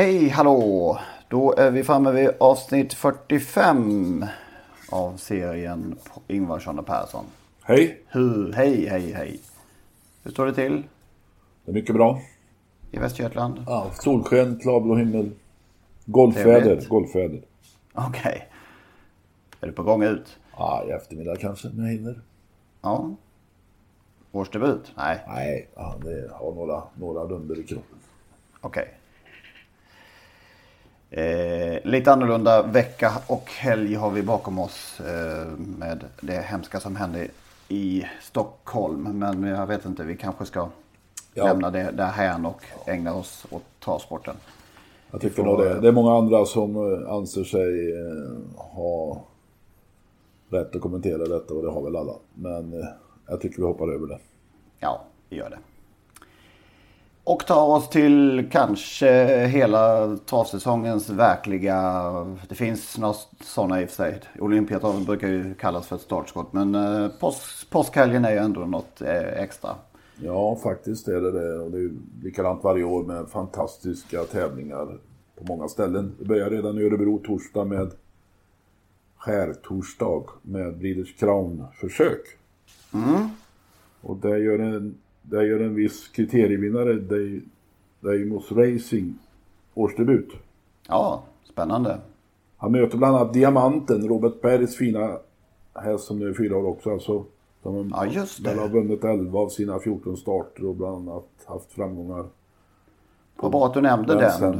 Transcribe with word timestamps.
Hej, 0.00 0.28
hallå! 0.28 0.98
Då 1.28 1.54
är 1.56 1.70
vi 1.70 1.84
framme 1.84 2.12
vid 2.12 2.30
avsnitt 2.40 2.94
45 2.94 4.24
av 4.92 5.16
serien 5.16 5.98
Ingvarsson 6.28 6.78
och 6.78 6.86
Persson. 6.86 7.24
Hej, 7.62 8.02
Hur, 8.08 8.52
hej, 8.52 8.86
hej, 8.86 9.12
hej. 9.12 9.40
Hur 10.22 10.30
står 10.30 10.46
det 10.46 10.54
till 10.54 10.82
det 11.64 11.70
är 11.70 11.74
mycket 11.74 11.94
bra. 11.94 12.20
i 12.90 12.98
Västergötland? 12.98 13.64
Ja, 13.66 13.90
solsken, 13.94 14.58
klarblå 14.58 14.96
himmel. 14.96 15.30
Golfväder, 16.06 16.86
golfväder. 16.88 17.42
Okej. 17.92 18.48
Är 19.60 19.66
du 19.66 19.72
på 19.72 19.82
gång 19.82 20.02
ut? 20.02 20.38
Ja, 20.56 20.84
i 20.88 20.90
eftermiddag 20.90 21.36
kanske, 21.36 21.68
när 21.68 21.84
jag 21.84 21.92
hinner. 21.92 22.20
Ja. 22.82 23.10
Årsdebut? 24.32 24.92
Nej, 24.96 25.24
Nej, 25.28 25.68
ja, 25.74 25.94
det 26.04 26.30
har 26.32 26.52
några, 26.52 26.82
några 26.94 27.24
runder 27.24 27.60
i 27.60 27.62
kroppen. 27.62 27.98
okej. 28.60 28.99
Eh, 31.10 31.78
lite 31.84 32.12
annorlunda 32.12 32.62
vecka 32.62 33.12
och 33.26 33.50
helg 33.50 33.94
har 33.94 34.10
vi 34.10 34.22
bakom 34.22 34.58
oss 34.58 35.00
eh, 35.00 35.46
med 35.78 36.04
det 36.20 36.40
hemska 36.40 36.80
som 36.80 36.96
hände 36.96 37.28
i 37.68 38.04
Stockholm. 38.22 39.02
Men 39.18 39.42
jag 39.42 39.66
vet 39.66 39.84
inte, 39.84 40.04
vi 40.04 40.16
kanske 40.16 40.44
ska 40.46 40.68
Ja. 41.34 41.44
lämna 41.44 41.70
det 41.70 41.90
därhän 41.90 42.46
och 42.46 42.62
ägna 42.86 43.14
oss 43.14 43.46
åt 43.50 43.62
travsporten. 43.84 44.34
Jag 45.10 45.20
tycker 45.20 45.42
nog 45.42 45.58
det. 45.58 45.80
Det 45.80 45.88
är 45.88 45.92
många 45.92 46.18
andra 46.18 46.44
som 46.44 46.76
eh, 46.76 47.12
anser 47.12 47.44
sig 47.44 47.92
eh, 48.00 48.56
ha 48.56 49.24
rätt 50.50 50.76
att 50.76 50.82
kommentera 50.82 51.18
detta 51.26 51.54
och 51.54 51.62
det 51.62 51.70
har 51.70 51.82
väl 51.82 51.96
alla. 51.96 52.12
Men 52.34 52.72
eh, 52.80 52.86
jag 53.28 53.40
tycker 53.40 53.56
vi 53.56 53.62
hoppar 53.62 53.88
över 53.94 54.06
det. 54.06 54.18
Ja, 54.78 55.00
vi 55.28 55.36
gör 55.36 55.50
det. 55.50 55.58
Och 57.30 57.46
tar 57.46 57.66
oss 57.66 57.88
till 57.88 58.48
kanske 58.52 59.46
hela 59.46 60.16
travsäsongens 60.16 61.10
verkliga... 61.10 62.02
Det 62.48 62.54
finns 62.54 62.98
några 62.98 63.14
sådana 63.44 63.82
i 63.82 63.84
och 63.84 63.88
för 63.88 63.96
sig. 63.96 64.20
Olympiatravet 64.38 65.06
brukar 65.06 65.28
ju 65.28 65.54
kallas 65.54 65.86
för 65.86 65.96
ett 65.96 66.02
startskott. 66.02 66.52
Men 66.52 66.74
eh, 66.74 67.08
påsk, 67.08 67.70
påskhelgen 67.70 68.24
är 68.24 68.30
ju 68.30 68.36
ändå 68.36 68.60
något 68.60 69.02
eh, 69.02 69.42
extra. 69.42 69.70
Ja, 70.22 70.56
faktiskt 70.62 71.08
är 71.08 71.20
det 71.20 71.30
det. 71.30 71.58
Och 71.58 71.70
det 71.70 71.78
är 71.78 71.90
likadant 72.22 72.64
varje 72.64 72.84
år 72.84 73.04
med 73.04 73.28
fantastiska 73.28 74.24
tävlingar 74.24 74.98
på 75.36 75.44
många 75.44 75.68
ställen. 75.68 76.14
Det 76.18 76.24
börjar 76.24 76.50
redan 76.50 76.78
i 76.78 76.82
Örebro 76.82 77.18
torsdag 77.18 77.64
med 77.64 77.90
skärtorsdag 79.16 80.24
med 80.42 80.78
Breeders 80.78 81.16
Crown-försök. 81.16 82.22
Och 84.00 84.16
där 84.16 84.36
gör 84.36 84.58
en, 84.58 84.94
där 85.30 85.42
gör 85.42 85.60
en 85.60 85.74
viss 85.74 86.08
kriterievinnare, 86.08 86.92
Dei- 86.92 87.40
Deimos 88.00 88.52
Racing, 88.52 89.14
årsdebut. 89.74 90.28
Ja, 90.88 91.22
spännande. 91.52 91.98
Han 92.56 92.72
möter 92.72 92.98
bland 92.98 93.16
annat 93.16 93.32
Diamanten, 93.34 94.08
Robert 94.08 94.40
Bergs 94.42 94.76
fina 94.76 95.18
häst 95.74 96.04
som 96.04 96.18
nu 96.18 96.28
är 96.28 96.34
fyra 96.34 96.56
år 96.56 96.66
också. 96.66 96.90
Alltså, 96.90 97.24
som 97.62 97.90
Ja, 97.96 98.06
just 98.06 98.44
det. 98.44 98.54
har 98.54 98.68
vunnit 98.68 99.04
11 99.04 99.38
av 99.38 99.48
sina 99.48 99.78
14 99.78 100.16
starter 100.16 100.66
och 100.66 100.74
bland 100.76 101.08
annat 101.08 101.28
haft 101.46 101.72
framgångar. 101.72 102.24
Vad 103.36 103.50
bra 103.52 103.66
att 103.66 103.74
du 103.74 103.80
nämnde 103.80 104.14
Den 104.14 104.40
den. 104.40 104.58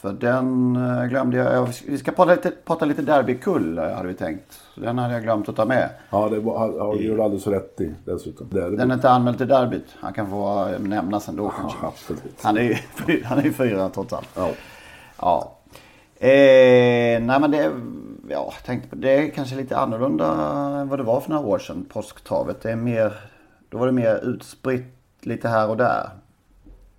För 0.00 0.12
den 0.12 0.76
eh, 0.76 1.06
glömde 1.06 1.36
jag. 1.36 1.54
ja, 1.54 1.68
Vi 1.86 1.98
ska 1.98 2.12
prata 2.12 2.34
lite, 2.34 2.52
prata 2.64 2.84
lite 2.84 3.02
derbykull 3.02 3.78
eh, 3.78 3.84
hade 3.84 4.08
vi 4.08 4.14
tänkt. 4.14 4.60
Den 4.74 4.98
hade 4.98 5.14
jag 5.14 5.22
glömt 5.22 5.48
att 5.48 5.56
ta 5.56 5.64
med. 5.64 5.90
Ja, 6.10 6.28
det 6.28 6.40
var, 6.40 6.58
har, 6.58 6.96
du 6.96 7.22
alldeles 7.22 7.46
rätt 7.46 7.80
i 7.80 7.94
dessutom. 8.04 8.48
Det. 8.50 8.76
Den 8.76 8.90
är 8.90 8.94
inte 8.94 9.10
anmäld 9.10 9.38
till 9.38 9.48
derbyt. 9.48 9.86
Han 10.00 10.12
kan 10.12 10.30
få 10.30 10.68
eh, 10.68 10.78
nämnas 10.80 11.28
ändå 11.28 11.48
kanske. 11.48 11.78
Ja, 11.82 11.88
absolut. 11.88 12.42
Han 12.42 12.56
är 12.56 12.62
ju 12.62 12.76
han 13.24 13.38
är 13.38 13.50
fyra 13.50 13.88
trots 13.88 14.12
allt. 14.12 14.28
Ja. 14.36 14.50
Ja. 15.20 15.56
Eh, 16.26 17.20
nej 17.22 17.40
men 17.40 17.50
det, 17.50 17.72
ja, 18.28 18.52
tänkte 18.66 18.88
på, 18.88 18.96
det 18.96 19.10
är 19.10 19.30
kanske 19.30 19.56
lite 19.56 19.76
annorlunda 19.76 20.26
än 20.80 20.88
vad 20.88 20.98
det 20.98 21.02
var 21.02 21.20
för 21.20 21.30
några 21.30 21.46
år 21.46 21.58
sedan. 21.58 21.86
Påsktravet. 21.92 22.62
Det 22.62 22.70
är 22.70 22.76
mer, 22.76 23.12
då 23.68 23.78
var 23.78 23.86
det 23.86 23.92
mer 23.92 24.20
utspritt 24.24 24.94
lite 25.20 25.48
här 25.48 25.68
och 25.68 25.76
där. 25.76 26.10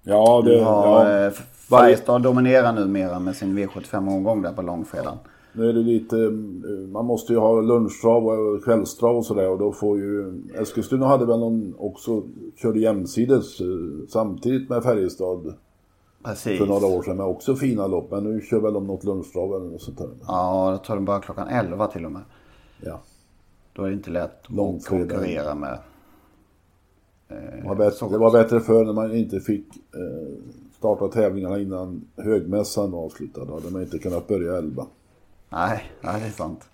Ja, 0.03 0.41
det, 0.45 0.57
Du 0.57 0.63
har, 0.63 1.09
ja. 1.09 1.31
Eh, 1.71 1.79
Färjestad 1.79 2.21
dominerar 2.21 2.73
numera 2.73 3.19
med 3.19 3.35
sin 3.35 3.57
V75-omgång 3.57 4.41
där 4.41 4.53
på 4.53 4.61
långfredagen. 4.61 5.17
Nu 5.53 5.69
är 5.69 5.73
det 5.73 5.79
lite, 5.79 6.17
eh, 6.17 6.89
man 6.91 7.05
måste 7.05 7.33
ju 7.33 7.39
ha 7.39 7.61
lunchtrav 7.61 8.27
och 8.27 8.63
kvällstrav 8.63 9.17
och 9.17 9.25
sådär 9.25 9.49
och 9.49 9.59
då 9.59 9.71
får 9.71 9.97
ju, 9.97 10.41
Eskilstuna 10.55 11.07
hade 11.07 11.25
väl 11.25 11.39
någon 11.39 11.75
också, 11.77 12.23
körde 12.55 12.79
jämsides 12.79 13.61
eh, 13.61 13.67
samtidigt 14.09 14.69
med 14.69 14.83
Färjestad 14.83 15.53
Precis. 16.23 16.59
för 16.59 16.65
några 16.65 16.85
år 16.85 17.03
sedan 17.03 17.17
med 17.17 17.25
också 17.25 17.55
fina 17.55 17.87
lopp. 17.87 18.11
Men 18.11 18.23
nu 18.23 18.41
kör 18.41 18.59
väl 18.59 18.73
de 18.73 18.87
något 18.87 19.03
lunchtrav 19.03 19.55
eller 19.55 19.65
något 19.71 19.81
sånt 19.81 19.97
där. 19.97 20.09
Ja, 20.27 20.71
jag 20.71 20.83
tror 20.83 20.95
de 20.95 21.05
börjar 21.05 21.21
klockan 21.21 21.47
11 21.47 21.87
till 21.87 22.05
och 22.05 22.11
med. 22.11 22.21
Ja. 22.81 23.01
Då 23.73 23.83
är 23.83 23.87
det 23.87 23.93
inte 23.93 24.11
lätt 24.11 24.45
att 24.45 24.85
konkurrera 24.85 25.55
med. 25.55 25.77
Bättre, 27.77 28.09
det 28.09 28.17
var 28.17 28.31
bättre 28.31 28.59
förr 28.59 28.85
när 28.85 28.93
man 28.93 29.15
inte 29.15 29.39
fick 29.39 29.65
eh, 29.75 30.37
starta 30.81 31.07
tävlingarna 31.07 31.59
innan 31.59 32.01
högmässan 32.17 32.91
var 32.91 32.99
avslutad. 33.05 33.45
Då 33.45 33.53
hade 33.53 33.69
man 33.71 33.81
inte 33.81 33.99
kunnat 33.99 34.27
börja 34.27 34.57
11. 34.57 34.85
Nej, 35.49 35.83
nej, 36.01 36.21
det 36.21 36.27
är 36.27 36.31
sant. 36.31 36.69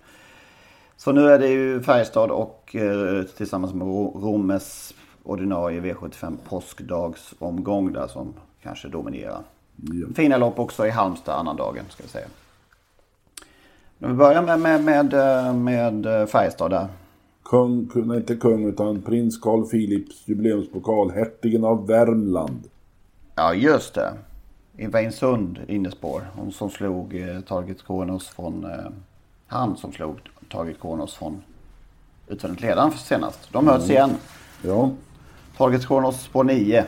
Så 0.96 1.12
nu 1.12 1.28
är 1.30 1.38
det 1.38 1.48
ju 1.48 1.82
Färjestad 1.82 2.30
och 2.30 2.76
eh, 2.76 3.22
tillsammans 3.36 3.74
med 3.74 3.86
Ro- 3.86 4.20
Rommes 4.20 4.94
ordinarie 5.22 5.80
V75 5.80 6.36
påskdagsomgång 6.48 7.92
där 7.92 8.06
som 8.06 8.34
kanske 8.62 8.88
dominerar. 8.88 9.42
Ja. 9.76 10.06
Fina 10.14 10.36
lopp 10.36 10.58
också 10.58 10.86
i 10.86 10.90
Halmstad 10.90 11.34
annandagen 11.38 11.84
ska 11.88 12.02
vi 12.02 12.08
säga. 12.08 12.26
Men 13.98 14.10
vi 14.10 14.16
börjar 14.16 14.42
med, 14.42 14.60
med, 14.60 14.84
med, 14.84 15.14
eh, 15.14 15.54
med 15.54 16.06
eh, 16.06 16.26
Färjestad 16.26 16.70
där. 16.70 16.86
Kung, 17.42 17.86
kung, 17.86 18.06
nej, 18.08 18.16
inte 18.16 18.36
kung 18.36 18.64
utan 18.64 19.02
prins 19.02 19.38
Carl 19.38 19.68
Philips 19.68 20.28
jubileumspokal, 20.28 21.10
hertigen 21.10 21.64
av 21.64 21.86
Värmland. 21.86 22.60
Ja, 23.38 23.54
just 23.54 23.94
det. 23.94 24.14
I 24.76 24.86
Weinsund 24.86 25.60
innespår. 25.68 26.22
Hon 26.36 26.52
som 26.52 26.70
slog 26.70 27.20
eh, 27.20 27.40
Target 27.40 27.86
Kronos 27.86 28.28
från... 28.28 28.64
Eh, 28.64 28.90
han 29.46 29.76
som 29.76 29.92
slog 29.92 30.16
Target 30.50 30.80
Kronos 30.80 31.14
från 31.14 31.42
utvändigt 32.28 32.62
ledaren 32.62 32.92
senast. 32.92 33.52
De 33.52 33.64
möts 33.64 33.90
igen. 33.90 34.10
Ja, 34.62 34.90
Target 35.56 35.86
Kronos 35.86 36.22
spår 36.22 36.44
9. 36.44 36.84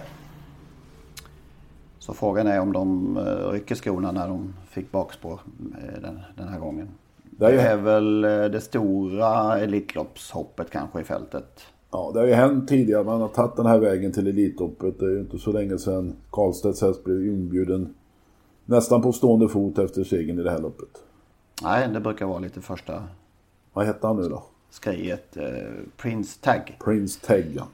Så 1.99 2.15
frågan 2.15 2.47
är 2.47 2.61
om 2.61 2.73
de 2.73 3.17
eh, 3.17 3.51
rycker 3.51 3.75
skorna 3.75 4.13
när 4.13 4.29
de 4.29 4.55
fick 4.69 4.93
bakspår 4.93 5.41
eh, 5.83 6.01
den, 6.03 6.21
den 6.37 6.49
här 6.49 6.59
gången. 6.59 6.89
Det 7.23 7.47
är 7.47 7.53
Det 7.53 7.63
är 7.63 7.77
väl 7.77 8.25
eh, 8.25 8.45
det 8.45 8.61
stora 8.61 9.59
Elitloppshoppet 9.59 10.71
kanske 10.71 11.01
i 11.01 11.05
fältet. 11.05 11.61
Ja, 11.91 12.11
det 12.15 12.19
har 12.21 12.27
ju 12.27 12.33
hänt 12.35 12.69
tidigare. 12.69 13.05
Man 13.05 13.21
har 13.21 13.29
tagit 13.29 13.57
den 13.57 13.67
här 13.67 13.79
vägen 13.79 14.13
till 14.13 14.27
Elitloppet. 14.27 14.99
Det 14.99 15.07
är 15.07 15.11
ju 15.11 15.21
inte 15.21 15.39
så 15.39 15.53
länge 15.53 15.79
sedan 15.79 16.17
Karlstedts 16.31 16.83
häst 16.83 17.05
blev 17.05 17.27
inbjuden 17.27 17.95
nästan 18.65 19.03
på 19.03 19.13
stående 19.13 19.49
fot 19.49 19.79
efter 19.79 20.05
segern 20.05 20.39
i 20.39 20.43
det 20.43 20.51
här 20.51 20.59
loppet. 20.59 20.89
Nej, 21.63 21.89
det 21.89 22.01
brukar 22.01 22.27
vara 22.27 22.39
lite 22.39 22.61
första 22.61 23.05
Vad 23.73 23.87
hette 23.87 24.07
han 24.07 24.17
nu 24.17 24.29
då? 24.29 24.43
skriet. 24.71 25.37
Eh, 25.37 25.45
Prince 25.97 26.39
Tag. 26.41 26.77
Prince 26.85 27.21
Tegga. 27.21 27.67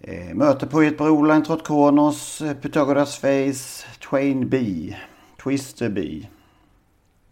Eh, 0.00 0.34
möte 0.34 0.66
på 0.66 0.82
ett 0.82 0.98
Broline, 0.98 1.44
Trott 1.44 1.66
Kronos, 1.66 2.40
eh, 2.40 2.56
Pythagoras 2.56 3.16
Face, 3.18 3.86
Twain 4.10 4.48
B, 4.48 4.94
Twister 5.44 5.88
B. 5.88 6.26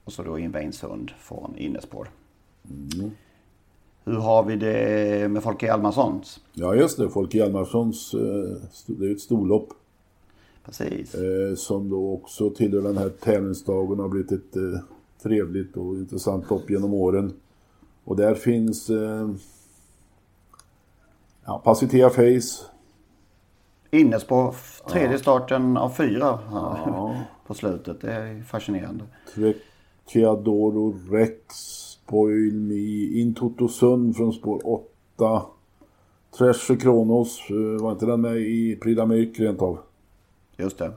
Och 0.04 0.12
så 0.12 0.22
då 0.22 0.38
in 0.38 0.52
Weinsund 0.52 1.10
från 1.18 1.56
innespår. 1.56 2.10
Hur 4.04 4.16
har 4.16 4.44
vi 4.44 4.56
det 4.56 5.30
med 5.30 5.42
Folke 5.42 5.66
Hjalmarssons? 5.66 6.40
Ja 6.52 6.74
just 6.74 6.98
det, 6.98 7.10
Folke 7.10 7.38
Hjalmarssons, 7.38 8.14
eh, 8.14 8.56
det 8.86 9.06
är 9.06 9.12
ett 9.12 9.20
storlopp. 9.20 9.68
Precis. 10.64 11.14
Eh, 11.14 11.54
som 11.54 11.90
då 11.90 12.12
också 12.12 12.50
tillhör 12.50 12.82
den 12.82 12.98
här 12.98 13.08
tävlingsdagen 13.08 13.98
har 13.98 14.08
blivit 14.08 14.32
ett 14.32 14.56
eh, 14.56 14.80
trevligt 15.22 15.76
och 15.76 15.94
intressant 15.94 16.50
lopp 16.50 16.70
genom 16.70 16.94
åren. 16.94 17.32
Och 18.04 18.16
där 18.16 18.34
finns 18.34 18.90
ja, 21.44 21.58
Pacitea 21.64 22.10
Face. 22.10 22.64
Innes 23.90 24.24
på 24.24 24.54
tredje 24.88 25.18
starten 25.18 25.76
av 25.76 25.90
fyra 25.90 26.38
ja. 26.50 27.16
på 27.46 27.54
slutet. 27.54 28.00
Det 28.00 28.12
är 28.12 28.42
fascinerande. 28.42 29.04
Chiadoro 30.06 30.94
Rex, 31.10 31.44
Spoil 32.10 32.52
Me, 32.52 33.20
Intotosund 33.20 34.16
från 34.16 34.32
spår 34.32 34.60
8. 35.16 35.42
Treasure 36.38 36.78
Kronos, 36.78 37.40
eh, 37.50 37.82
var 37.82 37.92
inte 37.92 38.06
den 38.06 38.20
med 38.20 38.36
i 38.36 38.78
Prix 38.82 39.00
d'Amérique 39.00 39.40
rent 39.40 39.62
av? 39.62 39.78
Just 40.56 40.78
det. 40.78 40.92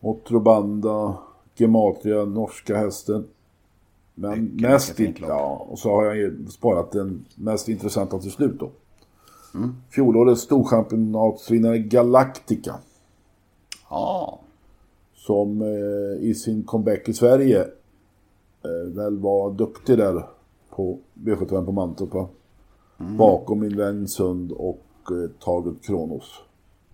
Otrobanda, 0.00 1.18
Gematria, 1.54 2.24
norska 2.24 2.76
hästen. 2.76 3.24
Men 4.14 4.44
Mycket, 4.44 4.60
mest, 4.60 4.98
mycket 4.98 5.28
ja, 5.28 5.66
och 5.70 5.78
så 5.78 5.90
har 5.90 6.04
jag 6.04 6.48
sparat 6.50 6.92
den 6.92 7.24
mest 7.34 7.68
intressanta 7.68 8.18
till 8.18 8.30
slut 8.30 8.60
då. 8.60 8.70
Mm. 9.54 9.74
Fjolårets 9.90 10.42
storchampionatsvinnare 10.42 11.78
Galactica. 11.78 12.74
Ja. 13.90 14.40
Som 15.14 15.62
eh, 15.62 16.28
i 16.28 16.34
sin 16.34 16.62
comeback 16.62 17.08
i 17.08 17.12
Sverige 17.12 17.60
eh, 18.64 18.94
väl 18.94 19.18
var 19.18 19.50
duktig 19.50 19.98
där 19.98 20.33
på 20.76 20.98
V75 21.14 21.64
på 21.64 21.72
Mantorp 21.72 22.14
va? 22.14 22.28
Mm. 23.00 23.16
Bakom 23.16 23.60
min 23.60 23.76
vän 23.76 24.08
Sund 24.08 24.52
och 24.52 24.84
eh, 25.10 25.30
Target 25.44 25.86
Kronos. 25.86 26.40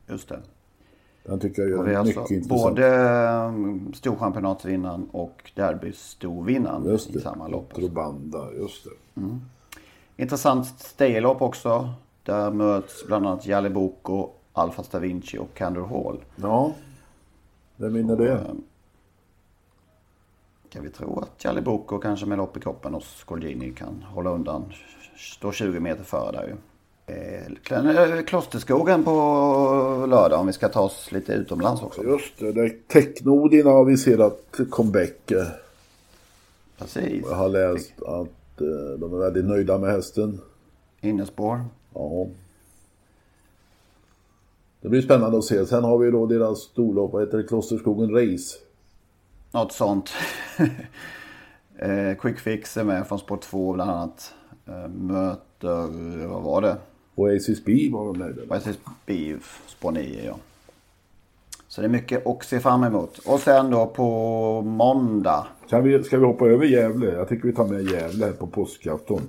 Just 0.09 0.29
det. 0.29 0.41
Den 1.25 1.41
tycker 1.41 1.63
jag 1.63 1.71
gör 1.71 1.83
mycket 1.83 1.99
alltså 1.99 2.35
intressant. 2.35 2.49
Både 2.49 2.87
um, 3.47 3.93
storchampionatsvinnaren 3.95 5.09
och 5.13 5.53
derbystorvinnaren 5.55 6.95
i 6.95 6.99
samma 6.99 7.49
lopp. 7.49 7.75
Trobanda, 7.75 8.53
just 8.53 8.85
det. 8.85 9.21
Mm. 9.21 9.41
Intressant 10.17 10.67
staylopp 10.67 11.43
också. 11.43 11.89
Där 12.23 12.51
möts 12.51 13.07
bland 13.07 13.27
annat 13.27 13.47
Jalle 13.47 13.71
Boko, 13.71 14.29
Alfa 14.53 14.83
Stavinci 14.83 15.39
och 15.39 15.55
Candor 15.55 15.87
Hall. 15.87 16.25
Ja, 16.37 16.73
vem 17.77 17.93
vinner 17.93 18.17
det? 18.17 18.41
Kan 20.71 20.83
vi 20.83 20.91
tro 20.91 21.19
att 21.19 21.45
Jalle 21.45 21.63
Boko 21.63 21.99
kanske 21.99 22.27
med 22.27 22.39
lopp 22.39 22.57
i 22.57 22.61
kroppen 22.61 22.95
hos 22.95 23.05
Scolgini 23.05 23.73
kan 23.73 24.03
hålla 24.03 24.31
undan. 24.31 24.73
Står 25.17 25.53
20 25.53 25.81
meter 25.81 26.05
före 26.05 26.33
där 26.33 26.47
ju. 26.47 26.57
Eh, 27.11 28.23
Klosterskogen 28.23 29.05
på 29.05 29.11
lördag 30.09 30.41
om 30.41 30.47
vi 30.47 30.53
ska 30.53 30.69
ta 30.69 30.81
oss 30.81 31.13
lite 31.13 31.33
utomlands 31.33 31.83
också. 31.83 32.05
Just 32.05 32.39
det, 32.39 32.53
där 32.53 32.77
Technodin 32.89 33.67
har 33.67 33.81
aviserat 33.81 34.61
comeback. 34.71 35.33
Precis. 36.79 37.25
Jag 37.29 37.37
har 37.37 37.49
läst 37.49 38.03
att 38.03 38.61
eh, 38.61 38.99
de 38.99 39.15
är 39.15 39.19
väldigt 39.19 39.45
nöjda 39.45 39.79
med 39.79 39.91
hästen. 39.91 40.41
Innespår. 41.01 41.65
Ja. 41.95 42.27
Det 44.81 44.89
blir 44.89 45.03
spännande 45.03 45.39
att 45.39 45.45
se. 45.45 45.67
Sen 45.67 45.85
har 45.85 45.99
vi 45.99 46.11
då 46.11 46.27
deras 46.27 46.59
storlopp, 46.59 47.13
vad 47.13 47.23
heter 47.23 47.39
det, 47.39 47.45
Klosterskogen 47.45 48.11
Race. 48.11 48.57
Något 49.53 49.73
sånt. 49.73 50.11
eh, 51.79 52.15
Quick 52.21 52.39
Fix 52.39 52.77
är 52.77 52.85
med 52.85 53.07
från 53.07 53.19
spår 53.19 53.37
2 53.37 53.73
bland 53.73 53.91
annat. 53.91 54.35
Eh, 54.67 54.89
möter, 54.89 56.27
vad 56.27 56.43
var 56.43 56.63
det? 56.63 56.77
Oasis 57.15 57.65
B 57.65 57.89
var 57.93 58.07
de 58.07 58.19
med 58.19 58.39
Oasis 58.51 58.79
B, 59.07 59.37
spår 59.67 59.93
9 59.93 60.25
ja. 60.25 60.37
Så 61.69 61.81
det 61.81 61.87
är 61.87 61.91
mycket 61.91 62.27
att 62.27 62.45
se 62.45 62.61
fram 62.61 62.85
emot. 62.85 63.19
Och 63.19 63.41
sen 63.41 63.71
då 63.71 63.87
på 63.87 64.63
måndag. 64.63 65.47
Kan 65.69 65.85
vi, 65.85 66.03
ska 66.03 66.19
vi 66.19 66.27
hoppa 66.27 66.47
över 66.47 66.67
Gävle? 66.67 67.07
Jag 67.07 67.29
tycker 67.29 67.49
vi 67.49 67.55
tar 67.55 67.67
med 67.67 67.83
Gävle 67.83 68.27
här 68.27 68.33
på 68.33 68.47
påskafton. 68.47 69.21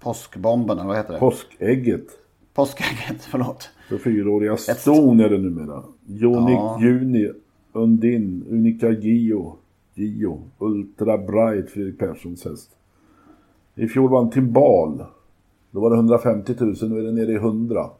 Påskbomben, 0.00 0.78
eller 0.78 0.88
vad 0.88 0.96
heter 0.96 1.12
det? 1.12 1.18
Påskägget. 1.18 2.06
Påskägget, 2.54 3.24
förlåt. 3.30 3.70
För 3.88 3.98
fyraåriga 3.98 4.56
ston 4.56 5.20
är 5.20 5.28
det 5.28 5.38
numera. 5.38 5.82
Jonic 6.06 6.54
ja. 6.54 6.78
Juni, 6.80 7.32
Undin, 7.72 8.44
Unica 8.50 8.90
Gio, 8.90 9.56
Gio, 9.94 10.38
Ultra 10.58 11.18
Bright, 11.18 11.70
Fredrik 11.70 11.98
Perssons 11.98 12.44
häst. 12.44 12.70
I 13.74 13.88
fjol 13.88 14.10
vann 14.10 14.30
Timbal. 14.30 15.04
Då 15.70 15.80
var 15.80 15.90
det 15.90 15.96
150 15.96 16.54
000, 16.58 16.74
nu 16.82 16.98
är 16.98 17.02
det 17.02 17.12
nere 17.12 17.32
i 17.32 17.34
100. 17.34 17.90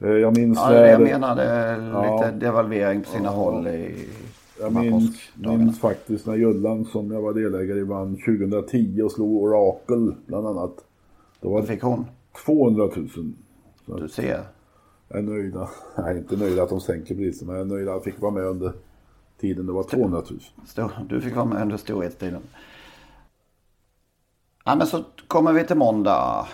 Eh, 0.00 0.10
jag 0.10 0.36
minns 0.36 0.58
ja, 0.58 0.70
när... 0.70 0.86
Jag 0.86 1.00
menade 1.00 1.76
lite 1.76 2.24
ja, 2.24 2.30
devalvering 2.32 3.02
på 3.02 3.08
sina 3.08 3.24
ja, 3.24 3.30
håll 3.30 3.66
i 3.66 4.08
Jag 4.60 4.72
minns, 4.72 5.30
minns 5.34 5.80
faktiskt 5.80 6.26
när 6.26 6.34
Jullan 6.34 6.84
som 6.84 7.10
jag 7.10 7.22
var 7.22 7.34
delägare 7.34 7.78
i 7.78 7.84
vann 7.84 8.16
2010 8.16 9.02
och 9.02 9.12
slog 9.12 9.42
Orakel 9.42 10.14
bland 10.26 10.46
annat. 10.46 10.74
Då 11.40 11.48
var 11.48 11.58
Vad 11.58 11.68
fick 11.68 11.82
hon? 11.82 12.04
200 12.44 12.88
000. 12.96 13.08
Så 13.86 13.96
du 13.96 14.08
ser. 14.08 14.40
Jag 15.12 15.18
är 15.18 15.22
nöjd. 15.22 15.54
Jag 15.96 16.08
är 16.10 16.18
inte 16.18 16.36
nöjd 16.36 16.58
att 16.58 16.68
de 16.68 16.80
sänker 16.80 17.14
priset 17.14 17.46
men 17.46 17.56
jag 17.56 17.64
är 17.66 17.68
nöjd 17.68 17.88
att 17.88 17.94
jag 17.94 18.04
fick 18.04 18.20
vara 18.20 18.32
med 18.32 18.44
under 18.44 18.72
tiden 19.40 19.66
det 19.66 19.72
var 19.72 19.82
200 19.82 20.22
000. 20.76 20.90
Du 21.08 21.20
fick 21.20 21.36
vara 21.36 21.44
med 21.44 21.62
under 21.62 21.76
storhetstiden. 21.76 22.42
Ja, 24.64 24.74
men 24.74 24.86
så 24.86 25.04
kommer 25.26 25.52
vi 25.52 25.64
till 25.64 25.76
måndag 25.76 26.48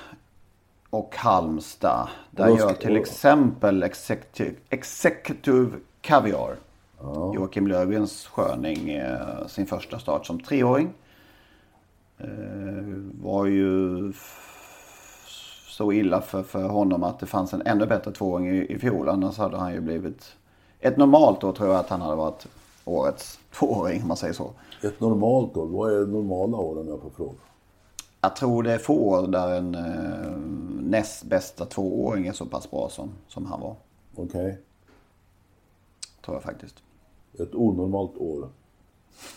och 0.90 1.16
Halmstad. 1.16 2.08
Där 2.30 2.48
gör 2.48 2.72
till 2.72 2.96
exempel 2.96 3.82
Executive, 3.82 4.54
Executive 4.68 5.70
Caviar. 6.00 6.56
Ja. 7.00 7.34
Joakim 7.34 7.66
Lövgrens 7.66 8.26
sköning 8.26 8.90
eh, 8.90 9.46
sin 9.46 9.66
första 9.66 9.98
start 9.98 10.26
som 10.26 10.40
treåring. 10.40 10.92
Eh, 12.18 12.28
var 13.22 13.46
ju 13.46 14.12
så 15.76 15.92
illa 15.92 16.20
för, 16.20 16.42
för 16.42 16.68
honom 16.68 17.02
att 17.02 17.18
det 17.18 17.26
fanns 17.26 17.52
en 17.52 17.62
ännu 17.66 17.86
bättre 17.86 18.12
tvååring 18.12 18.48
i, 18.48 18.72
i 18.72 18.78
fjol. 18.78 19.08
Annars 19.08 19.38
hade 19.38 19.56
han 19.56 19.72
ju 19.72 19.80
blivit 19.80 20.36
ett 20.80 20.96
normalt 20.96 21.44
år 21.44 21.52
tror 21.52 21.68
jag 21.68 21.78
att 21.78 21.88
han 21.88 22.00
hade 22.00 22.16
varit 22.16 22.46
årets 22.84 23.38
tvååring 23.52 24.02
om 24.02 24.08
man 24.08 24.16
säger 24.16 24.34
så. 24.34 24.50
Ett 24.82 25.00
normalt 25.00 25.56
år? 25.56 25.66
Vad 25.66 25.92
är 25.92 26.06
normala 26.06 26.56
år 26.56 26.80
om 26.80 26.88
jag 26.88 27.00
får 27.00 27.10
fråga? 27.10 27.38
Jag 28.20 28.36
tror 28.36 28.62
det 28.62 28.72
är 28.72 28.78
få 28.78 28.94
år 28.94 29.26
där 29.26 29.54
en 29.54 29.74
eh, 29.74 30.36
näst 30.80 31.24
bästa 31.24 31.64
tvååring 31.64 32.26
är 32.26 32.32
så 32.32 32.46
pass 32.46 32.70
bra 32.70 32.88
som, 32.88 33.10
som 33.28 33.46
han 33.46 33.60
var. 33.60 33.76
Okej. 34.14 34.24
Okay. 34.24 34.54
Tror 36.24 36.36
jag 36.36 36.42
faktiskt. 36.42 36.76
Ett 37.38 37.54
onormalt 37.54 38.16
år. 38.16 38.48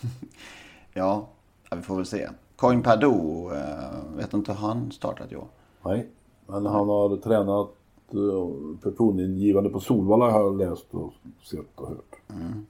ja, 0.94 1.28
vi 1.72 1.82
får 1.82 1.96
väl 1.96 2.06
se. 2.06 2.30
Coin 2.56 2.84
Perdou, 2.84 3.52
eh, 3.54 4.16
vet 4.16 4.34
inte 4.34 4.52
hur 4.52 4.60
han 4.60 4.92
startat 4.92 5.32
i 5.32 5.36
år? 5.36 5.48
Nej, 5.86 6.08
men 6.50 6.66
han 6.66 6.90
har 6.90 7.18
tränat 7.18 7.70
eh, 8.12 8.80
förtroendeingivande 8.82 9.70
på 9.70 9.80
Solvalla 9.80 10.32
har 10.32 10.40
jag 10.40 10.58
läst 10.58 10.86
och 10.92 11.14
sett 11.44 11.60
och 11.76 11.88
hört. 11.88 12.16
Mm. 12.30 12.66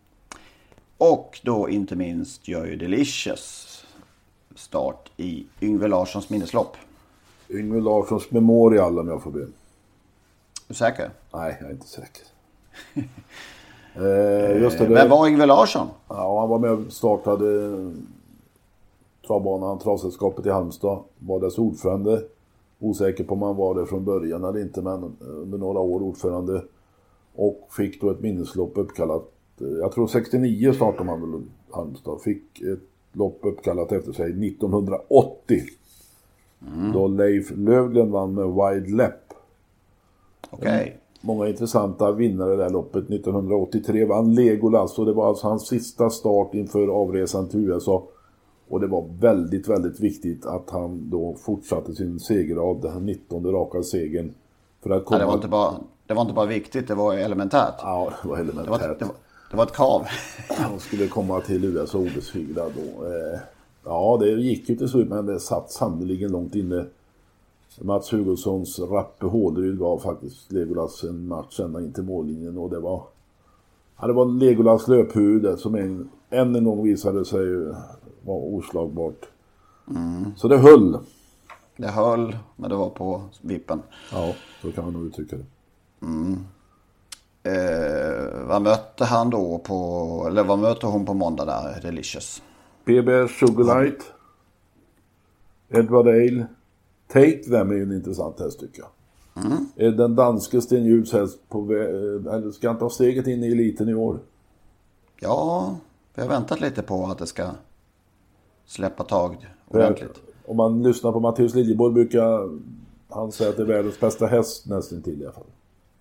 Och 0.97 1.39
då 1.43 1.69
inte 1.69 1.95
minst 1.95 2.47
gör 2.47 2.65
ju 2.65 2.75
Delicious 2.75 3.69
start 4.55 5.11
i 5.17 5.45
Yngve 5.61 5.87
Larssons 5.87 6.29
minneslopp. 6.29 6.77
Yngve 7.49 7.79
Larssons 7.81 8.31
Memorial 8.31 8.99
om 8.99 9.07
jag 9.07 9.23
får 9.23 9.31
be. 9.31 9.41
Är 9.41 9.47
du 10.67 10.73
säker? 10.73 11.11
Nej, 11.33 11.57
jag 11.59 11.69
är 11.69 11.73
inte 11.73 11.87
säker. 11.87 12.23
eh, 13.95 14.61
just 14.61 14.77
det, 14.77 14.87
det. 14.87 14.93
Vem 14.93 15.09
var 15.09 15.27
Yngve 15.27 15.45
Larsson? 15.45 15.87
Ja, 16.07 16.39
han 16.39 16.49
var 16.49 16.59
med 16.59 16.71
och 16.71 16.93
startade 16.93 17.47
travbanan, 19.27 19.79
Travsällskapet 19.79 20.45
i 20.45 20.49
Halmstad. 20.49 20.99
Var 21.19 21.39
dess 21.39 21.57
ordförande. 21.57 22.23
Osäker 22.79 23.23
på 23.23 23.33
om 23.33 23.41
han 23.41 23.55
var 23.55 23.75
det 23.75 23.85
från 23.85 24.05
början 24.05 24.43
eller 24.43 24.61
inte, 24.61 24.81
men 24.81 25.17
under 25.19 25.57
några 25.57 25.79
år 25.79 26.01
ordförande. 26.01 26.63
Och 27.35 27.67
fick 27.71 28.01
då 28.01 28.09
ett 28.09 28.21
minneslopp 28.21 28.77
uppkallat, 28.77 29.31
jag 29.57 29.91
tror 29.91 30.07
69 30.07 30.73
startade 30.73 31.03
man 31.03 31.31
väl 31.31 31.41
Halmstad. 31.71 32.21
Fick 32.21 32.61
ett 32.61 32.79
lopp 33.13 33.39
uppkallat 33.41 33.91
efter 33.91 34.11
sig 34.11 34.47
1980. 34.47 35.61
Mm. 36.67 36.91
Då 36.91 37.07
Leif 37.07 37.51
Lövgren 37.55 38.11
vann 38.11 38.33
med 38.33 38.45
Wide 38.45 38.95
Lep. 38.95 39.13
Okej. 40.49 40.81
Okay. 40.81 40.93
Många 41.21 41.47
intressanta 41.47 42.11
vinnare 42.11 42.53
i 42.53 42.57
det 42.57 42.63
här 42.63 42.69
loppet. 42.69 43.09
1983 43.09 44.05
vann 44.05 44.35
Legolas 44.35 44.99
och 44.99 45.05
det 45.05 45.13
var 45.13 45.27
alltså 45.27 45.47
hans 45.47 45.67
sista 45.67 46.09
start 46.09 46.53
inför 46.53 46.87
avresan 46.87 47.47
till 47.47 47.69
USA. 47.69 48.07
Och 48.69 48.79
det 48.79 48.87
var 48.87 49.05
väldigt, 49.19 49.67
väldigt 49.67 49.99
viktigt 49.99 50.45
att 50.45 50.69
han 50.69 51.09
då 51.09 51.35
fortsatte 51.39 51.95
sin 51.95 52.19
segerrad, 52.19 52.81
den 52.81 53.05
19 53.05 53.51
raka 53.51 53.83
segern. 53.83 54.33
För 54.83 54.89
att 54.89 55.05
komma... 55.05 55.19
ja, 55.19 55.25
det, 55.25 55.27
var 55.27 55.35
inte 55.35 55.47
bara, 55.47 55.73
det 56.07 56.13
var 56.13 56.21
inte 56.21 56.33
bara 56.33 56.45
viktigt, 56.45 56.87
det 56.87 56.95
var 56.95 57.13
elementärt. 57.13 57.75
Ja, 57.77 58.13
det 58.23 58.29
var 58.29 58.37
elementärt. 58.37 58.65
Det 58.65 58.71
var, 58.71 58.95
det 58.99 59.05
var, 59.05 59.15
det 59.51 59.57
var 59.57 59.63
ett 59.63 59.75
krav. 59.75 60.05
Han 60.49 60.79
skulle 60.79 61.07
komma 61.07 61.41
till 61.41 61.65
USA 61.65 61.97
obesegrad 61.97 62.71
då. 62.75 63.05
Eh, 63.05 63.39
Ja, 63.89 64.17
det 64.21 64.29
gick 64.29 64.69
ju 64.69 64.75
till 64.75 64.87
slut 64.87 65.09
men 65.09 65.25
det 65.25 65.39
satt 65.39 65.71
sannerligen 65.71 66.31
långt 66.31 66.55
inne. 66.55 66.85
Mats 67.81 68.13
Hugossons 68.13 68.79
rappe 68.79 69.25
Håleryd 69.25 69.79
gav 69.79 69.99
faktiskt 69.99 70.51
Legolas 70.51 71.03
en 71.03 71.27
match 71.27 71.59
ända 71.59 71.81
in 71.81 71.93
till 71.93 72.03
mållinjen 72.03 72.57
och 72.57 72.69
det 72.69 72.79
var... 72.79 73.03
Ja, 74.01 74.07
det 74.07 74.13
var 74.13 74.25
Legolas 74.25 74.87
löphuvud 74.87 75.59
som 75.59 75.75
en, 75.75 76.09
än 76.29 76.55
en 76.55 76.63
gång 76.63 76.83
visade 76.83 77.25
sig 77.25 77.45
vara 78.21 78.37
oslagbart. 78.37 79.25
Mm. 79.89 80.35
Så 80.35 80.47
det 80.47 80.57
höll. 80.57 80.99
Det 81.77 81.87
höll, 81.87 82.37
men 82.55 82.69
det 82.69 82.75
var 82.75 82.89
på 82.89 83.21
vippen. 83.41 83.81
Ja, 84.11 84.33
så 84.61 84.71
kan 84.71 84.83
man 84.83 84.93
nog 84.93 85.05
uttrycka 85.05 85.35
det. 85.35 85.45
Mm. 86.05 86.37
Eh, 87.43 88.47
vad 88.47 88.61
mötte 88.61 89.05
han 89.05 89.29
då 89.29 89.57
på, 89.57 90.25
eller 90.27 90.43
vad 90.43 90.59
möter 90.59 90.87
hon 90.87 91.05
på 91.05 91.13
måndag 91.13 91.45
där, 91.45 91.81
Delicious? 91.81 92.41
PBR 92.85 93.27
Sugarlight. 93.27 94.03
Edward 95.69 96.07
Ale. 96.07 96.45
Take 97.07 97.37
Them 97.37 97.71
är 97.71 97.75
ju 97.75 97.83
en 97.83 97.91
intressant 97.91 98.39
häst 98.39 98.59
tycker 98.59 98.81
jag. 98.81 98.89
Mm. 99.45 99.65
Är 99.75 99.91
den 99.91 100.15
danske 100.15 100.61
Sten 100.61 100.85
Hjults 100.85 101.13
häst 101.13 101.39
på 101.49 101.73
eller 101.73 102.51
ska 102.51 102.67
han 102.67 102.77
ta 102.77 102.89
steget 102.89 103.27
in 103.27 103.43
i 103.43 103.51
eliten 103.51 103.89
i 103.89 103.93
år? 103.93 104.19
Ja, 105.19 105.75
vi 106.15 106.21
har 106.21 106.29
väntat 106.29 106.61
lite 106.61 106.81
på 106.81 107.05
att 107.05 107.17
det 107.17 107.27
ska 107.27 107.51
släppa 108.69 109.03
tag 109.03 109.47
ordentligt. 109.67 110.21
Om 110.45 110.57
man 110.57 110.83
lyssnar 110.83 111.11
på 111.11 111.19
Mattias 111.19 111.55
Liljeborg 111.55 111.93
brukar 111.93 112.49
han 113.09 113.31
säga 113.31 113.49
att 113.49 113.57
det 113.57 113.63
är 113.63 113.67
världens 113.67 113.99
bästa 113.99 114.27
häst 114.27 114.65
nästan 114.65 115.01
till 115.01 115.21
i 115.21 115.25
alla 115.25 115.33
fall. 115.33 115.43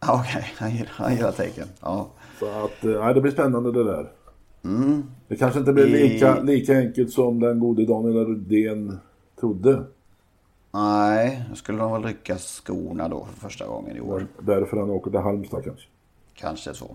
Okej, 0.01 0.21
okay. 0.21 0.43
han 0.57 0.71
gillar, 0.71 0.91
han 0.93 1.15
gillar 1.15 1.33
tecken. 1.33 1.69
Ja. 1.81 2.07
Så 2.39 2.47
att, 2.47 2.85
eh, 2.85 3.05
nej, 3.05 3.15
det 3.15 3.21
blir 3.21 3.33
spännande 3.33 3.73
det 3.73 3.85
där. 3.85 4.13
Mm. 4.65 5.03
Det 5.29 5.37
kanske 5.37 5.59
inte 5.59 5.73
blir 5.73 5.87
lika, 5.87 6.41
lika 6.41 6.79
enkelt 6.79 7.13
som 7.13 7.41
den 7.41 7.61
gode 7.61 7.87
Daniel 7.87 8.27
Rudén 8.27 8.99
trodde. 9.41 9.83
Nej, 10.71 11.45
då 11.51 11.57
skulle 11.57 11.79
de 11.79 11.93
väl 11.93 12.03
rycka 12.03 12.39
skorna 12.39 13.09
då 13.09 13.25
för 13.25 13.41
första 13.41 13.67
gången 13.67 13.97
i 13.97 14.01
år. 14.01 14.27
Därför 14.41 14.77
han 14.77 14.91
åker 14.91 15.11
till 15.11 15.21
Halmstad 15.21 15.65
kanske. 15.65 15.87
Kanske 16.35 16.75
så. 16.75 16.91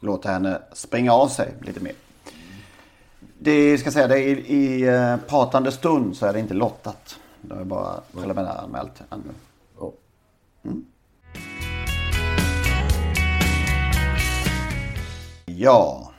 Låta 0.00 0.28
henne 0.28 0.62
springa 0.72 1.12
av 1.12 1.28
sig 1.28 1.54
lite 1.60 1.80
mer. 1.80 1.92
Det 3.40 3.78
ska 3.78 3.90
säga 3.90 4.08
det 4.08 4.18
i, 4.18 4.54
i 4.54 4.90
uh, 4.90 5.16
pratande 5.16 5.72
stund 5.72 6.16
så 6.16 6.26
är 6.26 6.32
det 6.32 6.40
inte 6.40 6.54
lottat. 6.54 7.18
Det 7.40 7.54
är 7.54 7.64
bara 7.64 8.00
preliminäranmält 8.12 9.02
ännu. 9.10 9.34
Mm. 10.64 10.84
Ja. 15.46 16.12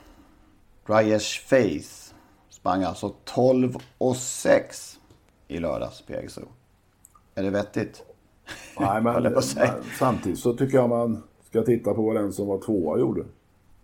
Dryers 0.86 1.40
Face 1.40 2.14
sprang 2.50 2.82
alltså 2.82 3.14
12 3.24 3.76
och 3.98 4.16
6 4.16 4.98
i 5.48 5.58
lördags 5.58 6.02
på 6.02 6.12
Jägersro. 6.12 6.48
Är 7.34 7.42
det 7.42 7.50
vettigt? 7.50 8.02
Nej, 8.80 9.02
men, 9.02 9.22
men 9.22 9.42
samtidigt 9.98 10.38
så 10.38 10.52
tycker 10.52 10.78
jag 10.78 10.88
man 10.88 11.22
ska 11.50 11.62
titta 11.62 11.94
på 11.94 12.02
vad 12.02 12.16
den 12.16 12.32
som 12.32 12.46
var 12.46 12.58
tvåa 12.58 12.98
gjorde. 12.98 13.24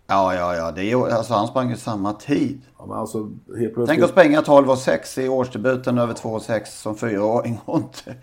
Ja, 0.06 0.34
ja, 0.34 0.56
ja. 0.56 0.72
Det 0.72 0.92
är, 0.92 1.08
alltså, 1.08 1.34
han 1.34 1.46
sprang 1.46 1.70
ju 1.70 1.76
samma 1.76 2.12
tid. 2.12 2.60
Ja, 2.78 2.86
men 2.86 2.96
alltså, 2.96 3.18
helt 3.18 3.74
plötsligt... 3.74 3.88
Tänk 3.88 4.02
att 4.02 4.10
springa 4.10 4.42
12 4.42 4.70
och 4.70 4.78
6 4.78 5.18
i 5.18 5.28
årsdebuten 5.28 5.98
över 5.98 6.14
2 6.14 6.28
och 6.28 6.42
6 6.42 6.80
som 6.80 6.96
fyraåring 6.96 7.60
och, 7.64 7.76
inte, 7.76 8.14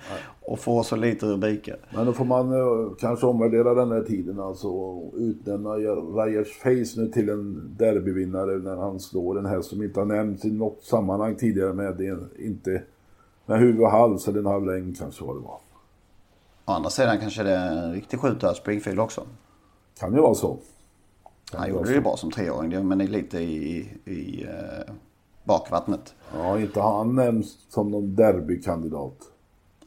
och 0.41 0.59
få 0.59 0.83
så 0.83 0.95
lite 0.95 1.25
rubriker. 1.25 1.77
Men 1.95 2.05
då 2.05 2.13
får 2.13 2.25
man 2.25 2.53
uh, 2.53 2.93
kanske 2.99 3.25
omvärdera 3.25 3.73
den 3.73 3.91
här 3.91 4.01
tiden 4.01 4.39
alltså 4.39 4.67
och 4.67 5.13
utnämna 5.17 5.69
Ryers 5.69 6.57
Face 6.57 7.01
nu 7.01 7.11
till 7.13 7.29
en 7.29 7.75
derbyvinnare 7.77 8.57
när 8.57 8.75
han 8.75 8.99
slår 8.99 9.39
en 9.39 9.45
häst 9.45 9.69
som 9.69 9.83
inte 9.83 9.99
har 9.99 10.05
nämnts 10.05 10.45
i 10.45 10.51
något 10.51 10.83
sammanhang 10.83 11.35
tidigare 11.35 11.73
med 11.73 12.01
en, 12.01 12.29
inte 12.39 12.83
med 13.45 13.59
huvud 13.59 13.81
och 13.81 13.91
hals 13.91 14.27
eller 14.27 14.39
en 14.39 14.45
halv 14.45 14.65
längd 14.65 14.97
kanske 14.99 15.23
vad 15.23 15.35
det 15.35 15.41
var. 15.41 15.59
Å 16.65 16.71
andra 16.71 16.89
sidan 16.89 17.19
kanske 17.19 17.43
det 17.43 17.51
är 17.51 17.77
en 17.77 17.93
riktig 17.93 18.19
skjutare 18.19 18.55
Springfield 18.55 18.99
också. 18.99 19.21
Kan 19.99 20.13
ju 20.13 20.21
vara 20.21 20.35
så. 20.35 20.57
Han 21.57 21.69
gjorde 21.69 21.89
det 21.89 21.95
ju 21.95 22.01
bra 22.01 22.17
som 22.17 22.31
treåring, 22.31 22.88
men 22.88 23.01
är 23.01 23.07
lite 23.07 23.39
i, 23.39 23.89
i 24.05 24.43
eh, 24.43 24.93
bakvattnet. 25.43 26.15
Ja, 26.33 26.60
inte 26.60 26.79
har 26.79 26.98
han 26.98 27.15
nämnts 27.15 27.57
som 27.69 27.91
någon 27.91 28.15
derbykandidat. 28.15 29.17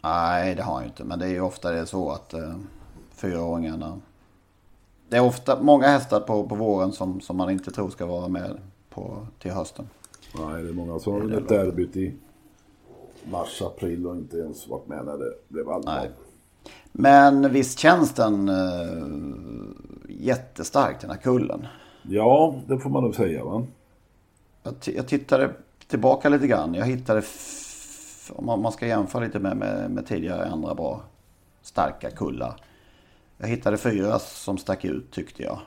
Nej, 0.02 0.54
det 0.54 0.62
har 0.62 0.75
han 0.75 0.82
ju 0.82 0.88
inte. 0.88 1.04
Men 1.04 1.18
det 1.18 1.25
är 1.25 1.30
ju 1.30 1.40
ofta 1.40 1.70
det 1.70 1.87
så 1.87 2.11
att 2.11 2.35
eh, 2.35 2.54
fyraåringarna... 3.14 4.00
Det 5.08 5.16
är 5.16 5.25
ofta 5.25 5.62
många 5.62 5.87
hästar 5.87 6.20
på, 6.20 6.49
på 6.49 6.54
våren 6.54 6.92
som, 6.92 7.20
som 7.20 7.37
man 7.37 7.50
inte 7.50 7.70
tror 7.70 7.90
ska 7.90 8.06
vara 8.06 8.28
med 8.28 8.58
på, 8.90 9.26
till 9.38 9.50
hösten. 9.50 9.88
Nej, 10.38 10.62
det 10.62 10.68
är 10.68 10.73
många 10.73 10.99
som 10.99 11.12
har 11.12 11.20
vunnit 11.20 11.49
derbyt 11.49 11.96
i 11.96 12.14
mars, 13.30 13.62
april 13.62 14.06
och 14.06 14.16
inte 14.16 14.37
ens 14.37 14.68
varit 14.68 14.87
med 14.87 15.04
när 15.04 15.18
det 15.18 15.32
blev 15.49 15.68
allvar. 15.68 16.11
Men 16.92 17.52
visst 17.52 17.78
känns 17.78 18.14
den 18.14 18.49
uh, 18.49 19.65
jättestark 20.20 21.00
den 21.00 21.11
här 21.11 21.16
kullen. 21.16 21.66
Ja, 22.02 22.61
det 22.66 22.78
får 22.78 22.90
man 22.90 23.02
nog 23.02 23.14
säga 23.14 23.44
va. 23.44 23.66
Jag, 24.62 24.75
jag 24.85 25.08
tittade 25.08 25.50
tillbaka 25.87 26.28
lite 26.28 26.46
grann. 26.46 26.75
Jag 26.75 26.87
hittade, 26.87 27.23
om 28.30 28.62
man 28.62 28.73
ska 28.73 28.87
jämföra 28.87 29.25
lite 29.25 29.38
med, 29.38 29.56
med, 29.56 29.90
med 29.90 30.06
tidigare 30.06 30.46
andra 30.46 30.75
bra 30.75 31.02
starka 31.62 32.11
kullar. 32.11 32.61
Jag 33.38 33.49
hittade 33.49 33.76
fyra 33.76 34.18
som 34.18 34.58
stack 34.58 34.85
ut 34.85 35.11
tyckte 35.11 35.42
jag. 35.42 35.58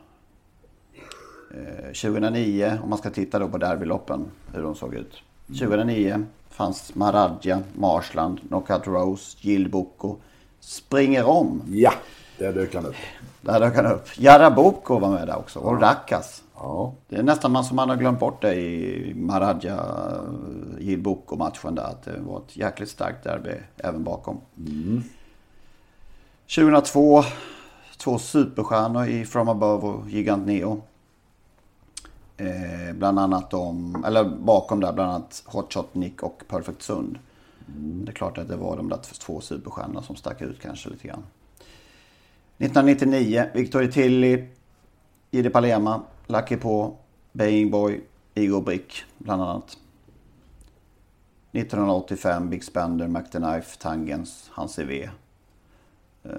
Eh, 1.52 1.86
2009, 1.86 2.80
om 2.84 2.90
man 2.90 3.00
ska 3.00 3.10
titta 3.10 3.40
då 3.40 3.50
på 3.50 3.58
derbyloppen, 3.58 4.26
hur 4.54 4.64
de 4.64 4.76
såg 4.76 4.96
ut. 4.96 5.24
2009 5.48 6.26
fanns 6.50 6.96
Maradja, 6.96 7.64
Marsland, 7.74 8.40
Knockout 8.48 8.88
Rose, 8.88 9.38
Jill 9.42 9.70
Boko, 9.70 10.16
Springer 10.60 11.26
om. 11.26 11.62
Ja, 11.68 11.94
där 12.40 12.54
dök 12.54 12.76
han 12.76 12.86
upp. 12.86 12.96
Där 13.42 13.60
dök 13.60 13.76
han 13.76 13.86
upp. 13.86 14.08
Jaraboko 14.18 15.00
var 15.00 15.10
med 15.10 15.28
där 15.28 15.38
också. 15.38 15.60
Och 15.60 15.82
Rakas. 15.82 16.44
Ja. 16.56 16.94
Det 17.08 17.16
är 17.16 17.24
nästan 17.24 17.52
man 17.52 17.64
som 17.64 17.76
man 17.76 17.90
har 17.90 17.96
glömt 17.96 18.20
bort 18.20 18.42
det 18.42 18.56
i 18.56 19.14
Maradja 19.16 19.86
Jill 20.80 21.02
Boko 21.02 21.36
matchen 21.36 21.76
där. 21.76 21.84
Att 21.84 22.04
det 22.04 22.20
var 22.20 22.38
ett 22.38 22.58
jäkligt 22.58 22.90
starkt 22.90 23.24
derby 23.24 23.54
även 23.78 24.04
bakom. 24.04 24.42
Mm. 24.58 25.04
2002. 26.56 27.24
Två 27.98 28.20
superstjärnor 28.20 29.08
i 29.08 29.26
From 29.26 29.50
Above 29.50 29.88
och 29.88 30.10
Gigant 30.10 30.48
Neo. 30.48 30.82
Eh, 32.38 32.94
bland 32.94 33.20
annat 33.20 33.52
de, 33.52 34.04
eller 34.08 34.24
bakom 34.24 34.80
där 34.80 34.94
bland 34.94 35.12
annat 35.12 35.44
Hotshot 35.46 35.96
Nick 35.96 36.24
och 36.24 36.44
Perfect 36.48 36.82
Sund. 36.82 37.20
Mm. 37.68 38.06
Det 38.06 38.12
är 38.12 38.14
klart 38.14 38.38
att 38.38 38.48
det 38.48 38.56
var 38.56 38.78
de 38.78 38.90
där 38.90 38.98
två 38.98 39.42
superstjärnorna 39.42 40.02
som 40.02 40.16
stack 40.16 40.42
ut 40.42 40.62
kanske 40.62 40.90
lite 40.90 41.08
grann. 41.08 41.24
1999, 42.60 43.50
Victor 43.54 43.88
Tilly, 43.88 44.44
Jide 45.32 45.50
Palema, 45.50 46.02
Lucky 46.28 46.58
på, 46.58 46.98
Baying 47.32 47.72
Boy, 47.72 48.02
Igor 48.34 48.62
Brick 48.62 49.04
bland 49.18 49.42
annat. 49.42 49.78
1985, 51.52 52.50
Big 52.50 52.64
Spender, 52.64 53.08
McDenife, 53.08 53.78
Tangens, 53.78 54.50
Hans 54.54 54.80
V. 54.80 55.10
Eh, 56.24 56.32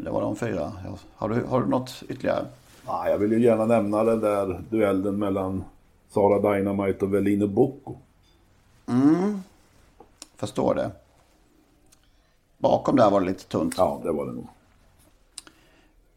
det 0.00 0.10
var 0.10 0.20
de 0.20 0.36
fyra. 0.36 0.72
Har 1.14 1.28
du, 1.28 1.44
har 1.44 1.60
du 1.60 1.66
något 1.66 2.02
ytterligare? 2.08 2.46
Ja, 2.86 3.08
jag 3.08 3.18
vill 3.18 3.32
ju 3.32 3.42
gärna 3.42 3.64
nämna 3.64 4.04
den 4.04 4.20
där 4.20 4.62
duellen 4.70 5.18
mellan 5.18 5.64
Sara 6.08 6.54
Dynamite 6.54 7.04
och 7.04 7.14
Velino 7.14 7.46
Bocco. 7.46 7.96
Mm, 8.86 9.42
förstår 10.36 10.74
det. 10.74 10.90
Bakom 12.58 12.96
där 12.96 13.10
var 13.10 13.20
det 13.20 13.26
lite 13.26 13.44
tunt. 13.44 13.74
Ja, 13.76 14.00
det 14.04 14.12
var 14.12 14.26
det 14.26 14.32
nog. 14.32 14.48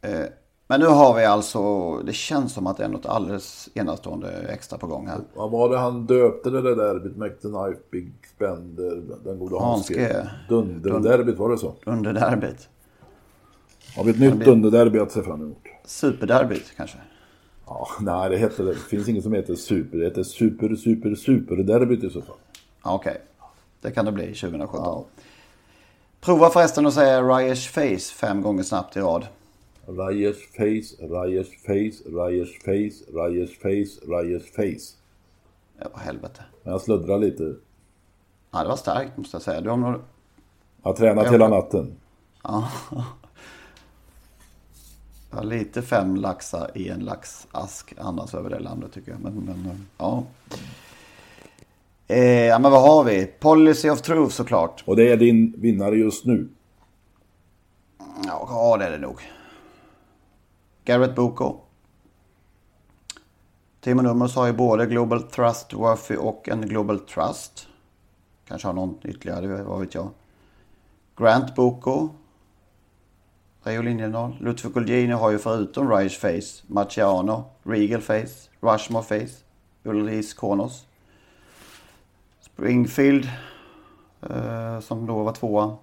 Eh, 0.07 0.25
men 0.67 0.79
nu 0.79 0.85
har 0.85 1.15
vi 1.15 1.25
alltså, 1.25 1.93
det 1.97 2.13
känns 2.13 2.53
som 2.53 2.67
att 2.67 2.77
det 2.77 2.83
är 2.83 2.89
något 2.89 3.05
alldeles 3.05 3.69
enastående 3.73 4.31
extra 4.49 4.77
på 4.77 4.87
gång 4.87 5.07
här. 5.07 5.19
Vad 5.33 5.51
var 5.51 5.69
det 5.69 5.77
han 5.77 6.05
döpte 6.05 6.49
det 6.49 6.61
där 6.61 6.75
derbyt? 6.75 7.17
McDenife, 7.17 7.79
Big 7.91 8.13
Spender, 8.35 9.01
den 9.23 9.39
gode 9.39 9.59
Hanske. 9.59 10.29
Dunderderbyt, 10.49 11.37
var 11.37 11.49
det 11.49 11.57
så? 11.57 11.73
Dunderderbyt. 11.85 12.69
Har 13.95 14.03
vi 14.03 14.11
ett 14.11 14.19
nytt 14.19 14.45
dunderderby 14.45 14.99
att 14.99 15.11
se 15.11 15.23
fram 15.23 15.41
emot? 15.41 15.57
Superderbyt 15.85 16.73
kanske? 16.77 16.97
Ja, 17.65 17.87
nej 17.99 18.29
det 18.29 18.37
heter. 18.37 18.63
Det 18.63 18.75
finns 18.75 19.07
inget 19.07 19.23
som 19.23 19.33
heter 19.33 19.55
super. 19.55 19.97
Det 19.97 20.03
heter 20.03 20.23
super, 20.23 20.75
super, 20.75 21.15
superderbyt 21.15 22.03
i 22.03 22.09
så 22.09 22.21
fall. 22.21 22.35
Okej, 22.81 23.11
okay. 23.11 23.21
det 23.81 23.91
kan 23.91 24.05
det 24.05 24.11
bli 24.11 24.25
2017. 24.25 24.79
Ja. 24.83 25.05
Prova 26.21 26.49
förresten 26.49 26.85
att 26.85 26.93
säga 26.93 27.21
Ryers 27.21 27.67
face 27.67 28.13
fem 28.15 28.41
gånger 28.41 28.63
snabbt 28.63 28.97
i 28.97 28.99
rad. 28.99 29.27
Ryers 29.87 30.37
face, 30.51 30.95
Ryers 30.99 31.47
face, 31.65 32.03
Ryers 32.05 32.59
face, 32.59 33.05
Ryers 33.13 33.57
face, 33.57 34.01
Ryers 34.07 34.51
face. 34.51 34.97
Ja, 35.79 35.87
vad 35.93 36.01
helvete. 36.01 36.43
Jag 36.63 36.81
sluddrar 36.81 37.19
lite. 37.19 37.55
Ja, 38.51 38.61
det 38.63 38.69
var 38.69 38.75
starkt 38.75 39.17
måste 39.17 39.35
jag 39.35 39.41
säga. 39.41 39.61
Du 39.61 39.69
har 39.69 39.77
nog... 39.77 39.93
Jag 39.93 40.89
har 40.89 40.93
tränat 40.93 41.25
jag... 41.25 41.31
hela 41.31 41.47
natten. 41.47 41.95
Ja. 42.43 42.69
Jag 45.29 45.37
har 45.37 45.43
lite 45.43 45.81
fem 45.81 46.15
laxar 46.15 46.71
i 46.75 46.89
en 46.89 46.99
laxask 46.99 47.93
annars 47.97 48.35
över 48.35 48.49
det 48.49 48.59
landet 48.59 48.91
tycker 48.93 49.11
jag. 49.11 49.19
Men, 49.21 49.33
men 49.33 49.87
ja. 49.97 50.23
Eh, 52.07 52.45
ja, 52.45 52.59
men 52.59 52.71
vad 52.71 52.81
har 52.81 53.03
vi? 53.03 53.25
Policy 53.39 53.89
of 53.89 54.01
Truth 54.01 54.35
såklart. 54.35 54.83
Och 54.87 54.95
det 54.95 55.11
är 55.11 55.17
din 55.17 55.53
vinnare 55.57 55.95
just 55.95 56.25
nu. 56.25 56.47
Ja, 57.99 58.47
ja 58.49 58.77
det 58.77 58.85
är 58.85 58.91
det 58.91 58.97
nog. 58.97 59.21
Garrett 60.87 61.15
Boko. 61.15 61.55
Timo 63.79 64.01
Nummers 64.01 64.35
har 64.35 64.47
ju 64.47 64.53
både 64.53 64.85
Global 64.85 65.23
Trust 65.23 65.73
Worthy 65.73 66.15
och 66.15 66.49
en 66.49 66.61
Global 66.61 66.99
Trust. 66.99 67.67
Kanske 68.47 68.67
har 68.67 68.73
någon 68.73 68.97
ytterligare, 69.03 69.63
vad 69.63 69.79
vet 69.79 69.95
jag. 69.95 70.09
Grant 71.17 71.55
Boko. 71.55 72.09
Rio 73.63 73.81
Linjendahl. 73.81 74.35
Ludvig 74.39 74.73
Colgjini 74.73 75.13
har 75.13 75.31
ju 75.31 75.37
förutom 75.37 75.91
Rise 75.91 76.19
Face, 76.19 76.63
Marciano, 76.67 77.43
Regal 77.63 78.01
Face, 78.01 78.49
Rushmore 78.61 79.03
Face, 79.03 79.43
Ullis 79.83 80.33
Kronos. 80.33 80.87
Springfield, 82.41 83.29
eh, 84.29 84.79
som 84.79 85.05
då 85.05 85.23
var 85.23 85.33
tvåa. 85.33 85.77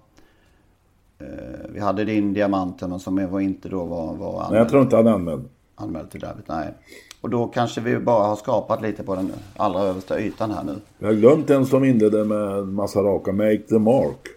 Eh, 1.19 1.27
vi 1.69 1.79
hade 1.79 2.05
din 2.05 2.33
Diamanten 2.33 2.89
men 2.89 2.99
som 2.99 3.31
var 3.31 3.39
inte 3.39 3.69
då 3.69 3.85
var, 3.85 4.13
var 4.13 4.29
anmäld, 4.29 4.51
Nej, 4.51 4.59
jag 4.59 4.69
tror 4.69 4.81
inte 4.81 4.95
han 4.95 5.07
är 5.07 5.11
anmäld. 5.11 5.49
anmäld 5.75 6.11
till 6.11 6.19
derbyt. 6.19 6.47
Nej. 6.47 6.73
Och 7.21 7.29
då 7.29 7.47
kanske 7.47 7.81
vi 7.81 7.99
bara 7.99 8.27
har 8.27 8.35
skapat 8.35 8.81
lite 8.81 9.03
på 9.03 9.15
den 9.15 9.31
allra 9.57 9.81
översta 9.81 10.19
ytan 10.19 10.51
här 10.51 10.63
nu. 10.63 10.75
Vi 10.97 11.05
har 11.05 11.13
glömt 11.13 11.49
en 11.49 11.65
som 11.65 11.83
inledde 11.83 12.25
med 12.25 12.37
en 12.57 12.73
massa 12.73 12.99
raka, 12.99 13.31
Make 13.31 13.57
the 13.57 13.79
Mark. 13.79 14.27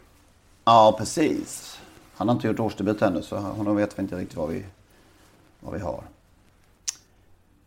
Ja, 0.64 0.94
precis. 0.98 1.78
Han 2.14 2.28
har 2.28 2.34
inte 2.34 2.48
gjort 2.48 2.60
årsdebut 2.60 3.02
ännu 3.02 3.22
så 3.22 3.36
honom 3.36 3.76
vet 3.76 3.98
vi 3.98 4.02
inte 4.02 4.16
riktigt 4.16 4.36
vad 4.36 4.48
vi, 4.48 4.64
vad 5.60 5.74
vi 5.74 5.80
har. 5.80 6.02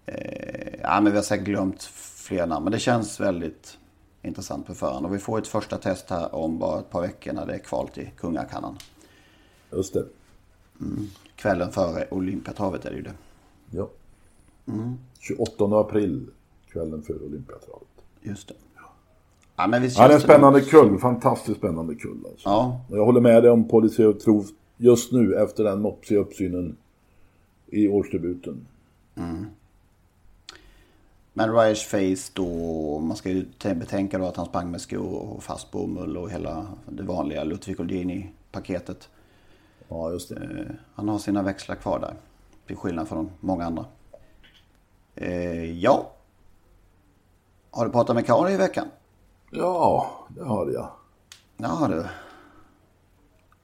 Eh, 0.05 0.79
ja, 0.81 1.01
men 1.01 1.11
vi 1.11 1.17
har 1.17 1.23
säkert 1.23 1.45
glömt 1.45 1.83
fler 2.15 2.47
namn. 2.47 2.63
Men 2.63 2.71
det 2.71 2.79
känns 2.79 3.19
väldigt 3.19 3.77
intressant 4.21 4.67
på 4.67 4.73
förhand. 4.73 5.05
Och 5.05 5.13
vi 5.13 5.19
får 5.19 5.37
ett 5.37 5.47
första 5.47 5.77
test 5.77 6.09
här 6.09 6.35
om 6.35 6.59
bara 6.59 6.79
ett 6.79 6.89
par 6.89 7.01
veckor 7.01 7.33
när 7.33 7.45
det 7.45 7.53
är 7.53 7.59
kval 7.59 7.87
till 7.87 8.09
Kungakannan. 8.17 8.77
Just 9.71 9.93
det. 9.93 10.05
Kvällen 11.35 11.71
före 11.71 12.07
Olympiatravet 12.11 12.85
är 12.85 12.89
det 12.89 12.95
ju 12.95 13.01
det. 13.01 13.13
Ja. 13.71 13.89
28 15.19 15.65
april, 15.79 16.27
kvällen 16.71 17.01
före 17.03 17.17
Olympiatravet. 17.19 17.87
Just 18.21 18.47
det. 18.47 18.53
Ja, 19.55 19.67
men 19.67 19.81
visst 19.81 19.97
Ja, 19.97 20.03
det 20.07 20.13
är 20.13 20.15
en 20.15 20.19
det 20.19 20.23
spännande 20.23 20.59
nog- 20.59 20.69
kull. 20.69 20.99
Fantastiskt 20.99 21.57
spännande 21.57 21.95
kull 21.95 22.17
alltså. 22.31 22.49
Ja, 22.49 22.81
Och 22.89 22.97
Jag 22.97 23.05
håller 23.05 23.21
med 23.21 23.43
dig 23.43 23.51
om 23.51 23.67
Policy 23.67 24.05
of 24.05 24.17
Truth 24.23 24.49
just 24.77 25.11
nu 25.11 25.35
efter 25.35 25.63
den 25.63 25.81
mopsiga 25.81 26.19
uppsynen 26.19 26.77
i 27.67 27.87
årsdebuten. 27.87 28.65
men 31.33 31.53
Ryers 31.53 31.85
Face 31.85 32.31
då, 32.33 32.99
man 32.99 33.17
ska 33.17 33.29
ju 33.29 33.45
betänka 33.61 34.17
då 34.17 34.25
att 34.25 34.35
han 34.37 34.45
sprang 34.45 34.71
med 34.71 34.81
skor 34.81 35.13
och 35.35 35.43
fast 35.43 35.71
bomull 35.71 36.17
och 36.17 36.29
hela 36.31 36.67
det 36.89 37.03
vanliga 37.03 37.43
Ludvig 37.43 37.77
Colgjini-paketet. 37.77 39.09
Ja, 39.91 40.11
just 40.11 40.29
det. 40.29 40.75
Han 40.95 41.09
har 41.09 41.19
sina 41.19 41.43
växlar 41.43 41.75
kvar 41.75 41.99
där. 41.99 42.15
Till 42.67 42.75
skillnad 42.75 43.07
från 43.07 43.31
många 43.39 43.65
andra. 43.65 43.85
Eh, 45.15 45.79
ja. 45.79 46.11
Har 47.71 47.85
du 47.85 47.91
pratat 47.91 48.15
med 48.15 48.25
Kari 48.25 48.53
i 48.53 48.57
veckan? 48.57 48.87
Ja, 49.49 50.11
det 50.29 50.43
har 50.43 50.71
jag. 50.71 50.89
Ja 51.57 51.87
du. 51.87 52.05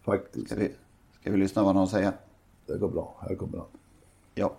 Faktiskt. 0.02 0.48
Ska 0.48 0.56
vi, 0.56 0.72
ska 1.22 1.32
vi 1.32 1.38
lyssna 1.38 1.64
vad 1.64 1.76
hon 1.76 1.88
säger? 1.88 2.12
Det 2.66 2.78
går 2.78 2.90
bra. 2.90 3.16
Här 3.22 3.36
kommer 3.36 3.58
han. 3.58 3.68
Ja. 4.36 4.54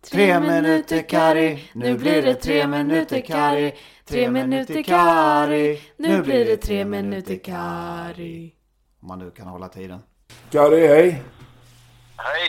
Tre 0.00 0.40
minuter 0.40 1.02
Kari, 1.02 1.70
nu 1.74 1.98
blir 1.98 2.22
det 2.22 2.34
tre 2.34 2.66
minuter 2.66 3.20
Kari. 3.20 3.74
Tre 4.04 4.30
minuter 4.30 4.82
Kari, 4.82 5.80
nu 5.96 6.22
blir 6.22 6.44
det 6.44 6.56
tre 6.56 6.84
minuter 6.84 7.36
Kari. 7.36 8.54
Om 9.00 9.08
man 9.08 9.18
nu 9.18 9.30
kan 9.30 9.46
hålla 9.46 9.68
tiden. 9.68 10.00
Kari, 10.50 10.86
hej. 10.86 11.22
Hej! 12.16 12.48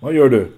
Vad 0.00 0.12
gör 0.14 0.28
du? 0.28 0.52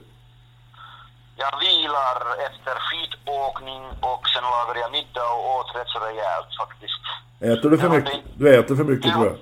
Jag 1.37 1.53
vilar 1.61 2.17
efter 2.47 2.75
skidåkning 2.87 3.83
och 4.01 4.23
sen 4.35 4.43
lagar 4.43 4.81
jag 4.81 4.93
middag 4.93 5.29
och 5.35 5.57
åt 5.57 5.77
rätt 5.77 5.89
så 5.89 5.99
rejält 5.99 6.49
faktiskt. 6.61 7.03
Äter 7.41 7.71
du 7.71 7.79
för 7.79 7.89
mycket? 7.89 8.21
Du 8.39 8.55
äter 8.59 8.77
för 8.77 8.85
mycket 8.85 9.13
tror 9.13 9.27
jag. 9.27 9.37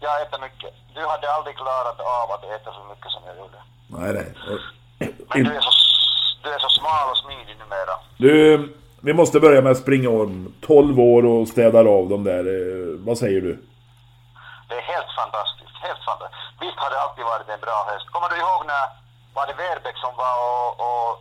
Jag 0.00 0.22
äter 0.22 0.38
mycket. 0.40 0.74
Du 0.94 1.00
hade 1.06 1.32
aldrig 1.32 1.56
klarat 1.56 2.00
av 2.00 2.30
att 2.34 2.44
äta 2.44 2.72
så 2.72 2.82
mycket 2.90 3.10
som 3.10 3.22
jag 3.26 3.36
gjorde. 3.36 3.58
Nej, 3.88 4.12
nej. 4.12 4.32
Men 5.34 5.44
du 5.44 5.50
är 5.56 5.60
så, 5.60 5.70
du 6.42 6.54
är 6.54 6.58
så 6.58 6.68
smal 6.68 7.10
och 7.10 7.16
smidig 7.18 7.56
numera. 7.58 7.94
Du, 8.16 8.76
vi 9.00 9.12
måste 9.12 9.40
börja 9.40 9.60
med 9.60 9.72
att 9.72 9.78
springa 9.78 10.10
om 10.10 10.54
12 10.60 11.00
år 11.00 11.24
och 11.26 11.48
städar 11.48 11.84
av 11.84 12.08
dem 12.08 12.24
där. 12.24 12.38
Eh, 12.38 12.98
Vad 13.06 13.18
säger 13.18 13.40
du? 13.40 13.62
Det 14.68 14.74
är 14.74 14.82
helt 14.82 15.12
fantastiskt. 15.16 15.76
Helt 15.82 16.04
fantastiskt. 16.04 16.37
Visst 16.62 16.78
har 16.82 16.90
det 16.92 16.98
alltid 17.04 17.24
varit 17.32 17.48
en 17.54 17.62
bra 17.66 17.78
häst. 17.90 18.06
Kommer 18.14 18.28
du 18.32 18.36
ihåg 18.42 18.60
när 18.72 18.84
var 19.36 19.44
det 19.48 19.56
Verbeck 19.62 19.96
som 20.04 20.12
var 20.22 20.34
och, 20.48 20.70
och 20.86 21.12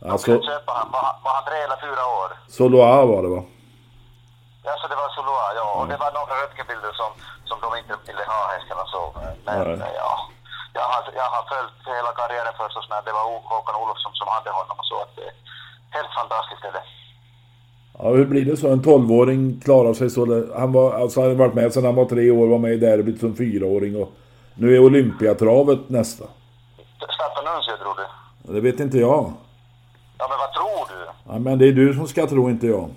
de 0.00 0.10
Alltså- 0.12 0.30
ville 0.32 0.46
köpa 0.52 0.70
han? 0.78 0.86
Var, 0.96 1.04
var 1.24 1.32
han 1.38 1.44
tre 1.48 1.58
eller 1.66 1.78
fyra 1.86 2.02
år? 2.20 2.28
Soloa 2.58 3.04
var 3.12 3.20
det 3.26 3.32
va? 3.36 3.42
Ja, 4.66 4.72
så 4.80 4.86
det 4.92 4.98
var 5.02 5.08
Soloa, 5.16 5.46
ja. 5.60 5.66
Och 5.78 5.86
det 5.90 5.98
var 6.04 6.10
några 6.18 6.34
röntgenbilder 6.42 6.92
som, 7.00 7.10
som 7.48 7.56
de 7.64 7.68
inte 7.80 7.94
ville 8.08 8.24
ha 8.34 8.40
hästarna 8.54 8.84
så. 8.94 9.02
Men 9.46 9.56
Nej. 9.82 9.92
ja, 10.02 10.12
jag 10.78 10.86
har, 10.92 11.00
jag 11.20 11.28
har 11.34 11.42
följt 11.52 11.78
hela 11.96 12.10
karriären 12.20 12.54
förstås 12.62 12.86
när 12.92 13.02
det 13.06 13.12
var 13.18 13.24
Håkan 13.52 13.76
Olofsson 13.82 14.12
som 14.20 14.28
hade 14.34 14.50
honom 14.58 14.76
och 14.80 14.86
så 14.90 14.96
att 15.04 15.12
det 15.18 15.24
är 15.30 15.34
helt 15.96 16.12
fantastiskt 16.20 16.64
är 16.68 16.72
det. 16.78 16.84
Ja, 17.98 18.08
hur 18.18 18.26
blir 18.32 18.44
det 18.50 18.56
så? 18.56 18.66
En 18.72 18.82
12-åring 18.90 19.60
klarar 19.66 19.94
sig 20.00 20.10
så. 20.10 20.22
Han 20.62 20.72
var, 20.72 20.86
alltså, 21.02 21.20
han 21.20 21.28
har 21.30 21.36
varit 21.44 21.54
med 21.60 21.72
sedan 21.72 21.84
han 21.84 21.94
var 22.00 22.04
tre 22.04 22.30
år, 22.30 22.46
var 22.54 22.58
med 22.58 22.72
i 22.72 22.76
derbyt 22.86 23.20
som 23.20 23.36
fyraåring 23.36 24.02
och 24.02 24.08
nu 24.54 24.74
är 24.76 24.78
Olympiatravet 24.78 25.88
nästa. 25.88 26.24
Starta 27.16 27.40
Nuncio 27.42 27.76
tror 27.76 27.94
du? 28.00 28.06
Det 28.54 28.60
vet 28.60 28.80
inte 28.80 28.98
jag. 28.98 29.32
Ja, 30.18 30.26
men 30.30 30.38
vad 30.38 30.52
tror 30.58 30.82
du? 30.92 31.00
Ja, 31.30 31.38
men 31.38 31.58
det 31.58 31.66
är 31.68 31.72
du 31.72 31.94
som 31.94 32.06
ska 32.08 32.26
tro, 32.26 32.50
inte 32.50 32.66
jag. 32.66 32.84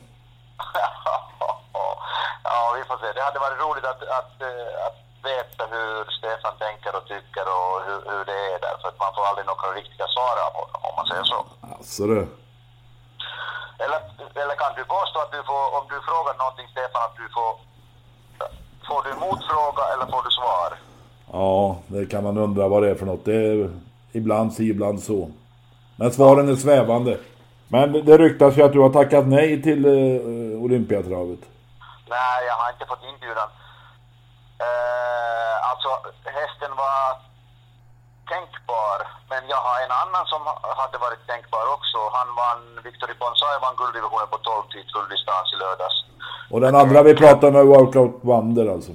ja, 2.44 2.60
vi 2.78 2.84
får 2.90 2.98
se. 2.98 3.08
Det 3.16 3.24
hade 3.28 3.40
varit 3.40 3.60
roligt 3.66 3.86
att, 3.92 4.02
att, 4.20 4.36
eh, 4.50 4.86
att 4.88 4.98
veta 5.32 5.64
hur 5.74 5.96
Stefan 6.18 6.56
tänker 6.66 6.92
och 6.98 7.06
tycker 7.14 7.46
och 7.58 7.74
hur, 7.88 8.00
hur 8.12 8.24
det 8.30 8.40
är 8.54 8.60
där. 8.66 8.76
För 8.82 8.88
att 8.92 9.00
man 9.04 9.12
får 9.16 9.24
aldrig 9.30 9.46
några 9.52 9.70
riktiga 9.80 10.08
svar 10.16 10.36
av 10.46 10.54
honom 10.60 10.82
om 10.88 10.94
man 11.00 11.08
säger 11.12 11.26
så. 11.34 11.40
Alltså 11.74 12.04
du. 12.14 12.20
Eller, 13.84 14.00
eller 14.42 14.56
kan 14.64 14.74
du 14.80 14.84
påstå 14.98 15.18
att 15.20 15.32
du 15.38 15.42
får, 15.50 15.64
om 15.78 15.86
du 15.94 15.98
frågar 16.10 16.34
någonting 16.44 16.68
Stefan, 16.74 17.02
att 17.08 17.18
du 17.22 17.28
får... 17.38 17.52
Får 18.88 19.02
du 19.08 19.14
motfråga 19.26 19.84
eller 19.94 20.06
får 20.14 20.24
du 20.28 20.32
svar? 20.32 20.70
Ja, 21.32 21.78
det 21.88 22.06
kan 22.06 22.24
man 22.24 22.38
undra 22.38 22.68
vad 22.68 22.84
det 22.84 22.90
är 22.90 22.96
för 22.96 23.06
något. 23.06 23.26
Det 23.26 23.36
är 23.36 23.70
ibland 24.12 24.54
si, 24.54 24.70
ibland 24.70 25.00
så. 25.04 25.30
Men 25.96 26.12
svaren 26.12 26.50
är 26.50 26.56
svävande. 26.56 27.18
Men 27.68 28.06
det 28.06 28.18
ryktas 28.18 28.58
ju 28.58 28.62
att 28.64 28.74
du 28.74 28.80
har 28.80 28.90
tackat 28.90 29.28
nej 29.28 29.62
till 29.62 29.86
eh, 29.86 30.64
Olympiatravet. 30.66 31.40
Nej, 32.10 32.38
jag 32.50 32.56
har 32.62 32.70
inte 32.74 32.86
fått 32.92 33.04
inbjudan. 33.12 33.50
Eh, 34.68 35.56
alltså, 35.72 35.90
hästen 36.40 36.72
var 36.84 37.02
tänkbar, 38.34 38.98
men 39.32 39.42
jag 39.54 39.62
har 39.68 39.78
en 39.86 39.96
annan 40.04 40.26
som 40.34 40.42
hade 40.82 40.98
varit 41.06 41.24
tänkbar 41.32 41.66
också. 41.78 42.00
Han 42.18 42.30
vann, 42.42 42.62
Victor 42.88 43.10
Bonsai 43.20 43.58
vann 43.66 43.76
gulddivisionen 43.82 44.28
på 44.34 44.38
12 44.38 44.64
tid 44.74 44.86
fulldistans 44.96 45.48
i 45.54 45.58
lördags. 45.64 45.98
Och 46.54 46.62
den 46.66 46.76
andra 46.82 47.00
vi 47.10 47.14
pratar 47.24 47.50
med 47.52 47.66
Workout 47.66 48.16
Wonder 48.30 48.68
alltså. 48.76 48.94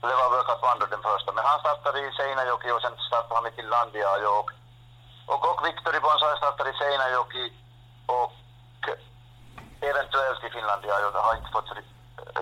Det 0.00 0.14
var 0.20 0.30
Workout 0.30 0.62
Wonder 0.62 0.86
den 0.86 1.02
första, 1.02 1.32
men 1.32 1.44
han 1.44 1.60
startade 1.60 1.98
i 2.00 2.12
Seinäjoki 2.12 2.70
och 2.70 2.80
sen 2.82 2.96
startade 3.08 3.34
han 3.34 3.46
i 3.46 3.56
Finlandia 3.56 4.08
och, 4.38 4.50
och, 5.26 5.42
och 5.50 5.66
Victor 5.66 6.00
Bonsai 6.00 6.36
startade 6.36 6.70
i 6.70 6.78
Seinäjoki 6.78 7.52
och 8.06 8.32
eventuellt 9.80 10.44
i 10.44 10.50
Finlandia. 10.50 11.00
Jag 11.00 11.12
har 11.22 11.34
inte 11.36 11.50
fått 11.52 11.70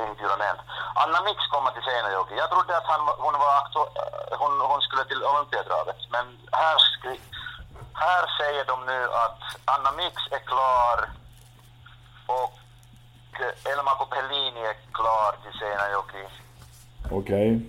inbjudan 0.08 0.40
än. 0.40 0.56
Anna 0.94 1.20
Mix 1.22 1.38
kommer 1.52 1.70
till 1.70 1.82
Seinäjoki. 1.82 2.34
Jag 2.36 2.50
trodde 2.50 2.76
att 2.76 2.86
han, 2.86 3.00
hon, 3.18 3.34
var 3.38 3.52
aktu- 3.62 3.92
hon, 4.38 4.60
hon 4.60 4.80
skulle 4.80 5.04
till 5.04 5.24
Olympiadravet, 5.24 5.96
men 6.10 6.38
här, 6.52 6.76
skri- 6.78 7.20
här 7.94 8.24
säger 8.38 8.64
de 8.64 8.86
nu 8.86 9.12
att 9.12 9.40
Anna 9.64 9.92
Mix 9.92 10.16
är 10.30 10.38
klar 10.38 11.10
och 12.26 12.54
Elma 13.64 13.94
Copellini 13.94 14.60
är 14.64 14.76
klar 14.92 15.34
till 15.42 15.58
Seinäjoki. 15.58 16.24
Okej. 17.10 17.60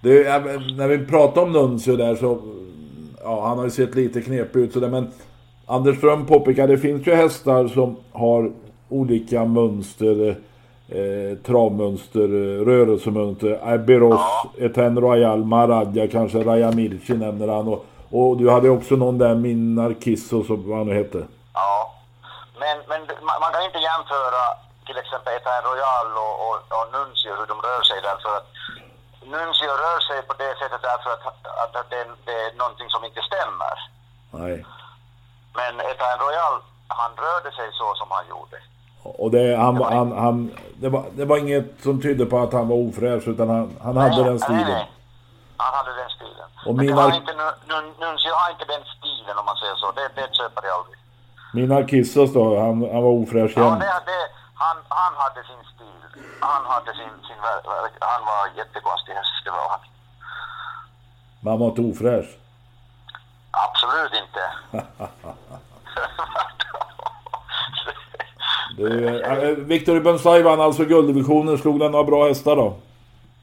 Ja, 0.00 0.40
men 0.40 0.76
när 0.76 0.88
vi 0.88 1.06
pratar 1.06 1.42
om 1.42 1.52
Nuncio 1.52 1.96
där 1.96 2.14
så... 2.16 2.38
Ja, 3.22 3.46
han 3.48 3.58
har 3.58 3.64
ju 3.64 3.70
sett 3.70 3.94
lite 3.94 4.20
knepig 4.20 4.60
ut 4.60 4.72
sådär 4.72 4.88
men... 4.88 5.10
Anders 5.66 5.96
Ström 5.96 6.26
påpekar 6.26 6.68
det 6.68 6.78
finns 6.78 7.06
ju 7.06 7.14
hästar 7.14 7.68
som 7.68 7.96
har 8.12 8.52
olika 8.88 9.44
mönster. 9.44 10.36
Eh, 10.88 11.38
travmönster, 11.38 12.22
eh, 12.22 12.64
rörelsemönster. 12.64 13.74
Iberos, 13.74 14.20
Eten 14.58 15.00
Royal, 15.00 15.44
Maradja, 15.44 16.08
kanske 16.08 16.44
Raja 16.44 16.70
Mirchi 16.72 17.14
nämner 17.14 17.48
han. 17.48 17.68
Och, 17.68 17.84
och 18.10 18.36
du 18.36 18.50
hade 18.50 18.70
också 18.70 18.96
någon 18.96 19.18
där, 19.18 19.34
Min 19.34 19.74
Narkisso, 19.74 20.44
som 20.44 20.68
vad 20.68 20.78
han 20.78 20.86
nu 20.86 20.94
hette. 20.94 21.18
Ja, 21.54 21.94
men, 22.60 22.78
men 22.88 23.00
man 23.40 23.52
kan 23.52 23.64
inte 23.64 23.78
jämföra 23.78 24.67
till 24.88 24.98
exempel 25.02 25.32
Etain 25.38 25.62
Royal 25.70 26.08
och, 26.24 26.34
och, 26.46 26.56
och 26.78 26.86
Nuncio 26.94 27.32
hur 27.38 27.46
de 27.52 27.56
rör 27.68 27.82
sig 27.90 27.98
därför 28.08 28.30
att 28.38 28.46
Nuncio 29.34 29.70
rör 29.84 30.00
sig 30.08 30.18
på 30.28 30.32
det 30.42 30.52
sättet 30.60 30.82
därför 30.90 31.10
att, 31.16 31.22
att, 31.62 31.72
att 31.76 31.90
det, 31.92 32.02
det 32.26 32.36
är 32.46 32.52
någonting 32.62 32.88
som 32.94 33.04
inte 33.08 33.22
stämmer. 33.30 33.76
Nej. 34.42 34.56
Men 35.58 35.72
Etain 35.90 36.18
Royal, 36.24 36.54
han 37.00 37.10
rörde 37.26 37.50
sig 37.58 37.68
så 37.80 37.88
som 38.00 38.08
han 38.16 38.24
gjorde. 38.32 38.56
Och 39.22 39.30
det, 39.30 39.56
han, 39.64 39.74
han, 39.96 40.08
han, 40.24 40.36
det, 40.82 40.88
var, 40.88 41.04
det 41.18 41.24
var 41.24 41.36
inget 41.36 41.66
som 41.82 42.02
tydde 42.02 42.26
på 42.26 42.38
att 42.38 42.52
han 42.52 42.68
var 42.68 42.76
ofräsch 42.76 43.28
utan 43.32 43.48
han, 43.48 43.76
han 43.86 43.96
hade 43.96 44.24
den 44.24 44.38
stilen. 44.40 44.62
Nej, 44.62 44.72
nej. 44.74 44.90
Han 45.56 45.74
hade 45.78 45.92
den 46.02 46.10
stilen. 46.10 46.48
Och 46.66 46.74
Men 46.74 46.86
det 46.86 46.92
mina- 46.92 47.02
har 47.02 47.16
inte, 47.16 47.32
Nu- 47.32 47.56
Nu- 47.74 47.94
Nuncio 48.06 48.32
har 48.40 48.50
inte 48.50 48.64
den 48.64 48.82
stilen 48.98 49.38
om 49.40 49.44
man 49.44 49.56
säger 49.56 49.74
så. 49.74 49.92
Det, 49.92 50.08
det 50.14 50.34
köper 50.34 50.62
jag 50.66 50.74
aldrig. 50.78 50.98
Mina 51.54 51.88
Kissos 51.88 52.32
då, 52.32 52.42
han, 52.60 52.66
han 52.94 53.02
var 53.06 53.10
ofräsch 53.22 53.52
Ja, 53.56 53.62
igen. 53.66 53.78
det, 53.78 53.84
det, 54.10 54.20
han 54.34 54.37
hade 55.38 55.48
sin 55.48 55.64
stil. 55.74 56.22
Han 56.40 56.66
hade 56.66 56.92
sin, 56.92 57.14
sin 57.26 57.36
Han 58.00 58.24
var 58.24 58.56
jättekonstig 58.56 59.12
häst, 59.12 59.44
det 59.44 59.50
var 59.50 59.68
han. 59.68 59.80
Men 61.40 61.50
han 61.50 61.60
var 61.60 61.68
inte 61.68 61.80
ofräsch. 61.80 62.30
Absolut 63.50 64.12
inte. 64.22 64.42
Det, 68.78 69.20
äh, 69.20 69.56
Victor 69.72 70.00
Bensai 70.00 70.42
vann 70.42 70.60
alltså 70.60 70.84
gulddivisionen. 70.84 71.58
Slog 71.58 71.80
den 71.80 71.92
några 71.92 72.04
bra 72.04 72.28
hästar 72.28 72.56
då? 72.56 72.68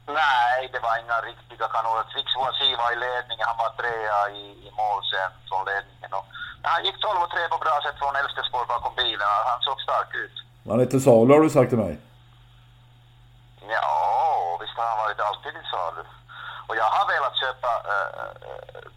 Nej, 0.06 0.58
det 0.72 0.80
var 0.86 0.94
inga 1.02 1.18
riktiga 1.30 1.66
kanoner. 1.74 2.04
Trix 2.12 2.28
Wasi 2.40 2.68
var 2.82 2.90
i 2.96 2.98
ledningen. 3.06 3.46
Han 3.50 3.58
var 3.64 3.72
trea 3.80 4.18
i, 4.40 4.44
i 4.66 4.70
mål 4.80 5.00
sen 5.10 5.30
från 5.48 5.62
ledningen. 5.70 6.10
Och, 6.18 6.26
han 6.62 6.84
gick 6.84 6.98
12 7.00 7.22
och 7.24 7.30
3 7.30 7.48
på 7.54 7.58
bra 7.66 7.76
sätt 7.84 7.98
från 8.00 8.16
elfte 8.20 8.42
spår 8.48 8.64
bakom 8.74 8.94
bilen. 9.02 9.28
Han 9.50 9.60
såg 9.66 9.78
stark 9.86 10.10
ut. 10.24 10.36
Han 10.68 10.80
är 10.80 10.86
till 10.86 11.02
salu 11.02 11.34
har 11.34 11.40
du 11.40 11.50
sagt 11.50 11.70
till 11.70 11.84
mig. 11.86 11.94
Ja, 13.74 14.58
visst 14.60 14.76
har 14.78 14.86
han 14.92 14.98
varit 15.04 15.20
alltid 15.28 15.52
i 15.62 15.64
salu. 15.72 16.02
Och 16.68 16.76
jag 16.82 16.88
har 16.96 17.04
velat 17.14 17.34
köpa, 17.42 17.70
äh, 17.94 18.08
äh, 18.22 18.88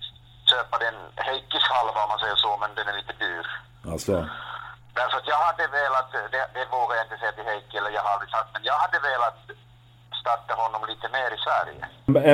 köpa 0.52 0.76
den 0.86 0.98
Heikkis 1.28 1.66
halva 1.74 2.00
om 2.04 2.10
man 2.14 2.20
säger 2.24 2.40
så, 2.46 2.52
men 2.62 2.70
den 2.78 2.86
är 2.92 2.96
lite 3.02 3.16
dyr. 3.24 3.46
Alltså. 3.92 4.16
Därför 5.00 5.18
att 5.20 5.28
jag 5.34 5.42
hade 5.50 5.66
velat, 5.82 6.10
det, 6.34 6.44
det 6.58 6.66
vågar 6.76 6.96
jag 6.98 7.06
inte 7.06 7.18
säga 7.22 7.34
till 7.38 7.50
Heikki, 7.52 7.78
eller 7.78 7.92
jag 7.98 8.04
har 8.06 8.12
aldrig 8.16 8.32
sagt, 8.36 8.50
men 8.54 8.64
jag 8.70 8.78
hade 8.84 9.00
velat 9.12 9.40
starta 10.22 10.54
honom 10.64 10.82
lite 10.92 11.08
mer 11.16 11.30
i 11.38 11.40
Sverige. 11.46 11.82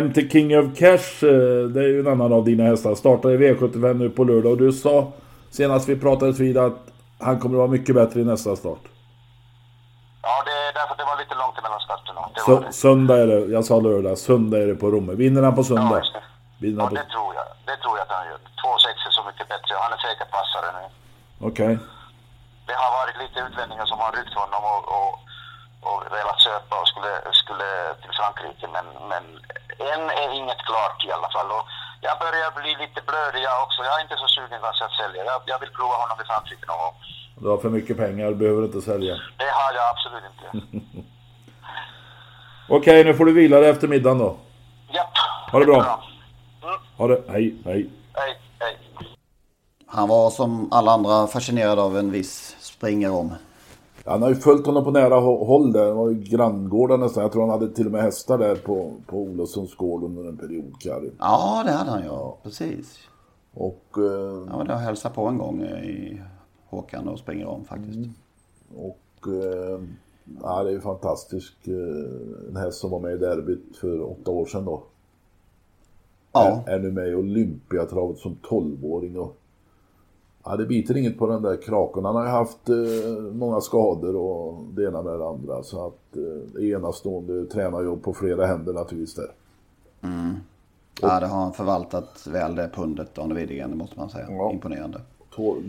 MT 0.06 0.18
King 0.34 0.50
of 0.60 0.68
Cash, 0.80 1.08
eh, 1.32 1.64
det 1.74 1.82
är 1.86 1.90
ju 1.94 2.00
en 2.00 2.12
annan 2.14 2.34
av 2.34 2.44
dina 2.46 2.64
hästar. 2.64 2.96
Startar 2.96 3.30
i 3.30 3.38
V75 3.38 3.94
nu 3.94 4.10
på 4.10 4.24
lördag 4.24 4.52
och 4.52 4.58
du 4.58 4.72
sa 4.72 5.12
senast 5.50 5.90
vi 5.90 5.96
pratades 5.96 6.40
vid 6.40 6.58
att 6.58 6.78
han 7.20 7.40
kommer 7.40 7.56
att 7.56 7.60
vara 7.66 7.72
mycket 7.78 7.96
bättre 7.96 8.20
i 8.20 8.24
nästa 8.24 8.56
start. 8.56 8.95
Ja, 10.28 10.34
det 10.48 10.52
är 10.68 10.74
därför 10.80 10.96
det 11.00 11.06
var 11.12 11.18
lite 11.24 11.36
långt 11.42 11.58
mellan 11.66 11.80
starterna. 11.88 12.22
Det 12.36 12.42
Så, 12.48 12.60
det. 12.60 12.74
söndag 12.84 13.18
är 13.24 13.28
det, 13.32 13.40
jag 13.56 13.64
sa 13.70 13.76
lördag, 13.88 14.18
söndag 14.30 14.58
är 14.64 14.68
det 14.72 14.76
på 14.84 14.88
Romme. 14.96 15.14
Vinner 15.22 15.42
han 15.48 15.56
på 15.60 15.64
Ja, 15.66 15.70
söndag? 15.72 16.02
det. 16.14 16.24
Vinner 16.64 16.84
Ja, 16.84 16.88
på... 16.90 16.96
det 17.00 17.06
tror 17.16 17.30
jag. 17.40 17.48
Det 17.70 17.78
tror 17.84 17.94
jag 17.98 18.04
att 18.08 18.16
han 18.18 18.26
gör. 18.30 18.40
Två 18.62 18.72
sex 18.86 18.96
är 19.10 19.14
så 19.20 19.24
mycket 19.30 19.48
bättre 19.54 19.72
han 19.86 19.94
är 19.98 20.02
säkert 20.08 20.32
passare 20.40 20.68
nu. 20.80 20.84
Okej. 21.50 21.74
Det 22.68 22.76
har 22.84 22.92
varit 23.00 23.18
lite 23.24 23.38
utlänningar 23.48 23.86
som 23.92 24.00
har 24.04 24.12
ryckt 24.18 24.36
honom 24.42 24.64
och, 24.74 24.84
och, 24.98 25.14
och 25.90 26.00
velat 26.18 26.40
köpa 26.48 26.74
och 26.82 26.88
skulle, 26.92 27.12
skulle 27.42 27.68
till 28.02 28.14
Frankrike, 28.20 28.66
men, 28.76 28.86
men 29.12 29.24
än 29.94 30.04
är 30.24 30.30
inget 30.40 30.62
klart 30.70 30.98
i 31.08 31.12
alla 31.18 31.30
fall. 31.36 31.50
Och 31.58 31.66
jag 32.08 32.16
börjar 32.24 32.50
bli 32.60 32.72
lite 32.84 33.02
blödig 33.10 33.42
jag 33.50 33.58
också. 33.66 33.80
Jag 33.88 33.94
är 33.98 34.02
inte 34.06 34.18
så 34.24 34.28
sugen 34.36 34.60
kanske 34.66 34.86
att 34.86 35.00
sälja. 35.02 35.22
Jag, 35.32 35.40
jag 35.52 35.60
vill 35.64 35.74
prova 35.80 35.96
honom 36.04 36.18
i 36.22 36.26
Frankrike 36.32 36.66
någon 36.68 36.82
gång. 36.86 36.96
Du 37.40 37.48
har 37.48 37.58
för 37.58 37.70
mycket 37.70 37.98
pengar, 37.98 38.28
du 38.30 38.36
behöver 38.36 38.64
inte 38.66 38.82
sälja. 38.82 39.14
Det 39.14 39.44
har 39.44 39.74
jag 39.74 39.84
absolut 39.90 40.24
inte. 40.72 40.98
Okej, 42.70 43.04
nu 43.04 43.14
får 43.14 43.26
du 43.26 43.34
vila 43.34 43.60
dig 43.60 43.70
efter 43.70 43.88
middagen 43.88 44.18
då. 44.18 44.36
Japp. 44.94 45.08
Ha 45.52 45.60
det 45.60 45.66
bra. 45.66 45.76
Mm. 45.76 46.76
Ha 46.98 47.08
det, 47.08 47.22
hej, 47.28 47.56
hej. 47.66 47.90
Hej, 48.14 48.38
hej. 48.60 48.78
Han 49.88 50.10
var 50.10 50.30
som 50.30 50.68
alla 50.72 50.92
andra 50.92 51.28
fascinerad 51.28 51.80
av 51.80 51.98
en 51.98 52.12
viss 52.12 52.56
springerom. 52.60 53.34
Han 54.06 54.22
har 54.22 54.30
ju 54.30 54.36
följt 54.36 54.66
honom 54.66 54.84
på 54.84 54.92
nära 54.92 55.16
hå- 55.20 55.46
håll 55.46 55.72
där. 55.72 55.86
Han 55.88 55.98
var 55.98 56.10
ju 56.10 56.16
granngårdar 56.20 56.98
nästan. 56.98 57.24
Jag 57.24 57.32
tror 57.32 57.42
han 57.42 57.50
hade 57.62 57.74
till 57.76 57.86
och 57.86 57.92
med 57.92 58.02
hästar 58.02 58.38
där 58.38 58.56
på, 58.56 58.94
på 59.08 59.18
Olofssons 59.18 59.76
gård 59.76 60.04
under 60.04 60.30
en 60.30 60.38
period, 60.38 60.74
Kari. 60.82 61.12
Ja, 61.20 61.64
det 61.66 61.72
hade 61.72 61.90
han 61.92 62.06
ja. 62.06 62.38
Precis. 62.44 63.00
Och... 63.54 63.86
Eh, 63.98 64.58
Ja, 64.58 64.64
det 64.64 64.74
har 64.74 64.82
hälsat 64.82 65.16
på 65.16 65.28
en 65.28 65.38
gång 65.38 65.62
i 65.64 66.22
Håkan 66.66 67.08
och 67.08 67.20
springerom 67.20 67.66
faktiskt. 67.66 68.10
och... 68.76 69.28
Eh, 69.28 69.80
ja, 70.42 70.64
det 70.64 70.70
är 70.70 70.74
ju 70.74 70.82
fantastisk. 70.82 71.68
Eh, 71.68 72.50
en 72.50 72.56
häst 72.56 72.80
som 72.80 72.92
var 72.92 73.00
med 73.00 73.14
i 73.14 73.18
derbyt 73.18 73.78
för 73.78 74.02
åtta 74.02 74.32
år 74.32 74.46
sedan 74.46 74.66
då. 74.66 74.84
Ja, 76.32 76.64
Är, 76.66 76.74
är 76.74 76.80
nu 76.80 76.92
med 76.92 77.10
i 77.10 77.16
Olympiatravet 77.16 78.18
som 78.18 78.38
12-åring 78.50 79.20
och... 79.20 79.38
Ja, 80.44 80.56
det 80.56 80.66
biter 80.66 80.98
inget 80.98 81.18
på 81.18 81.28
den 81.28 81.42
där 81.42 81.62
kraken. 81.62 82.06
Han 82.06 82.16
har 82.16 82.24
ju 82.24 82.30
haft 82.30 82.70
eh, 82.70 83.34
många 83.34 83.62
skador 83.62 84.16
och 84.16 84.64
det 84.74 84.84
ena 84.84 85.02
med 85.02 85.20
det 85.20 85.28
andra. 85.28 85.64
Så 85.64 85.88
att 85.88 86.18
eh, 86.18 86.70
enastående 86.70 87.46
tränarjobb 87.46 88.04
på 88.04 88.14
flera 88.14 88.46
händer 88.46 88.74
naturligtvis 88.74 89.16
där. 89.16 89.32
ja, 91.02 91.20
det 91.20 91.28
har 91.28 91.40
han 91.40 91.54
förvaltat 91.54 92.28
väl 92.28 92.56
det 92.56 92.70
pundet 92.74 93.18
Arne 93.18 93.36
Widegren, 93.36 93.70
det 93.70 93.76
måste 93.76 94.00
man 94.00 94.10
säga. 94.10 94.28
Ja. 94.30 94.52
Imponerande. 94.52 95.02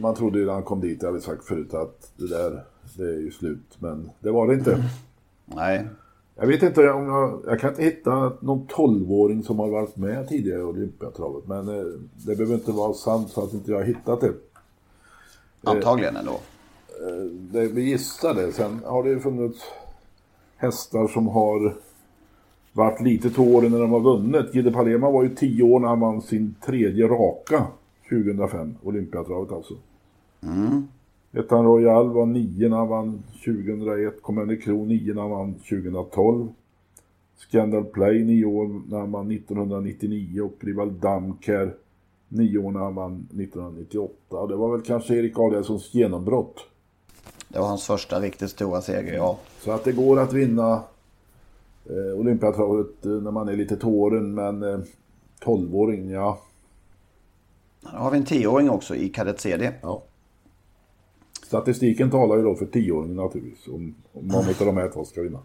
Man 0.01 0.15
trodde 0.15 0.39
ju 0.39 0.47
när 0.47 0.53
han 0.53 0.63
kom 0.63 0.81
dit, 0.81 1.03
jag 1.03 1.09
hade 1.09 1.21
sagt 1.21 1.45
förut, 1.45 1.75
att 1.75 2.13
det 2.17 2.29
där, 2.29 2.65
det 2.97 3.05
är 3.05 3.21
ju 3.21 3.31
slut. 3.31 3.77
Men 3.79 4.11
det 4.21 4.31
var 4.31 4.47
det 4.47 4.55
inte. 4.55 4.85
Nej, 5.45 5.89
Jag 6.35 6.47
vet 6.47 6.63
inte 6.63 6.91
om 6.91 7.07
jag, 7.07 7.43
jag 7.47 7.61
kan 7.61 7.71
inte 7.71 7.83
hitta 7.83 8.33
någon 8.41 8.67
12-åring 8.67 9.43
som 9.43 9.59
har 9.59 9.69
varit 9.69 9.97
med 9.97 10.29
tidigare 10.29 10.61
i 10.61 10.65
Olympiatravet. 10.65 11.47
Men 11.47 11.69
eh, 11.69 11.85
det 12.27 12.37
behöver 12.37 12.55
inte 12.55 12.73
vara 12.73 12.95
sant 12.95 13.33
för 13.33 13.43
att 13.43 13.53
inte 13.53 13.71
jag 13.71 13.79
har 13.79 13.85
hittat 13.85 14.21
det. 14.21 14.33
antagligen 15.65 16.17
ändå. 16.17 16.41
det 17.53 17.69
vi 17.69 17.99
det. 18.23 18.53
Sen 18.53 18.81
har 18.85 19.03
det 19.03 19.11
ju 19.11 19.21
funnits 19.21 19.61
hästar 20.57 21.09
som 21.09 21.29
har 21.29 21.75
varit 22.73 23.01
lite 23.01 23.31
till 23.31 23.55
åren 23.55 23.73
när 23.73 23.81
de 23.81 23.93
har 23.93 24.01
vunnit. 24.01 24.55
Gide 24.55 24.73
Palema 24.73 25.11
var 25.11 25.23
ju 25.23 25.35
10 25.35 25.63
år 25.63 25.81
när 25.81 25.89
han 25.89 26.01
vann 26.01 26.23
sin 26.23 26.55
tredje 26.67 27.07
raka 27.07 27.67
2005, 28.11 28.75
Olympiatravet 28.83 29.53
alltså. 29.53 29.75
Ettan 31.33 31.65
Royal 31.65 32.09
var 32.13 32.27
9 32.27 32.69
när 32.69 32.77
han 32.77 32.89
vann 32.89 33.23
2001, 33.45 34.23
Commander 34.23 34.57
Kro 34.57 34.85
9 34.85 35.15
när 35.15 35.23
han 35.23 35.31
vann 35.31 35.55
2012. 35.55 36.49
Scandal 37.37 37.85
Play 37.85 38.25
9 38.25 38.45
år 38.45 38.83
när 38.89 38.99
han 38.99 39.13
vann 39.13 39.31
1999 39.31 40.41
och 40.41 40.65
Rival 40.65 41.01
Damker 41.01 41.75
9 42.29 42.59
år 42.59 42.73
när 42.73 42.81
han 42.81 42.95
vann 42.95 43.15
1998. 43.15 44.13
Och 44.29 44.49
det 44.49 44.57
var 44.57 44.73
väl 44.73 44.81
kanske 44.81 45.15
Erik 45.15 45.39
Adielssons 45.39 45.95
genombrott. 45.95 46.67
Det 47.49 47.59
var 47.59 47.69
hans 47.69 47.87
första 47.87 48.21
riktigt 48.21 48.51
stora 48.51 48.81
seger, 48.81 49.15
ja. 49.15 49.39
Så 49.61 49.71
att 49.71 49.85
det 49.85 49.93
går 49.93 50.21
att 50.21 50.33
vinna 50.33 50.83
eh, 51.85 52.19
Olympiatravet 52.21 53.07
eh, 53.07 53.13
när 53.13 53.31
man 53.31 53.49
är 53.49 53.57
lite 53.57 53.77
till 53.77 53.89
åren 53.89 54.35
men 54.35 54.63
eh, 54.63 54.79
12-åring, 55.45 56.11
ja. 56.11 56.39
Då 57.93 57.99
har 57.99 58.11
vi 58.11 58.19
en 58.19 58.25
tioåring 58.25 58.71
också 58.71 58.95
i 58.95 59.09
kadett 59.09 59.41
CD. 59.41 59.73
ja. 59.83 60.03
Statistiken 61.47 62.11
talar 62.11 62.37
ju 62.37 62.43
då 62.43 62.55
för 62.55 62.67
10-åringen 62.67 63.15
naturligtvis. 63.17 63.69
Om, 63.69 63.95
om 64.13 64.27
någon 64.27 64.49
av 64.49 64.67
de 64.67 64.77
här 64.77 64.89
två 64.89 65.05
ska 65.05 65.23
vinna. 65.23 65.39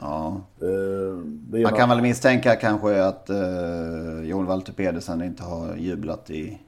Ja. 0.00 0.40
Eh, 0.60 1.62
Man 1.62 1.72
kan 1.72 1.88
väl 1.88 2.02
misstänka 2.02 2.56
kanske 2.56 3.04
att 3.04 3.30
uh, 3.30 4.28
Joel 4.28 4.46
Walter 4.46 4.72
Pedersen 4.72 5.22
inte 5.22 5.42
har 5.42 5.76
jublat 5.76 6.30
i 6.30 6.58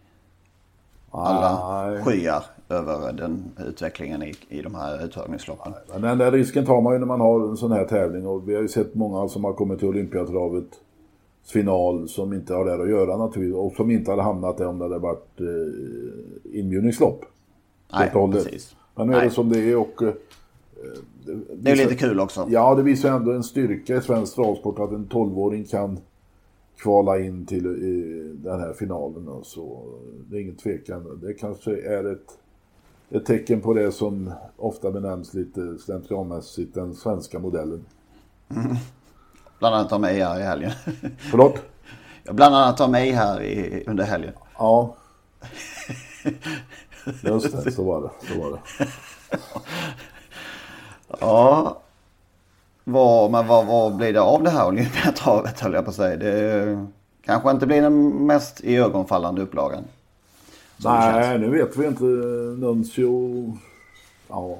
alla 1.10 1.86
Nej. 1.90 2.02
skyar 2.02 2.44
över 2.68 3.12
den 3.12 3.44
utvecklingen 3.68 4.22
i, 4.22 4.34
i 4.48 4.62
de 4.62 4.74
här 4.74 5.04
uttagningsloppen. 5.04 5.72
Men 5.92 6.02
den 6.02 6.18
där 6.18 6.32
risken 6.32 6.66
tar 6.66 6.80
man 6.80 6.92
ju 6.92 6.98
när 6.98 7.06
man 7.06 7.20
har 7.20 7.48
en 7.48 7.56
sån 7.56 7.72
här 7.72 7.84
tävling 7.84 8.26
och 8.26 8.48
vi 8.48 8.54
har 8.54 8.62
ju 8.62 8.68
sett 8.68 8.94
många 8.94 9.28
som 9.28 9.44
har 9.44 9.52
kommit 9.52 9.78
till 9.78 9.88
Olympiatravet 9.88 10.66
final 11.44 12.08
som 12.08 12.32
inte 12.32 12.54
har 12.54 12.64
där 12.64 12.78
att 12.78 12.88
göra 12.88 13.16
naturligtvis 13.16 13.56
och 13.56 13.72
som 13.72 13.90
inte 13.90 14.10
hade 14.10 14.22
hamnat 14.22 14.58
där 14.58 14.66
om 14.66 14.78
det 14.78 14.84
hade 14.84 14.98
varit 14.98 15.40
eh, 15.40 16.58
inbjudningslopp. 16.60 17.24
Nej, 17.92 18.10
precis. 18.10 18.76
Men 18.94 19.06
nu 19.06 19.12
är 19.12 19.18
Nej. 19.18 19.28
det 19.28 19.34
som 19.34 19.48
det 19.48 19.58
är 19.58 19.76
och 19.76 20.02
eh, 20.02 20.14
Det 21.54 21.70
är 21.70 21.76
lite 21.76 21.94
kul 21.94 22.20
också. 22.20 22.46
Ja, 22.50 22.74
det 22.74 22.82
visar 22.82 23.10
ändå 23.16 23.32
en 23.32 23.42
styrka 23.42 23.96
i 23.96 24.00
svensk 24.00 24.34
travsport 24.34 24.78
att 24.78 24.90
en 24.90 25.06
12-åring 25.06 25.64
kan 25.64 25.98
kvala 26.76 27.18
in 27.18 27.46
till 27.46 27.66
i 27.66 28.22
den 28.34 28.60
här 28.60 28.72
finalen. 28.72 29.28
och 29.28 29.46
Så 29.46 29.82
det 30.30 30.36
är 30.36 30.40
ingen 30.40 30.56
tvekan. 30.56 31.20
Det 31.22 31.34
kanske 31.34 31.70
är 31.70 32.12
ett, 32.12 32.38
ett 33.10 33.26
tecken 33.26 33.60
på 33.60 33.74
det 33.74 33.92
som 33.92 34.32
ofta 34.56 34.90
benämns 34.90 35.34
lite 35.34 35.78
slentrianmässigt 35.78 36.74
den 36.74 36.94
svenska 36.94 37.38
modellen. 37.38 37.84
Bland 39.60 39.74
annat 39.74 39.92
av 39.92 40.00
mig 40.00 40.20
här 40.20 40.40
i 40.40 40.42
helgen. 40.42 40.72
Förlåt? 41.18 41.54
Bland 42.24 42.54
annat 42.54 42.80
av 42.80 42.90
mig 42.90 43.10
här 43.10 43.42
i, 43.42 43.84
under 43.86 44.04
helgen. 44.04 44.32
Ja. 44.58 44.96
Just 47.22 47.64
det, 47.64 47.72
så 47.72 47.84
var 47.84 48.00
det. 48.02 48.26
Så 48.26 48.40
var 48.40 48.50
det. 48.50 48.86
Ja. 51.20 51.78
Vad, 52.84 53.30
men 53.30 53.46
vad, 53.46 53.66
vad 53.66 53.96
blir 53.96 54.12
det 54.12 54.20
av 54.20 54.42
det 54.42 54.50
här 54.50 54.66
Olympiatravet 54.66 55.60
höll 55.60 55.74
jag 55.74 55.84
på 55.84 55.90
att 55.90 55.96
säga. 55.96 56.16
Det 56.16 56.86
kanske 57.24 57.50
inte 57.50 57.66
blir 57.66 57.82
den 57.82 58.26
mest 58.26 58.60
iögonfallande 58.64 59.42
upplagan. 59.42 59.84
Nej, 60.76 61.38
nu 61.38 61.50
vet 61.50 61.76
vi 61.76 61.86
inte. 61.86 62.04
Nuncio... 62.04 63.58
Ja, 64.28 64.58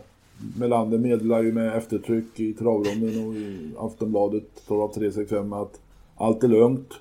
Melander 0.59 0.99
meddelar 0.99 1.43
ju 1.43 1.53
med 1.53 1.77
eftertryck 1.77 2.41
i 2.41 2.53
travronden 2.55 3.27
och 3.27 3.35
i 3.35 3.75
Aftonbladet, 3.79 4.67
Trav 4.69 4.93
365, 4.93 5.53
att 5.53 5.81
allt 6.17 6.45
är 6.45 6.49
lugnt. 6.49 6.95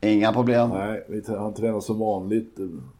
Inga 0.00 0.32
problem. 0.32 0.70
Nej, 0.70 1.22
han 1.26 1.54
tränar 1.54 1.80
som 1.80 1.98
vanligt. 1.98 2.58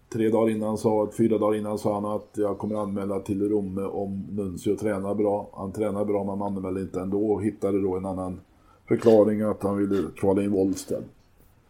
Tre 0.08 0.28
dagar 0.28 0.50
innan 0.50 0.78
sa, 0.78 1.10
fyra 1.16 1.38
dagar 1.38 1.58
innan 1.58 1.78
sa 1.78 1.94
han 1.94 2.04
att 2.04 2.30
jag 2.32 2.58
kommer 2.58 2.82
anmäla 2.82 3.20
till 3.20 3.48
Romme 3.48 3.82
om 3.82 4.24
Nuncio 4.30 4.76
tränar 4.76 5.14
bra. 5.14 5.48
Han 5.52 5.72
tränar 5.72 6.04
bra 6.04 6.24
men 6.24 6.40
han 6.40 6.56
anmälde 6.56 6.80
inte 6.80 7.00
ändå 7.00 7.32
och 7.32 7.44
hittade 7.44 7.82
då 7.82 7.96
en 7.96 8.06
annan 8.06 8.40
förklaring 8.88 9.40
att 9.40 9.62
han 9.62 9.76
ville 9.76 10.02
kvala 10.16 10.42
in 10.42 10.50
Wollsten. 10.50 11.02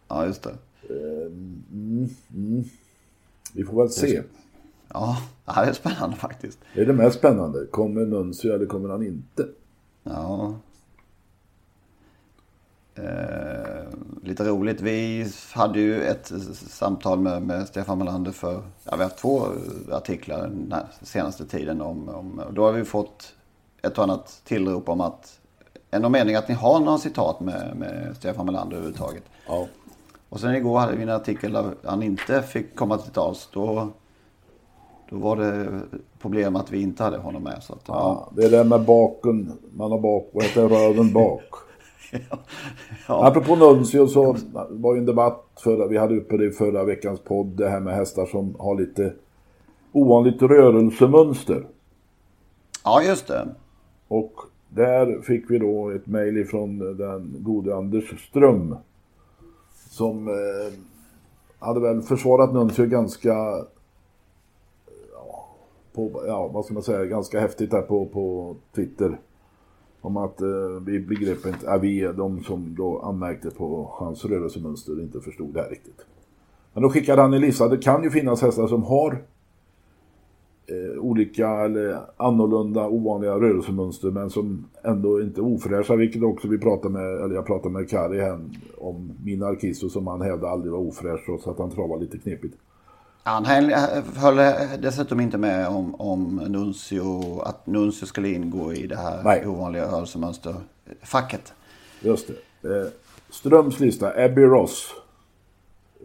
Ja, 0.07 0.25
just 0.25 0.43
det. 0.43 0.55
Mm, 0.89 2.09
mm. 2.35 2.63
Vi 3.53 3.63
får 3.63 3.77
väl 3.77 3.89
se. 3.89 4.21
Ja, 4.93 5.17
det 5.45 5.51
är 5.51 5.73
spännande 5.73 6.15
faktiskt. 6.15 6.59
Det 6.73 6.81
är 6.81 6.85
det 6.85 6.93
mest 6.93 7.17
spännande. 7.17 7.65
Kommer 7.65 8.05
Nuncio 8.05 8.53
eller 8.53 8.65
kommer 8.65 8.89
han 8.89 9.03
inte? 9.03 9.47
Ja. 10.03 10.55
Eh, 12.95 13.87
lite 14.23 14.43
roligt. 14.43 14.81
Vi 14.81 15.27
hade 15.53 15.79
ju 15.79 16.03
ett 16.03 16.31
samtal 16.53 17.19
med, 17.19 17.41
med 17.41 17.67
Stefan 17.67 17.97
Melander 17.97 18.31
för, 18.31 18.53
ja, 18.53 18.61
vi 18.83 18.91
har 18.91 19.03
haft 19.03 19.17
två 19.17 19.47
artiklar 19.91 20.41
den 20.47 20.73
senaste 21.01 21.45
tiden 21.45 21.81
om, 21.81 22.09
om, 22.09 22.41
då 22.51 22.65
har 22.65 22.71
vi 22.71 22.85
fått 22.85 23.33
ett 23.81 23.97
och 23.97 24.03
annat 24.03 24.41
tillrop 24.43 24.89
om 24.89 25.01
att, 25.01 25.39
en 25.91 26.05
av 26.05 26.11
meningen 26.11 26.39
att 26.39 26.47
ni 26.47 26.55
har 26.55 26.79
några 26.79 26.97
citat 26.97 27.39
med, 27.39 27.75
med 27.75 28.15
Stefan 28.17 28.45
Melander 28.45 28.75
överhuvudtaget. 28.75 29.23
Ja. 29.47 29.67
Och 30.29 30.39
sen 30.39 30.55
igår 30.55 30.79
hade 30.79 30.95
vi 30.95 31.03
en 31.03 31.09
artikel 31.09 31.53
där 31.53 31.73
han 31.83 32.03
inte 32.03 32.41
fick 32.41 32.75
komma 32.75 32.97
till 32.97 33.11
tals. 33.11 33.49
Då, 33.53 33.91
då 35.09 35.17
var 35.17 35.35
det 35.35 35.69
problem 36.19 36.55
att 36.55 36.71
vi 36.71 36.81
inte 36.81 37.03
hade 37.03 37.17
honom 37.17 37.43
med. 37.43 37.63
Så 37.63 37.73
att, 37.73 37.81
ja, 37.87 37.93
ja. 37.93 38.31
Det 38.35 38.45
är 38.45 38.51
det 38.51 38.63
med 38.63 38.85
baken, 38.85 39.51
man 39.73 39.91
har 39.91 39.99
bak, 39.99 40.29
vad 40.33 40.43
heter 40.43 40.69
röven 40.69 41.13
bak. 41.13 41.43
ja. 42.11 42.19
ja. 43.07 43.27
Apropå 43.27 43.55
Nuncio 43.55 44.07
så 44.07 44.37
var 44.69 44.93
ju 44.93 44.99
en 44.99 45.05
debatt, 45.05 45.45
förra, 45.63 45.87
vi 45.87 45.97
hade 45.97 46.17
uppe 46.17 46.37
det 46.37 46.45
i 46.45 46.51
förra 46.51 46.83
veckans 46.83 47.19
podd, 47.19 47.47
det 47.47 47.69
här 47.69 47.79
med 47.79 47.95
hästar 47.95 48.25
som 48.25 48.55
har 48.59 48.75
lite 48.75 49.13
ovanligt 49.91 50.41
rörelsemönster. 50.41 51.67
Ja, 52.83 53.03
just 53.03 53.27
det. 53.27 53.47
Och 54.07 54.33
där 54.69 55.21
fick 55.21 55.51
vi 55.51 55.59
då 55.59 55.89
ett 55.89 56.07
mejl 56.07 56.37
ifrån 56.37 56.79
den 56.97 57.35
gode 57.39 57.75
Anders 57.75 58.27
Ström 58.29 58.75
som 59.89 60.27
eh, 60.27 60.73
hade 61.59 61.79
väl 61.79 62.01
försvarat 62.01 62.53
Nuncio 62.53 62.85
ganska 62.85 63.35
på, 65.97 66.23
ja, 66.27 66.47
vad 66.47 66.65
ska 66.65 66.73
man 66.73 66.83
säga, 66.83 67.05
ganska 67.05 67.39
häftigt 67.39 67.71
där 67.71 67.81
på, 67.81 68.05
på 68.05 68.55
Twitter. 68.75 69.19
Om 70.01 70.17
att 70.17 70.41
eh, 70.41 70.47
vi 70.85 70.99
begreppet, 70.99 71.55
ja, 71.65 71.77
vi 71.77 72.01
är 72.01 72.13
de 72.13 72.43
som 72.43 72.75
då 72.75 72.99
anmärkte 72.99 73.49
på 73.49 73.89
hans 73.93 74.25
rörelsemönster 74.25 75.01
inte 75.01 75.19
förstod 75.19 75.53
det 75.53 75.61
här 75.61 75.69
riktigt. 75.69 76.05
Men 76.73 76.83
då 76.83 76.89
skickade 76.89 77.21
han 77.21 77.33
en 77.33 77.41
lista, 77.41 77.67
det 77.67 77.77
kan 77.77 78.03
ju 78.03 78.09
finnas 78.09 78.41
hästar 78.41 78.67
som 78.67 78.83
har 78.83 79.11
eh, 80.67 80.99
olika 80.99 81.49
eller 81.49 81.99
annorlunda 82.17 82.87
ovanliga 82.87 83.31
rörelsemönster 83.31 84.11
men 84.11 84.29
som 84.29 84.65
ändå 84.83 85.21
inte 85.21 85.41
är 85.41 85.45
ofräscha 85.45 85.95
vilket 85.95 86.23
också 86.23 86.47
vi 86.47 86.57
pratade 86.57 86.93
med, 86.93 87.23
eller 87.23 87.35
jag 87.35 87.45
pratade 87.45 87.73
med 87.73 87.89
Kari 87.89 88.19
här 88.19 88.39
om 88.77 89.11
min 89.23 89.43
Arkisto 89.43 89.89
som 89.89 90.07
han 90.07 90.21
hävdade 90.21 90.51
aldrig 90.51 90.71
var 90.71 90.79
ofräsch 90.79 91.25
trots 91.25 91.47
att 91.47 91.59
han 91.59 91.71
travade 91.71 92.03
lite 92.03 92.17
knepigt. 92.17 92.57
Han 93.27 93.45
höll 94.15 94.35
dessutom 94.81 95.19
inte 95.19 95.37
med 95.37 95.67
om, 95.67 95.95
om 95.95 96.35
Nuncio, 96.35 97.39
att 97.39 97.67
Nuncio 97.67 98.05
skulle 98.05 98.29
ingå 98.29 98.73
i 98.73 98.87
det 98.87 98.95
här 98.95 99.23
Nej. 99.23 99.47
ovanliga 99.47 99.85
rörelsemönsterfacket. 99.91 101.53
Just 102.01 102.27
det. 102.61 102.69
Eh, 102.69 102.87
Ströms 103.29 103.79
lista, 103.79 104.07
Abbey 104.07 104.43
Ross. 104.43 104.89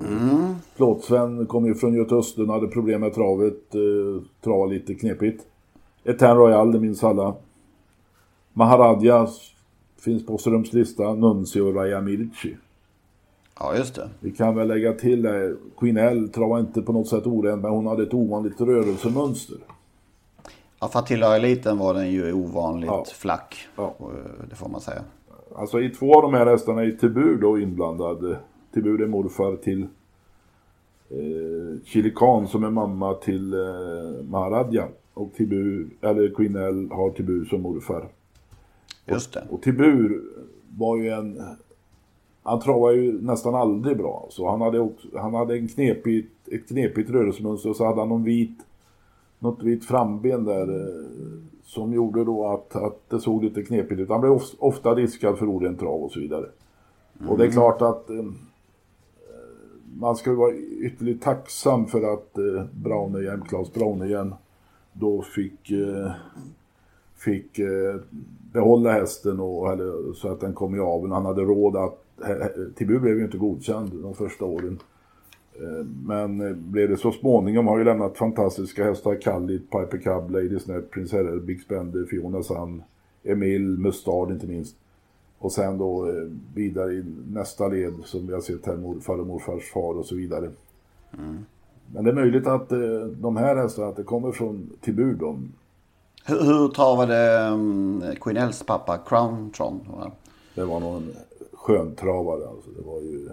Mm. 0.01 0.55
Plåtsven 0.77 1.47
kom 1.47 1.67
ju 1.67 1.75
från 1.75 1.95
Göteösten, 1.95 2.49
hade 2.49 2.67
problem 2.67 3.01
med 3.01 3.15
travet, 3.15 3.75
eh, 3.75 4.23
travade 4.45 4.75
lite 4.75 4.95
knepigt. 4.95 5.47
Etan 6.05 6.37
Royal, 6.37 6.73
det 6.73 6.81
minns 6.81 7.05
alla. 7.05 7.35
Maharadja 8.53 9.29
finns 10.01 10.27
på 10.27 10.39
Ströms 10.39 10.73
lista, 10.73 11.15
Nuncio 11.15 11.61
och 11.61 11.75
Raya 11.75 12.01
Milci. 12.01 12.57
Ja, 13.63 13.77
just 13.77 13.95
det. 13.95 14.11
Vi 14.21 14.31
kan 14.31 14.55
väl 14.55 14.69
lägga 14.69 14.93
till 14.93 15.23
det. 15.23 15.57
Queen 15.79 15.97
L 15.97 16.29
travade 16.29 16.61
inte 16.61 16.83
på 16.83 16.93
något 16.93 17.09
sätt 17.09 17.27
oren, 17.27 17.61
men 17.61 17.71
hon 17.71 17.87
hade 17.87 18.03
ett 18.03 18.15
ovanligt 18.15 18.61
rörelsemönster. 18.61 19.57
Ja, 20.81 20.89
för 20.89 20.99
att 20.99 21.07
tillhöra 21.07 21.37
eliten 21.37 21.79
var 21.79 21.95
den 21.95 22.11
ju 22.11 22.33
ovanligt 22.33 22.91
ja. 22.91 23.05
flack. 23.15 23.69
Ja. 23.77 23.95
Eh, 24.01 24.47
det 24.51 24.57
får 24.57 24.69
man 24.69 24.81
säga. 24.81 25.03
Alltså 25.55 25.81
i 25.81 25.91
två 25.91 26.17
av 26.17 26.23
de 26.23 26.35
här 26.35 26.47
hästarna 26.47 26.83
är 26.85 26.91
Tibur 26.91 27.39
då 27.41 27.59
inblandad. 27.59 28.37
Tibur 28.75 29.03
är 29.03 29.07
morfar 29.07 29.57
till 29.57 29.83
eh, 31.11 31.85
Chilikan 31.85 32.49
som 32.49 32.65
är 32.65 32.71
mamma 32.71 33.15
till 33.15 33.55
eh, 33.55 34.25
Maharadja. 34.25 34.89
Och 35.15 35.35
Tibur, 35.35 35.91
eller 36.01 36.35
Queen 36.35 36.57
L 36.57 36.89
har 36.91 37.11
Tibur 37.11 37.45
som 37.45 37.63
morfar. 37.63 38.09
Just 39.07 39.33
det. 39.33 39.45
Och, 39.49 39.55
och 39.55 39.63
Tibur 39.63 40.23
var 40.79 40.97
ju 40.97 41.09
en... 41.09 41.43
Han 42.43 42.61
travade 42.61 42.97
ju 42.97 43.23
nästan 43.23 43.55
aldrig 43.55 43.97
bra. 43.97 44.27
Så 44.31 44.51
han 44.51 44.61
hade, 44.61 44.79
också, 44.79 45.09
han 45.19 45.35
hade 45.35 45.57
en 45.59 45.69
knepigt, 45.69 46.49
ett 46.49 46.69
knepigt 46.69 47.11
rörelsemönster 47.11 47.71
och 47.71 47.77
så 47.77 47.85
hade 47.85 48.01
han 48.01 48.09
någon 48.09 48.25
vit, 48.25 48.59
något 49.39 49.63
vitt 49.63 49.85
framben 49.85 50.45
där. 50.45 50.81
Eh, 50.81 51.07
som 51.65 51.93
gjorde 51.93 52.25
då 52.25 52.47
att, 52.47 52.77
att 52.77 53.11
det 53.11 53.21
såg 53.21 53.45
lite 53.45 53.63
knepigt 53.63 54.01
ut. 54.01 54.09
Han 54.09 54.21
blev 54.21 54.41
ofta 54.59 54.95
diskad 54.95 55.39
för 55.39 55.47
oren 55.47 55.77
trav 55.77 56.03
och 56.03 56.13
så 56.13 56.21
vidare. 56.21 56.47
Mm. 57.21 57.31
Och 57.31 57.39
det 57.39 57.45
är 57.45 57.47
mm. 57.47 57.55
klart 57.55 57.83
att 57.83 58.11
eh, 58.11 58.25
man 59.99 60.17
ska 60.17 60.35
vara 60.35 60.55
ytterligt 60.55 61.23
tacksam 61.23 61.87
för 61.87 62.15
att 62.15 62.39
eh, 62.39 62.65
Braunegren, 62.73 63.43
Claes 63.49 63.73
Braunegren 63.73 64.35
då 64.93 65.23
fick, 65.23 65.71
eh, 65.71 66.11
fick 67.17 67.59
eh, 67.59 67.97
behålla 68.53 68.93
hästen 68.93 69.41
och, 69.41 69.73
eller, 69.73 70.13
så 70.13 70.29
att 70.29 70.41
den 70.41 70.55
kom 70.55 70.75
i 70.75 70.79
aveln. 70.79 71.13
Han 71.13 71.27
hade 71.27 71.43
råd 71.43 71.77
att, 71.77 72.12
Tibu 72.75 72.99
blev 72.99 73.19
ju 73.19 73.25
inte 73.25 73.39
godkänd 73.39 73.91
de 74.03 74.15
första 74.15 74.45
åren. 74.45 74.79
Eh, 75.55 75.87
men 76.07 76.41
eh, 76.41 76.53
blev 76.53 76.89
det 76.89 76.97
så 76.97 77.13
småningom 77.13 77.67
har 77.67 77.79
ju 77.79 77.85
lämnat 77.85 78.17
fantastiska 78.17 78.85
hästar, 78.85 79.21
Kallit, 79.21 79.71
Piper 79.71 79.99
Cub, 79.99 80.31
Lady 80.31 80.59
Snap, 80.59 80.91
Prince 80.91 81.17
Herre, 81.17 81.41
Big 81.41 81.63
Spender, 81.63 82.05
Fiona 82.05 82.43
Sun, 82.43 82.83
Emil, 83.25 83.79
Mustard 83.79 84.31
inte 84.31 84.47
minst. 84.47 84.77
Och 85.39 85.53
sen 85.53 85.79
då 85.79 86.09
eh, 86.09 86.15
vidare 86.55 86.93
i 86.93 87.05
nästa 87.33 87.69
led 87.69 87.95
som 88.05 88.27
vi 88.27 88.33
har 88.33 88.41
sett 88.41 88.67
här, 88.67 88.77
morfar 88.77 89.21
och 89.21 89.27
morfars 89.27 89.71
far 89.73 89.95
och 89.95 90.07
så 90.07 90.15
vidare. 90.15 90.51
Mm. 91.19 91.45
Men 91.95 92.05
det 92.05 92.11
är 92.11 92.15
möjligt 92.15 92.47
att 92.47 92.69
de 93.21 93.37
här 93.37 93.57
hästarna, 93.57 93.89
att 93.89 93.97
det 93.97 94.03
kommer 94.03 94.33
från 94.33 94.71
Tibur 94.81 95.15
de. 95.15 95.53
Hur, 96.25 96.43
hur 96.43 96.69
travade 96.69 97.49
um, 97.53 98.03
Quinells 98.21 98.63
pappa 98.63 98.99
Crown 98.99 99.51
Tron? 99.51 99.81
Det 100.55 100.65
var 100.65 100.81
nog 100.81 100.97
en 100.97 101.15
sköntravare 101.63 102.49
alltså. 102.49 102.71
Det 102.71 102.83
var 102.83 103.01
ju 103.01 103.29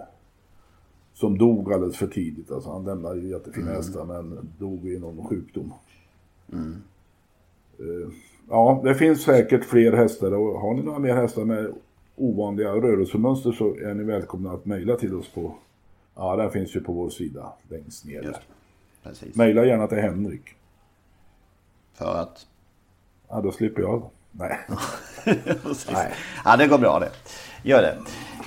som 1.14 1.38
dog 1.38 1.72
alldeles 1.72 1.96
för 1.96 2.06
tidigt. 2.06 2.50
Alltså, 2.50 2.70
han 2.70 2.84
lämnade 2.84 3.20
ju 3.20 3.28
jättefina 3.28 3.66
mm. 3.66 3.76
hästar 3.76 4.04
men 4.04 4.48
dog 4.58 4.88
i 4.88 4.98
någon 4.98 5.26
sjukdom. 5.26 5.72
Mm. 6.52 6.76
Uh, 7.80 8.08
ja, 8.48 8.80
det 8.84 8.94
finns 8.94 9.22
säkert 9.22 9.64
fler 9.64 9.92
hästar 9.92 10.32
och 10.32 10.60
har 10.60 10.74
ni 10.74 10.82
några 10.82 10.98
mer 10.98 11.14
hästar 11.14 11.44
med 11.44 11.72
ovanliga 12.16 12.72
rörelsemönster 12.72 13.52
så 13.52 13.76
är 13.76 13.94
ni 13.94 14.04
välkomna 14.04 14.52
att 14.52 14.64
mejla 14.64 14.96
till 14.96 15.14
oss 15.14 15.28
på 15.28 15.54
Ja, 16.14 16.36
där 16.36 16.48
finns 16.48 16.76
ju 16.76 16.80
på 16.80 16.92
vår 16.92 17.10
sida 17.10 17.52
längst 17.68 18.04
ner. 18.04 18.36
Mejla 19.34 19.64
gärna 19.64 19.86
till 19.86 19.98
Henrik. 19.98 20.54
För 21.92 22.22
att? 22.22 22.46
Ja, 23.28 23.40
då 23.40 23.52
slipper 23.52 23.82
jag. 23.82 24.10
Nej. 24.32 24.58
Nej. 25.92 26.14
Ja, 26.44 26.56
det 26.56 26.66
går 26.66 26.78
bra 26.78 26.98
det. 26.98 27.10
Gör 27.62 27.82
det. 27.82 27.96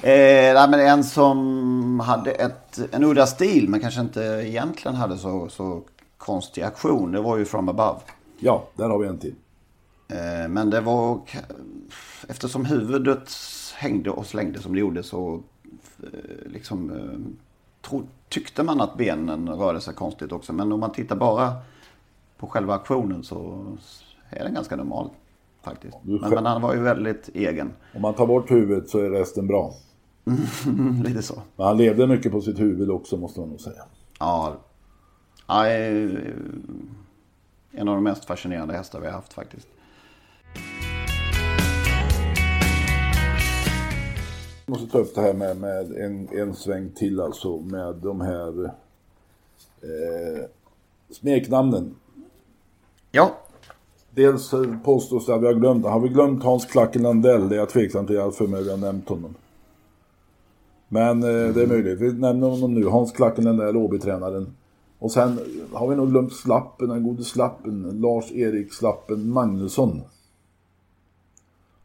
Eh, 0.04 0.70
men 0.70 0.80
en 0.80 1.04
som 1.04 2.00
hade 2.00 2.32
ett, 2.32 2.80
en 2.92 3.04
udda 3.04 3.26
stil 3.26 3.70
men 3.70 3.80
kanske 3.80 4.02
inte 4.02 4.22
egentligen 4.22 4.96
hade 4.96 5.18
så, 5.18 5.50
så 5.50 5.82
konstig 6.18 6.62
aktion. 6.62 7.12
Det 7.12 7.22
var 7.22 7.38
ju 7.38 7.46
From 7.46 7.70
Above. 7.70 8.00
Ja, 8.40 8.68
där 8.76 8.90
har 8.90 9.00
vi 9.00 9.08
en 9.08 9.18
till. 9.18 9.36
Eh, 10.08 10.48
men 10.50 10.70
det 10.70 10.82
var 10.82 11.20
eftersom 12.28 12.66
huvudet 12.66 13.32
hängde 13.76 14.10
och 14.10 14.26
slängde 14.26 14.62
som 14.62 14.74
det 14.74 14.80
gjorde 14.80 15.04
så 15.04 15.44
eh, 16.04 16.52
liksom 16.52 16.90
eh, 16.92 17.44
tro, 17.90 18.04
tyckte 18.30 18.64
man 18.64 18.82
att 18.82 18.98
benen 18.98 19.50
rörde 19.50 19.82
sig 19.82 19.94
konstigt 19.94 20.32
också. 20.32 20.54
Men 20.54 20.72
om 20.72 20.80
man 20.80 20.92
tittar 20.92 21.16
bara 21.16 21.54
på 22.38 22.48
själva 22.48 22.76
aktionen 22.76 23.24
så 23.24 23.66
är 24.30 24.44
den 24.44 24.54
ganska 24.54 24.76
normal. 24.76 25.10
Faktiskt. 25.64 25.98
Men, 26.02 26.30
men 26.30 26.46
han 26.46 26.62
var 26.62 26.74
ju 26.74 26.82
väldigt 26.82 27.30
egen. 27.34 27.74
Om 27.96 28.02
man 28.02 28.14
tar 28.14 28.28
bort 28.28 28.52
huvudet 28.52 28.90
så 28.90 29.00
är 29.00 29.10
resten 29.10 29.48
bra. 29.48 29.74
Lite 31.04 31.22
så. 31.22 31.42
Men 31.56 31.68
han 31.68 31.78
levde 31.78 32.08
mycket 32.08 32.32
på 32.32 32.42
sitt 32.42 32.60
huvud 32.60 32.90
också 32.90 33.18
måste 33.18 33.40
man 33.40 33.50
nog 33.50 33.62
säga. 33.62 33.84
Ja. 34.20 34.56
ja 35.48 35.68
eh, 35.68 36.10
en 37.72 37.88
av 37.88 37.96
de 37.96 38.04
mest 38.04 38.26
fascinerande 38.26 38.74
hästar 38.74 39.00
vi 39.00 39.06
har 39.06 39.14
haft 39.14 39.34
faktiskt. 39.34 39.68
Jag 44.66 44.74
måste 44.74 44.88
ta 44.88 44.98
upp 44.98 45.16
det 45.16 45.22
här 45.22 45.34
med, 45.34 45.58
med 45.58 45.92
en, 45.92 46.30
en 46.32 46.56
sväng 46.56 46.90
till 46.96 47.20
alltså 47.20 47.58
med 47.58 47.96
de 47.96 48.22
här 48.22 48.66
eh, 49.82 50.46
smeknamnen. 51.10 51.96
Ja. 53.12 53.38
Dels 54.16 54.54
påstås 54.84 55.26
det 55.26 55.36
att 55.36 55.42
vi 55.42 55.46
har 55.46 55.54
glömt, 55.54 55.86
har 55.86 56.00
vi 56.00 56.10
glömt 56.10 56.44
Hans 56.44 56.66
Klacken 56.66 57.02
Landell? 57.02 57.50
Det 57.50 57.56
är 57.56 57.60
jag 57.60 57.70
tveksam 57.70 58.08
till, 58.08 58.16
jag 58.16 58.36
för 58.36 58.48
mig 58.48 58.64
vi 58.64 58.70
har 58.70 58.78
nämnt 58.78 59.10
honom. 59.10 59.36
Men 60.88 61.24
eh, 61.24 61.54
det 61.54 61.64
är 61.64 61.68
möjligt, 61.68 62.00
vi 62.00 62.14
nämner 62.14 62.48
honom 62.48 62.74
nu, 62.74 62.86
Hans 62.86 63.12
Klacken 63.12 63.44
Landell, 63.44 63.78
Åbytränaren. 63.78 64.56
Och 65.00 65.12
sen 65.12 65.40
har 65.74 65.88
vi 65.88 65.96
nog 65.96 66.10
glömt 66.10 66.34
Slappen, 66.34 66.90
den 66.90 67.04
gode 67.04 67.24
Slappen, 67.24 68.02
Lars-Erik 68.02 68.74
Slappen 68.74 69.30
Magnusson. 69.30 70.02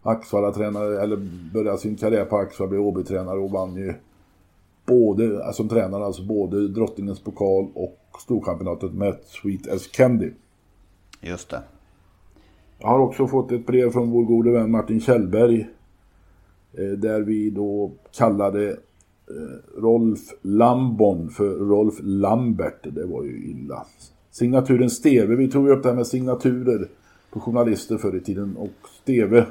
Axvalla-tränare, 0.03 1.03
eller 1.03 1.17
började 1.55 1.79
sin 1.79 1.97
karriär 1.97 2.25
på 2.25 2.37
Axvalla, 2.37 2.71
blev 2.71 2.81
Åbytränare 2.81 3.39
och 3.39 3.51
vann 3.51 3.77
ju 3.77 3.95
både, 4.87 5.45
alltså, 5.45 5.63
som 5.63 5.69
tränare, 5.69 6.05
alltså 6.05 6.23
både 6.23 6.69
Drottningens 6.69 7.21
pokal 7.21 7.69
och 7.75 7.99
Storchampionatet 8.21 8.93
med 8.93 9.17
Sweet 9.27 9.69
as 9.69 9.87
Candy. 9.87 10.31
Just 11.21 11.51
det. 11.51 11.63
Jag 12.81 12.89
har 12.89 12.99
också 12.99 13.27
fått 13.27 13.53
ett 13.53 13.67
brev 13.67 13.91
från 13.91 14.11
vår 14.11 14.25
gode 14.25 14.51
vän 14.51 14.71
Martin 14.71 15.01
Kjellberg. 15.01 15.69
Eh, 16.73 16.99
där 16.99 17.21
vi 17.21 17.51
då 17.51 17.93
kallade 18.17 18.71
eh, 18.71 19.81
Rolf 19.81 20.21
Lambon 20.43 21.29
för 21.31 21.51
Rolf 21.51 21.95
Lambert. 22.01 22.87
Det 22.95 23.07
var 23.07 23.25
ju 23.25 23.51
illa. 23.51 23.87
Signaturen 24.31 24.91
Steve. 24.91 25.37
Vi 25.37 25.51
tog 25.51 25.67
ju 25.67 25.73
upp 25.73 25.83
det 25.83 25.89
här 25.89 25.97
med 25.97 26.07
signaturer 26.07 26.89
på 27.31 27.41
journalister 27.41 27.97
förr 27.97 28.17
i 28.17 28.21
tiden. 28.21 28.57
Och 28.57 28.89
Steve 29.03 29.47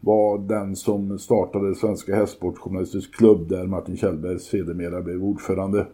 var 0.00 0.38
den 0.38 0.76
som 0.76 1.18
startade 1.18 1.74
Svenska 1.74 2.16
Hästsportjournalisters 2.16 3.10
klubb 3.10 3.48
där 3.48 3.66
Martin 3.66 3.96
Kjellberg 3.96 4.38
sedermera 4.38 5.02
blev 5.02 5.24
ordförande. 5.24 5.86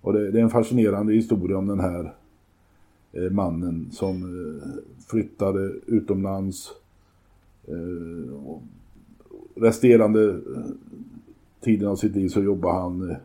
Och 0.00 0.12
det, 0.12 0.30
det 0.30 0.38
är 0.38 0.42
en 0.42 0.50
fascinerande 0.50 1.12
historia 1.14 1.58
om 1.58 1.66
den 1.66 1.80
här 1.80 2.14
Eh, 3.16 3.30
mannen 3.30 3.88
som 3.90 4.22
eh, 4.22 4.68
flyttade 5.10 5.72
utomlands. 5.86 6.72
Eh, 7.68 8.56
resterande 9.54 10.40
tiden 11.60 11.88
av 11.88 11.96
sitt 11.96 12.16
liv 12.16 12.28
så 12.28 12.42
jobbade 12.42 12.74
han 12.74 13.16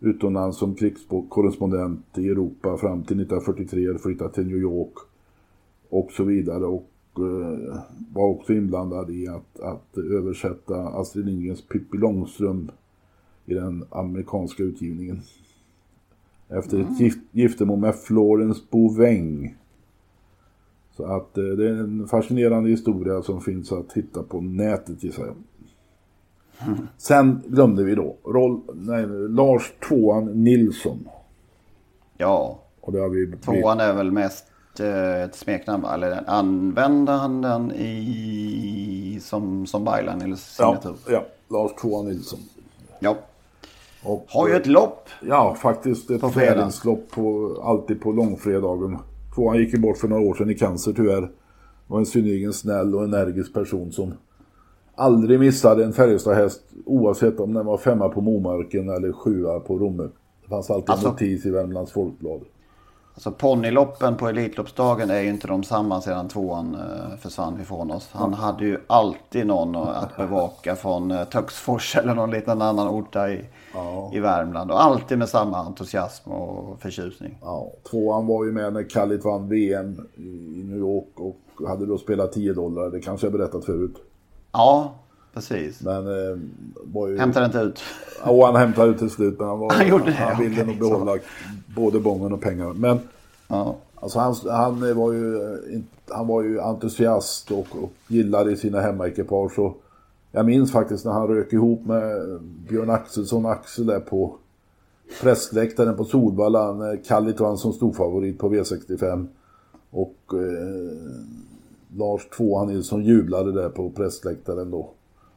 utomlands 0.00 0.58
som 0.58 0.74
krigskorrespondent 0.74 2.18
i 2.18 2.28
Europa 2.28 2.76
fram 2.76 3.02
till 3.02 3.20
1943, 3.20 3.98
flyttade 3.98 4.34
till 4.34 4.46
New 4.46 4.58
York 4.58 4.92
och 5.88 6.12
så 6.12 6.24
vidare. 6.24 6.64
Och 6.64 6.90
var 8.12 8.26
också 8.26 8.52
inblandad 8.52 9.10
i 9.10 9.28
att, 9.28 9.60
att 9.60 9.98
översätta 9.98 10.76
Astrid 10.76 11.26
Lindgrens 11.26 11.62
Pippi 11.62 11.98
Långstrump 11.98 12.70
i 13.46 13.54
den 13.54 13.84
amerikanska 13.90 14.62
utgivningen. 14.62 15.20
Efter 16.48 16.80
ett 16.80 17.00
gift, 17.00 17.18
giftermål 17.32 17.78
med 17.78 17.94
Florence 17.94 18.60
Bouveng. 18.70 19.56
Så 20.96 21.04
att 21.04 21.38
eh, 21.38 21.44
det 21.44 21.68
är 21.68 21.72
en 21.72 22.08
fascinerande 22.08 22.70
historia 22.70 23.22
som 23.22 23.40
finns 23.40 23.72
att 23.72 23.92
hitta 23.92 24.22
på 24.22 24.40
nätet 24.40 25.04
gissar 25.04 25.26
jag. 25.26 25.34
Sen 26.96 27.42
glömde 27.46 27.84
vi 27.84 27.94
då 27.94 28.16
Roll, 28.24 28.60
nej, 28.74 29.06
Lars 29.28 29.72
Tvåan 29.88 30.44
Nilsson. 30.44 31.08
Ja. 32.16 32.58
Och 32.80 32.92
det 32.92 33.00
har 33.00 33.08
vi... 33.08 33.32
Tvåan 33.36 33.80
är 33.80 33.92
väl 33.92 34.10
mest 34.10 34.44
eh, 34.80 35.22
ett 35.22 35.34
smeknamn 35.34 35.82
va? 35.82 35.94
Eller 35.94 36.30
använder 36.30 37.12
han 37.12 37.42
den 37.42 37.72
i 37.72 39.18
som, 39.22 39.66
som 39.66 39.84
byline 39.84 40.22
eller 40.22 40.28
ja, 40.28 40.36
signatur? 40.36 40.96
ja, 41.08 41.24
Lars 41.48 41.72
Tvåan 41.80 42.06
Nilsson. 42.06 42.40
Ja. 42.98 43.16
Och, 44.04 44.24
Har 44.28 44.48
ju 44.48 44.54
ett 44.54 44.66
lopp. 44.66 45.08
Ja, 45.22 45.54
faktiskt 45.54 46.10
ett 46.10 46.32
tävlingslopp 46.34 47.10
på, 47.10 47.56
alltid 47.62 48.00
på 48.00 48.12
långfredagen. 48.12 48.98
Tvåan 49.34 49.56
gick 49.56 49.72
ju 49.74 49.80
bort 49.80 49.98
för 49.98 50.08
några 50.08 50.22
år 50.22 50.34
sedan 50.34 50.50
i 50.50 50.54
cancer 50.54 50.92
tyvärr. 50.92 51.30
Var 51.86 51.98
en 51.98 52.06
synnerligen 52.06 52.52
snäll 52.52 52.94
och 52.94 53.04
energisk 53.04 53.54
person 53.54 53.92
som 53.92 54.14
aldrig 54.94 55.40
missade 55.40 55.84
en 55.84 55.92
Färjestadhäst 55.92 56.62
oavsett 56.86 57.40
om 57.40 57.52
den 57.54 57.66
var 57.66 57.78
femma 57.78 58.08
på 58.08 58.20
Momarken 58.20 58.88
eller 58.88 59.12
sjua 59.12 59.60
på 59.60 59.78
Romme. 59.78 60.08
Det 60.42 60.48
fanns 60.48 60.70
alltid 60.70 60.90
Alltså- 60.90 61.08
notis 61.08 61.46
i 61.46 61.50
Värmlands 61.50 61.92
Folkblad. 61.92 62.40
Alltså 63.14 63.30
ponnyloppen 63.30 64.16
på 64.16 64.28
Elitloppsdagen 64.28 65.10
är 65.10 65.20
ju 65.20 65.28
inte 65.28 65.46
de 65.46 65.62
samma 65.62 66.00
sedan 66.00 66.28
tvåan 66.28 66.74
eh, 66.74 67.16
försvann 67.18 67.60
ifrån 67.60 67.90
oss. 67.90 68.08
Han 68.12 68.34
hade 68.34 68.64
ju 68.64 68.78
alltid 68.86 69.46
någon 69.46 69.76
att 69.76 70.16
bevaka 70.16 70.76
från 70.76 71.10
eh, 71.10 71.24
Töcksfors 71.24 71.96
eller 72.02 72.14
någon 72.14 72.30
liten 72.30 72.62
annan 72.62 72.88
ort 72.88 73.12
där 73.12 73.28
i, 73.28 73.44
i 74.12 74.20
Värmland. 74.20 74.70
Och 74.70 74.82
alltid 74.82 75.18
med 75.18 75.28
samma 75.28 75.56
entusiasm 75.58 76.30
och 76.30 76.80
förtjusning. 76.80 77.38
Ja, 77.42 77.70
tvåan 77.90 78.26
var 78.26 78.44
ju 78.44 78.52
med 78.52 78.72
när 78.72 78.90
Kallit 78.90 79.24
vann 79.24 79.48
VM 79.48 80.08
i 80.16 80.62
New 80.64 80.78
York 80.78 81.06
och 81.14 81.68
hade 81.68 81.86
då 81.86 81.98
spelat 81.98 82.32
10 82.32 82.52
dollar. 82.52 82.90
Det 82.90 83.00
kanske 83.00 83.26
jag 83.26 83.32
berättat 83.32 83.64
förut. 83.64 83.94
Ja, 84.52 84.94
precis. 85.34 85.80
Men 85.80 86.06
eh, 86.06 86.38
var 86.84 87.08
ju... 87.08 87.18
Hämtar 87.18 87.44
inte 87.44 87.58
ut. 87.58 87.80
Ja, 88.24 88.46
han 88.46 88.56
hämtade 88.56 88.90
ut 88.90 88.98
till 88.98 89.10
slut 89.10 89.38
men 89.38 89.48
han, 89.48 89.58
var, 89.58 89.70
Han 89.74 89.88
gjorde 89.88 90.04
det, 90.04 90.12
han 90.12 90.42
ville 90.42 90.62
okej, 90.62 90.66
nog 90.66 90.90
behålla 90.90 91.18
både 91.76 92.00
bången 92.00 92.32
och 92.32 92.40
pengarna. 92.40 92.72
Men 92.72 92.98
Ja. 93.48 93.76
alltså, 93.94 94.18
han, 94.18 94.34
han, 94.50 94.96
var 94.96 95.12
ju, 95.12 95.36
eh, 95.36 95.80
han 96.08 96.26
var 96.26 96.42
ju 96.42 96.60
entusiast 96.60 97.50
och, 97.50 97.66
och 97.82 97.90
gillade 98.08 98.56
sina 98.56 98.80
hemmaekipage. 98.80 99.58
Och 99.58 99.83
jag 100.34 100.46
minns 100.46 100.72
faktiskt 100.72 101.04
när 101.04 101.12
han 101.12 101.28
rök 101.28 101.52
ihop 101.52 101.86
med 101.86 102.38
Björn 102.68 102.90
Axelsson 102.90 103.46
Axel 103.46 103.86
där 103.86 104.00
på 104.00 104.36
pressläktaren 105.22 105.96
på 105.96 106.04
Solvalla. 106.04 106.72
När 106.72 107.04
Kallit 107.04 107.40
vann 107.40 107.58
som 107.58 107.72
storfavorit 107.72 108.38
på 108.38 108.48
V65. 108.50 109.26
Och 109.90 110.18
eh, 110.32 110.98
Lars 111.96 112.26
Tvåan 112.36 112.66
Nilsson 112.68 113.04
jublade 113.04 113.52
där 113.52 113.68
på 113.68 113.90
pressläktaren 113.90 114.70
då. 114.70 114.90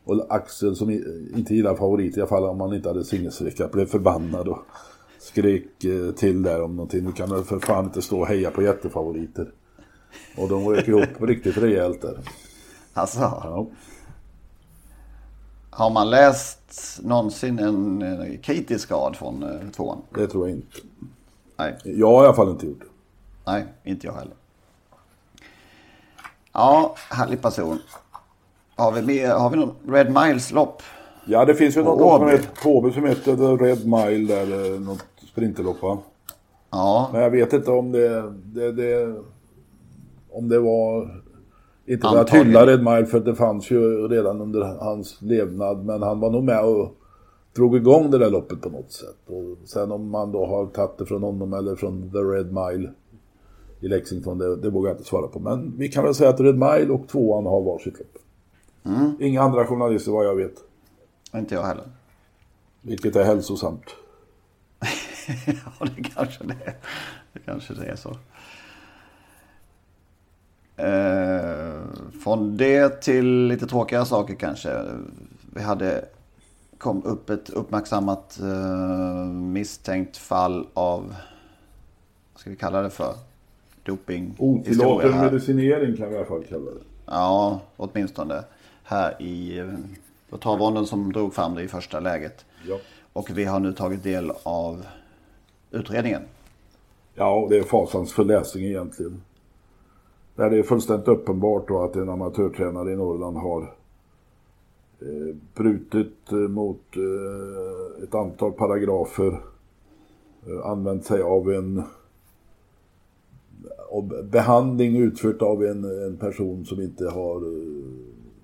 Och 0.03 0.25
Axel 0.29 0.75
som 0.75 0.89
i- 0.89 1.31
inte 1.35 1.55
gillar 1.55 1.75
favorit 1.75 2.17
i 2.17 2.19
alla 2.19 2.29
fall 2.29 2.43
om 2.43 2.61
han 2.61 2.73
inte 2.73 2.89
hade 2.89 3.03
singelsträcka 3.03 3.67
blev 3.67 3.85
förbannad 3.85 4.47
och 4.47 4.59
skrek 5.19 5.83
eh, 5.83 6.11
till 6.11 6.43
där 6.43 6.61
om 6.63 6.75
någonting. 6.75 7.03
Nu 7.05 7.11
kan 7.11 7.29
du 7.29 7.43
för 7.43 7.59
fan 7.59 7.85
inte 7.85 8.01
stå 8.01 8.19
och 8.19 8.27
heja 8.27 8.51
på 8.51 8.61
jättefavoriter. 8.61 9.51
Och 10.37 10.49
de 10.49 10.67
rök 10.67 10.87
ihop 10.87 11.03
riktigt 11.21 11.57
rejält 11.57 12.01
där. 12.01 12.19
Alltså, 12.93 13.19
Ja. 13.19 13.67
Har 15.77 15.89
man 15.89 16.09
läst 16.09 16.99
någonsin 17.03 17.59
en 17.59 18.01
eh, 18.01 18.39
kritisk 18.41 18.91
rad 18.91 19.15
från 19.15 19.43
eh, 19.43 19.69
tvåan? 19.75 20.01
Det 20.09 20.27
tror 20.27 20.47
jag 20.47 20.57
inte. 20.57 20.77
Nej. 21.57 21.77
Jag 21.83 22.07
har 22.07 22.23
i 22.23 22.25
alla 22.25 22.35
fall 22.35 22.49
inte 22.49 22.65
gjort 22.65 22.79
det. 22.79 22.85
Nej, 23.51 23.65
inte 23.83 24.07
jag 24.07 24.13
heller. 24.13 24.33
Ja, 26.53 26.95
härlig 27.09 27.41
person. 27.41 27.79
Har 28.75 28.91
vi, 28.91 29.01
mer, 29.01 29.29
har 29.29 29.49
vi 29.49 29.57
någon 29.57 29.75
Red 29.87 30.07
Miles-lopp? 30.07 30.81
Ja, 31.25 31.45
det 31.45 31.55
finns 31.55 31.77
ju 31.77 31.83
något 31.83 31.99
lopp 31.99 32.19
som 32.19 32.29
heter, 32.29 32.61
på 32.63 32.91
som 32.91 33.05
heter 33.05 33.35
The 33.35 33.63
Red 33.63 33.87
Mile 33.87 34.35
där, 34.35 34.73
eh, 34.73 34.79
något 34.79 35.05
sprinterlopp 35.31 35.81
va? 35.81 35.97
Ja, 36.69 37.09
Men 37.13 37.21
jag 37.21 37.29
vet 37.29 37.53
inte 37.53 37.71
om 37.71 37.91
det, 37.91 38.31
det, 38.31 38.71
det 38.71 39.15
om 40.31 40.49
det 40.49 40.59
var 40.59 41.21
inte 41.87 42.07
för 42.07 42.17
att 42.17 42.29
hylla 42.29 42.65
Red 42.65 42.83
Mile 42.83 43.05
för 43.05 43.19
det 43.19 43.35
fanns 43.35 43.71
ju 43.71 44.07
redan 44.07 44.41
under 44.41 44.61
hans 44.61 45.21
levnad 45.21 45.85
men 45.85 46.01
han 46.01 46.19
var 46.19 46.29
nog 46.29 46.43
med 46.43 46.65
och 46.65 46.95
drog 47.55 47.75
igång 47.75 48.11
det 48.11 48.17
där 48.17 48.29
loppet 48.29 48.61
på 48.61 48.69
något 48.69 48.91
sätt. 48.91 49.17
Och 49.25 49.67
sen 49.67 49.91
om 49.91 50.09
man 50.09 50.31
då 50.31 50.45
har 50.45 50.65
tagit 50.65 50.97
det 50.97 51.05
från 51.05 51.23
honom 51.23 51.53
eller 51.53 51.75
från 51.75 52.11
The 52.11 52.17
Red 52.17 52.53
Mile 52.53 52.91
i 53.79 53.87
Lexington 53.87 54.37
det, 54.37 54.55
det 54.55 54.69
vågar 54.69 54.89
jag 54.89 54.97
inte 54.97 55.09
svara 55.09 55.27
på. 55.27 55.39
Men 55.39 55.77
vi 55.77 55.89
kan 55.89 56.03
väl 56.03 56.15
säga 56.15 56.29
att 56.29 56.39
Red 56.39 56.55
Mile 56.55 56.89
och 56.89 57.07
tvåan 57.07 57.45
har 57.45 57.61
varsitt 57.61 57.99
lopp. 57.99 58.17
Inga 59.19 59.41
andra 59.41 59.65
journalister 59.65 60.11
vad 60.11 60.25
jag 60.25 60.35
vet. 60.35 60.55
inte 61.35 61.55
jag 61.55 61.63
heller. 61.63 61.91
Vilket 62.81 63.15
är 63.15 63.23
hälsosamt. 63.23 63.85
ja, 65.45 65.87
det 65.95 66.03
kanske 66.03 66.43
det 66.43 66.57
är. 66.65 66.75
Det 67.33 67.39
kanske 67.45 67.73
det 67.73 67.85
är 67.85 67.95
så. 67.95 68.09
Eh, 70.77 71.66
från 72.23 72.57
det 72.57 73.01
till 73.01 73.47
lite 73.47 73.67
tråkiga 73.67 74.05
saker 74.05 74.35
kanske. 74.35 74.83
Vi 75.53 75.61
hade 75.61 76.05
kom 76.77 77.03
upp 77.03 77.29
ett 77.29 77.49
uppmärksammat 77.49 78.39
eh, 78.39 79.25
misstänkt 79.31 80.17
fall 80.17 80.67
av, 80.73 81.15
vad 82.33 82.39
ska 82.39 82.49
vi 82.49 82.55
kalla 82.55 82.81
det 82.81 82.89
för? 82.89 83.13
Doping. 83.83 84.35
Otillåten 84.37 85.17
medicinering 85.17 85.97
kan 85.97 86.09
vi 86.09 86.15
i 86.15 86.17
alla 86.17 86.27
fall 86.27 86.43
kalla 86.43 86.71
det. 86.71 86.81
Ja, 87.05 87.61
åtminstone 87.77 88.43
här 88.83 89.21
i 89.21 89.63
på 90.29 90.37
travronden 90.37 90.85
som 90.85 91.13
drog 91.13 91.33
fram 91.33 91.55
det 91.55 91.63
i 91.63 91.67
första 91.67 91.99
läget. 91.99 92.45
Ja. 92.67 92.77
Och 93.13 93.29
vi 93.37 93.45
har 93.45 93.59
nu 93.59 93.73
tagit 93.73 94.03
del 94.03 94.31
av 94.43 94.85
utredningen. 95.71 96.21
Ja, 97.15 97.47
det 97.49 97.57
är 97.57 97.63
fasansfull 97.63 98.27
läsning 98.27 98.65
egentligen. 98.65 99.21
Där 100.37 100.49
det 100.49 100.57
är 100.57 100.63
fullständigt 100.63 101.07
uppenbart 101.07 101.67
då 101.67 101.83
att 101.83 101.95
en 101.95 102.09
amatörtränare 102.09 102.91
i 102.91 102.95
Norrland 102.95 103.37
har 103.37 103.61
eh, 105.01 105.35
brutit 105.55 106.31
eh, 106.31 106.37
mot 106.37 106.81
eh, 106.95 108.03
ett 108.03 108.15
antal 108.15 108.51
paragrafer. 108.51 109.39
Eh, 110.47 110.65
använt 110.65 111.05
sig 111.05 111.21
av 111.21 111.51
en 111.51 111.83
av 113.89 114.29
behandling 114.31 114.97
utfört 114.97 115.41
av 115.41 115.63
en, 115.63 115.83
en 115.83 116.17
person 116.17 116.65
som 116.65 116.81
inte 116.81 117.09
har 117.09 117.35
eh, 117.35 117.83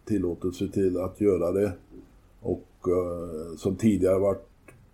tillåtelse 0.06 0.68
till 0.68 0.98
att 0.98 1.22
göra 1.22 1.52
det. 1.52 1.72
Och 2.42 2.88
eh, 2.88 3.56
som 3.58 3.76
tidigare 3.76 4.20
varit 4.20 4.48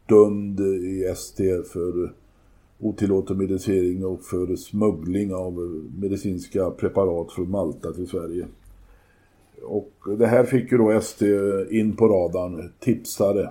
dömd 0.06 0.60
i 0.60 1.04
ST 1.04 1.64
för 1.64 2.14
otillåten 2.80 3.38
medicinering 3.38 4.06
och 4.06 4.24
för 4.24 4.56
smuggling 4.56 5.34
av 5.34 5.54
medicinska 6.00 6.72
preparat 6.72 7.32
från 7.32 7.52
Malta 7.52 7.94
till 7.94 8.08
Sverige. 8.08 8.46
Och 9.64 9.94
det 10.18 10.28
här 10.28 10.44
fick 10.44 10.72
ju 10.72 10.78
då 10.78 10.92
ST 10.92 11.26
in 11.70 11.96
på 11.96 12.08
radarn, 12.08 12.72
tipsare 12.80 13.50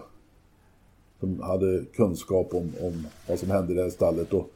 som 1.20 1.40
hade 1.40 1.84
kunskap 1.96 2.54
om, 2.54 2.72
om 2.80 3.06
vad 3.28 3.38
som 3.38 3.50
hände 3.50 3.72
i 3.72 3.76
det 3.76 3.82
här 3.82 3.90
stallet. 3.90 4.32
Och 4.32 4.50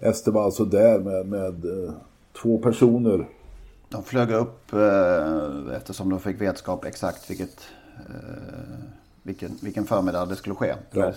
ST 0.00 0.30
var 0.30 0.44
alltså 0.44 0.64
där 0.64 0.98
med, 0.98 1.26
med 1.26 1.64
eh, 1.64 1.92
två 2.42 2.58
personer. 2.58 3.28
De 3.88 4.04
flög 4.04 4.30
upp 4.30 4.72
eh, 4.72 5.76
eftersom 5.76 6.10
de 6.10 6.20
fick 6.20 6.40
vetskap 6.40 6.84
exakt 6.84 7.30
vilket, 7.30 7.60
eh, 7.96 8.84
vilken, 9.22 9.58
vilken 9.62 9.84
förmiddag 9.84 10.26
det 10.26 10.36
skulle 10.36 10.54
ske. 10.54 10.74
Ja. 10.90 11.12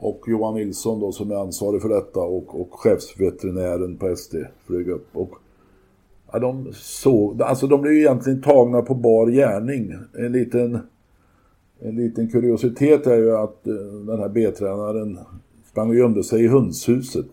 Och 0.00 0.24
Johan 0.26 0.54
Nilsson 0.54 1.00
då 1.00 1.12
som 1.12 1.30
är 1.30 1.34
ansvarig 1.34 1.82
för 1.82 1.88
detta 1.88 2.20
och, 2.20 2.60
och 2.60 2.68
chefsveterinären 2.70 3.96
på 3.96 4.16
SD 4.16 4.34
flög 4.66 4.88
upp. 4.88 5.06
Och 5.12 5.30
ja, 6.32 6.38
de 6.38 6.72
såg, 6.72 7.42
alltså 7.42 7.66
de 7.66 7.82
blev 7.82 7.94
ju 7.94 8.00
egentligen 8.00 8.42
tagna 8.42 8.82
på 8.82 8.94
bar 8.94 9.26
gärning. 9.26 9.94
En 10.18 10.32
liten, 10.32 10.78
en 11.80 11.96
liten 11.96 12.28
kuriositet 12.28 13.06
är 13.06 13.16
ju 13.16 13.36
att 13.36 13.66
eh, 13.66 13.74
den 14.06 14.18
här 14.18 14.28
B-tränaren 14.28 15.18
sprang 15.70 15.88
och 15.88 15.96
gömde 15.96 16.24
sig 16.24 16.44
i 16.44 16.48
hönshuset. 16.48 17.28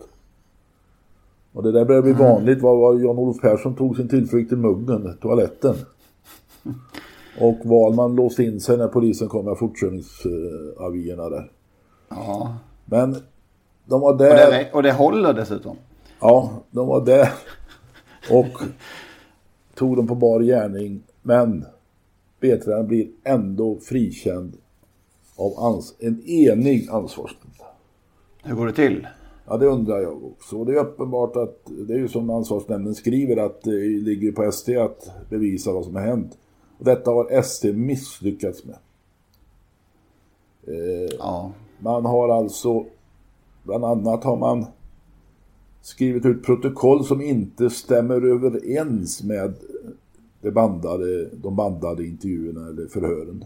Och 1.52 1.62
det 1.62 1.72
där 1.72 1.84
börjar 1.84 2.02
bli 2.02 2.12
vanligt 2.12 2.62
var, 2.62 2.76
var 2.76 2.94
Jan-Olof 2.94 3.40
Persson 3.40 3.74
tog 3.74 3.96
sin 3.96 4.08
tillflykt 4.08 4.48
till 4.48 4.58
muggen, 4.58 5.16
toaletten. 5.20 5.74
Och 7.40 7.58
Wahlman 7.64 8.16
låste 8.16 8.44
in 8.44 8.60
sig 8.60 8.76
när 8.76 8.88
polisen 8.88 9.28
kom 9.28 9.44
med 9.44 9.58
fortkörningsavierna 9.58 11.28
där. 11.28 11.50
Ja. 12.08 12.56
Men 12.84 13.16
de 13.84 14.00
var 14.00 14.12
Och, 14.12 14.18
där. 14.18 14.50
det, 14.50 14.72
och 14.72 14.82
det 14.82 14.92
håller 14.92 15.32
dessutom. 15.34 15.76
Ja, 16.20 16.50
de 16.70 16.86
var 16.88 17.04
där. 17.04 17.32
Och 18.30 18.46
tog 19.74 19.96
dem 19.96 20.06
på 20.06 20.14
bar 20.14 20.40
gärning. 20.40 21.02
Men 21.22 21.64
B-tränaren 22.40 22.86
blir 22.86 23.08
ändå 23.24 23.78
frikänd 23.82 24.56
av 25.36 25.64
ans 25.64 25.94
en 25.98 26.22
enig 26.26 26.88
ansvarsnämnd. 26.90 27.54
Hur 28.42 28.54
går 28.54 28.66
det 28.66 28.72
till? 28.72 29.06
Ja, 29.48 29.56
det 29.56 29.66
undrar 29.66 30.00
jag 30.00 30.24
också. 30.24 30.56
Och 30.56 30.66
det 30.66 30.72
är 30.72 30.76
uppenbart 30.80 31.36
att 31.36 31.58
det 31.64 31.94
är 31.94 31.98
ju 31.98 32.08
som 32.08 32.30
ansvarsnämnden 32.30 32.94
skriver 32.94 33.36
att 33.36 33.62
det 33.62 33.70
ligger 33.80 34.32
på 34.32 34.42
ST 34.42 34.76
att 34.76 35.10
bevisa 35.30 35.72
vad 35.72 35.84
som 35.84 35.94
har 35.94 36.02
hänt. 36.02 36.38
Och 36.78 36.84
detta 36.84 37.10
har 37.10 37.30
ST 37.30 37.72
misslyckats 37.72 38.64
med. 38.64 38.76
Eh, 40.66 41.10
Ja. 41.18 41.52
Man 41.78 42.04
har 42.04 42.28
alltså, 42.28 42.84
bland 43.62 43.84
annat 43.84 44.24
har 44.24 44.36
man 44.36 44.66
skrivit 45.80 46.26
ut 46.26 46.42
protokoll 46.42 47.04
som 47.04 47.22
inte 47.22 47.70
stämmer 47.70 48.14
överens 48.14 49.22
med 49.22 49.54
det 50.40 50.50
bandade, 50.50 51.28
de 51.42 51.56
bandade 51.56 52.06
intervjuerna 52.06 52.68
eller 52.68 52.86
förhören. 52.86 53.44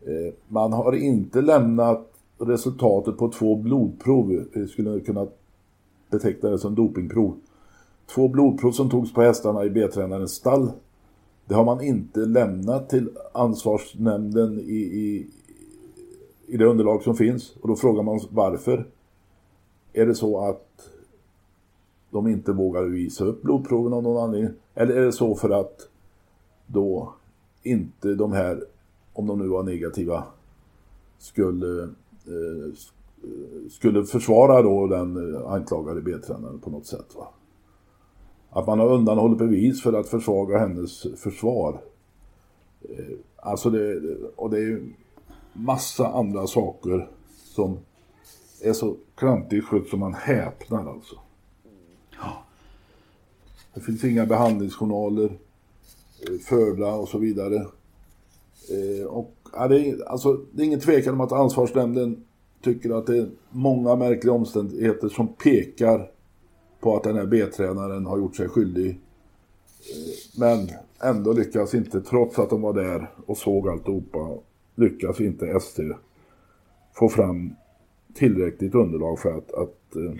Eh, 0.00 0.34
man 0.48 0.72
har 0.72 0.92
inte 0.92 1.40
lämnat 1.40 2.08
resultatet 2.38 3.18
på 3.18 3.28
två 3.28 3.56
blodprov, 3.56 4.44
vi 4.52 4.68
skulle 4.68 5.00
kunna 5.00 5.26
beteckna 6.10 6.50
det 6.50 6.58
som 6.58 6.74
dopingprov. 6.74 7.36
Två 8.14 8.28
blodprov 8.28 8.72
som 8.72 8.90
togs 8.90 9.12
på 9.12 9.22
hästarna 9.22 9.64
i 9.64 9.70
B-tränarens 9.70 10.32
stall. 10.32 10.70
Det 11.46 11.54
har 11.54 11.64
man 11.64 11.80
inte 11.80 12.20
lämnat 12.20 12.88
till 12.88 13.08
ansvarsnämnden 13.32 14.60
i, 14.60 14.76
i, 14.76 15.30
i 16.52 16.56
det 16.56 16.64
underlag 16.64 17.02
som 17.02 17.14
finns. 17.14 17.56
Och 17.60 17.68
då 17.68 17.76
frågar 17.76 18.02
man 18.02 18.20
varför. 18.30 18.86
Är 19.92 20.06
det 20.06 20.14
så 20.14 20.48
att 20.48 20.88
de 22.10 22.28
inte 22.28 22.52
vågar 22.52 22.82
visa 22.82 23.24
upp 23.24 23.42
blodproven 23.42 23.92
av 23.92 24.02
någon 24.02 24.24
anledning? 24.24 24.52
Eller 24.74 24.94
är 24.94 25.04
det 25.04 25.12
så 25.12 25.34
för 25.34 25.50
att 25.50 25.88
då 26.66 27.14
inte 27.62 28.14
de 28.14 28.32
här, 28.32 28.64
om 29.12 29.26
de 29.26 29.38
nu 29.38 29.48
var 29.48 29.62
negativa, 29.62 30.24
skulle, 31.18 31.82
eh, 31.82 32.74
skulle 33.70 34.04
försvara 34.04 34.62
då 34.62 34.86
den 34.86 35.34
eh, 35.34 35.52
anklagade 35.52 36.00
B-tränaren 36.00 36.58
på 36.58 36.70
något 36.70 36.86
sätt. 36.86 37.14
Va? 37.16 37.28
Att 38.50 38.66
man 38.66 38.78
har 38.78 38.92
undanhållit 38.92 39.38
bevis 39.38 39.82
för 39.82 39.92
att 39.92 40.08
försvaga 40.08 40.58
hennes 40.58 41.06
försvar. 41.16 41.80
Eh, 42.82 43.16
Alltså 43.44 43.70
det, 43.70 44.00
och 44.36 44.50
det 44.50 44.56
är 44.56 44.62
ju 44.62 44.92
massa 45.52 46.08
andra 46.08 46.46
saker 46.46 47.08
som 47.44 47.78
är 48.62 48.72
så 48.72 48.96
klantigt 49.14 49.64
skött 49.64 49.88
som 49.88 50.00
man 50.00 50.14
häpnar 50.14 50.90
alltså. 50.90 51.16
Det 53.74 53.80
finns 53.80 54.04
inga 54.04 54.26
behandlingsjournaler 54.26 55.24
eh, 56.28 56.38
förda 56.44 56.94
och 56.94 57.08
så 57.08 57.18
vidare. 57.18 57.56
Eh, 58.70 59.06
Och, 59.06 59.34
ja, 59.52 59.68
det, 59.68 59.88
är, 59.88 60.08
alltså, 60.08 60.40
det 60.52 60.62
är 60.62 60.66
ingen 60.66 60.80
tvekan 60.80 61.14
om 61.14 61.20
att 61.20 61.32
ansvarsnämnden 61.32 62.24
tycker 62.62 62.90
att 62.98 63.06
det 63.06 63.18
är 63.18 63.30
många 63.50 63.96
märkliga 63.96 64.32
omständigheter 64.34 65.08
som 65.08 65.28
pekar 65.28 66.10
på 66.80 66.96
att 66.96 67.02
den 67.02 67.16
här 67.16 67.26
B-tränaren 67.26 68.06
har 68.06 68.18
gjort 68.18 68.36
sig 68.36 68.48
skyldig. 68.48 68.90
Eh, 68.90 68.96
Men 70.38 70.68
ändå 71.00 71.32
lyckas 71.32 71.74
inte, 71.74 72.00
trots 72.00 72.38
att 72.38 72.50
de 72.50 72.62
var 72.62 72.72
där 72.72 73.10
och 73.26 73.36
såg 73.38 73.68
alltihopa, 73.68 74.28
lyckas 74.82 75.20
inte 75.20 75.46
ST 75.46 75.82
få 76.92 77.08
fram 77.08 77.54
tillräckligt 78.14 78.74
underlag 78.74 79.18
för 79.18 79.38
att, 79.38 79.52
att 79.52 79.96
eh, 79.96 80.12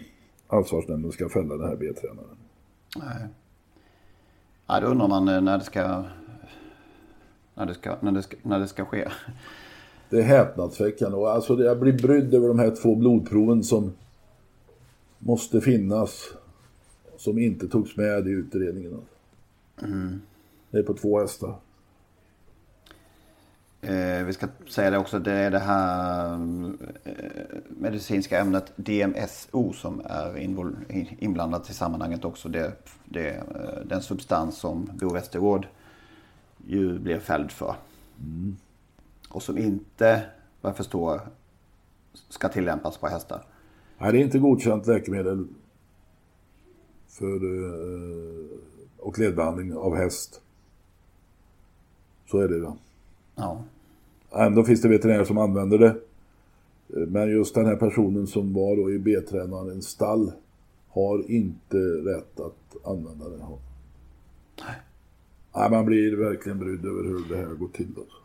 ansvarsnämnden 0.46 1.12
ska 1.12 1.28
fälla 1.28 1.56
den 1.56 1.68
här 1.68 1.76
B-tränaren. 1.76 2.36
Nej. 2.96 3.28
Ja, 4.66 4.80
då 4.80 4.86
undrar 4.86 5.08
man 5.08 5.28
eh, 5.28 5.40
när 5.40 5.58
det 5.58 5.64
ska, 5.64 6.04
när 7.54 7.66
det 7.66 7.74
ska, 7.74 7.96
när 8.00 8.12
det 8.12 8.22
ska, 8.22 8.36
när 8.42 8.58
det 8.58 8.68
ska 8.68 8.84
ske. 8.84 9.08
Det 10.10 10.18
är 10.18 10.22
häpnadsväckande 10.22 11.16
och 11.16 11.30
alltså 11.30 11.62
jag 11.62 11.80
blir 11.80 11.92
brydd 11.92 12.34
över 12.34 12.48
de 12.48 12.58
här 12.58 12.70
två 12.82 12.94
blodproven 12.94 13.62
som 13.62 13.92
måste 15.18 15.60
finnas 15.60 16.34
som 17.16 17.38
inte 17.38 17.68
togs 17.68 17.96
med 17.96 18.28
i 18.28 18.30
utredningen. 18.30 19.00
Det 20.70 20.78
är 20.78 20.82
på 20.82 20.94
två 20.94 21.20
hästar. 21.20 21.54
Eh, 23.85 24.24
vi 24.24 24.33
ska 24.33 24.49
säga 24.68 24.91
det 24.91 24.99
också, 24.99 25.18
det 25.18 25.33
är 25.33 25.51
det 25.51 25.59
här 25.59 26.33
eh, 27.05 27.18
medicinska 27.68 28.41
ämnet 28.41 28.72
DMSO 28.76 29.72
som 29.72 30.03
är 30.05 30.39
inblandat 31.18 31.70
i 31.70 31.74
sammanhanget 31.74 32.24
också. 32.24 32.49
Det, 32.49 32.72
det, 33.05 33.30
eh, 33.30 33.85
den 33.85 34.03
substans 34.03 34.59
som 34.59 34.91
Bo 34.93 35.12
Westergård 35.12 35.66
ju 36.66 36.99
blev 36.99 37.20
fälld 37.20 37.51
för. 37.51 37.74
Och 39.28 39.43
som 39.43 39.59
inte, 39.59 40.26
vad 40.61 40.70
jag 40.70 40.76
förstår, 40.76 41.20
ska 42.28 42.49
tillämpas 42.49 42.99
på 42.99 43.09
hästar. 43.09 43.45
Nej, 43.99 44.12
det 44.12 44.18
är 44.18 44.22
inte 44.22 44.39
godkänt 44.39 44.87
läkemedel 44.87 45.47
för 47.09 47.35
eh, 47.35 48.59
och 48.99 49.18
ledbehandling 49.18 49.76
av 49.76 49.97
häst. 49.97 50.41
Så 52.30 52.39
är 52.39 52.49
det 52.49 52.55
ju. 52.55 52.62
Ja. 52.62 52.76
Ändå 54.35 54.64
finns 54.64 54.83
det 54.83 54.89
veterinärer 54.89 55.24
som 55.24 55.39
använder 55.39 55.78
det. 55.78 55.95
Eh, 56.97 57.07
Men 57.09 57.30
just 57.30 57.55
den 57.55 57.66
här 57.66 57.76
personen 57.76 58.26
som 58.26 58.53
var 58.55 58.76
då 58.76 58.91
i 58.93 58.99
B-tränarens 58.99 59.87
stall 59.87 60.33
har 60.89 61.30
inte 61.30 61.76
rätt 61.76 62.41
att 62.41 62.87
använda 62.87 63.28
det. 63.28 63.37
Nej, 65.55 65.70
man 65.70 65.85
blir 65.87 66.16
verkligen 66.16 66.59
brydd 66.59 66.85
över 66.87 67.03
hur 67.03 67.24
det 67.28 67.37
här 67.37 67.55
går 67.55 67.68
till. 67.68 67.89
Alltså. 67.97 68.16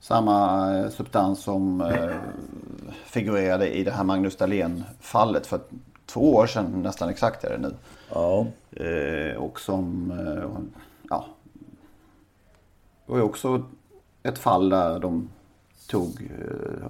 Samma 0.00 0.68
eh, 0.78 0.88
substans 0.90 1.42
som 1.42 1.80
eh, 1.80 2.10
figurerade 3.04 3.76
i 3.76 3.84
det 3.84 3.90
här 3.90 4.04
Magnus 4.04 4.36
Dahlén-fallet 4.36 5.46
för 5.46 5.60
två 6.06 6.34
år 6.34 6.46
sedan 6.46 6.82
nästan 6.82 7.08
exakt 7.08 7.44
är 7.44 7.50
det 7.50 7.58
nu. 7.58 7.74
Ja. 8.10 8.46
Eh, 8.72 9.36
och 9.36 9.60
som, 9.60 10.10
eh, 10.10 10.50
ja. 11.10 11.24
Det 13.06 13.12
var 13.12 13.18
ju 13.18 13.24
också 13.24 13.62
ett 14.24 14.38
fall 14.38 14.68
där 14.68 14.98
de 14.98 15.28
tog 15.86 16.30
eh, 16.40 16.86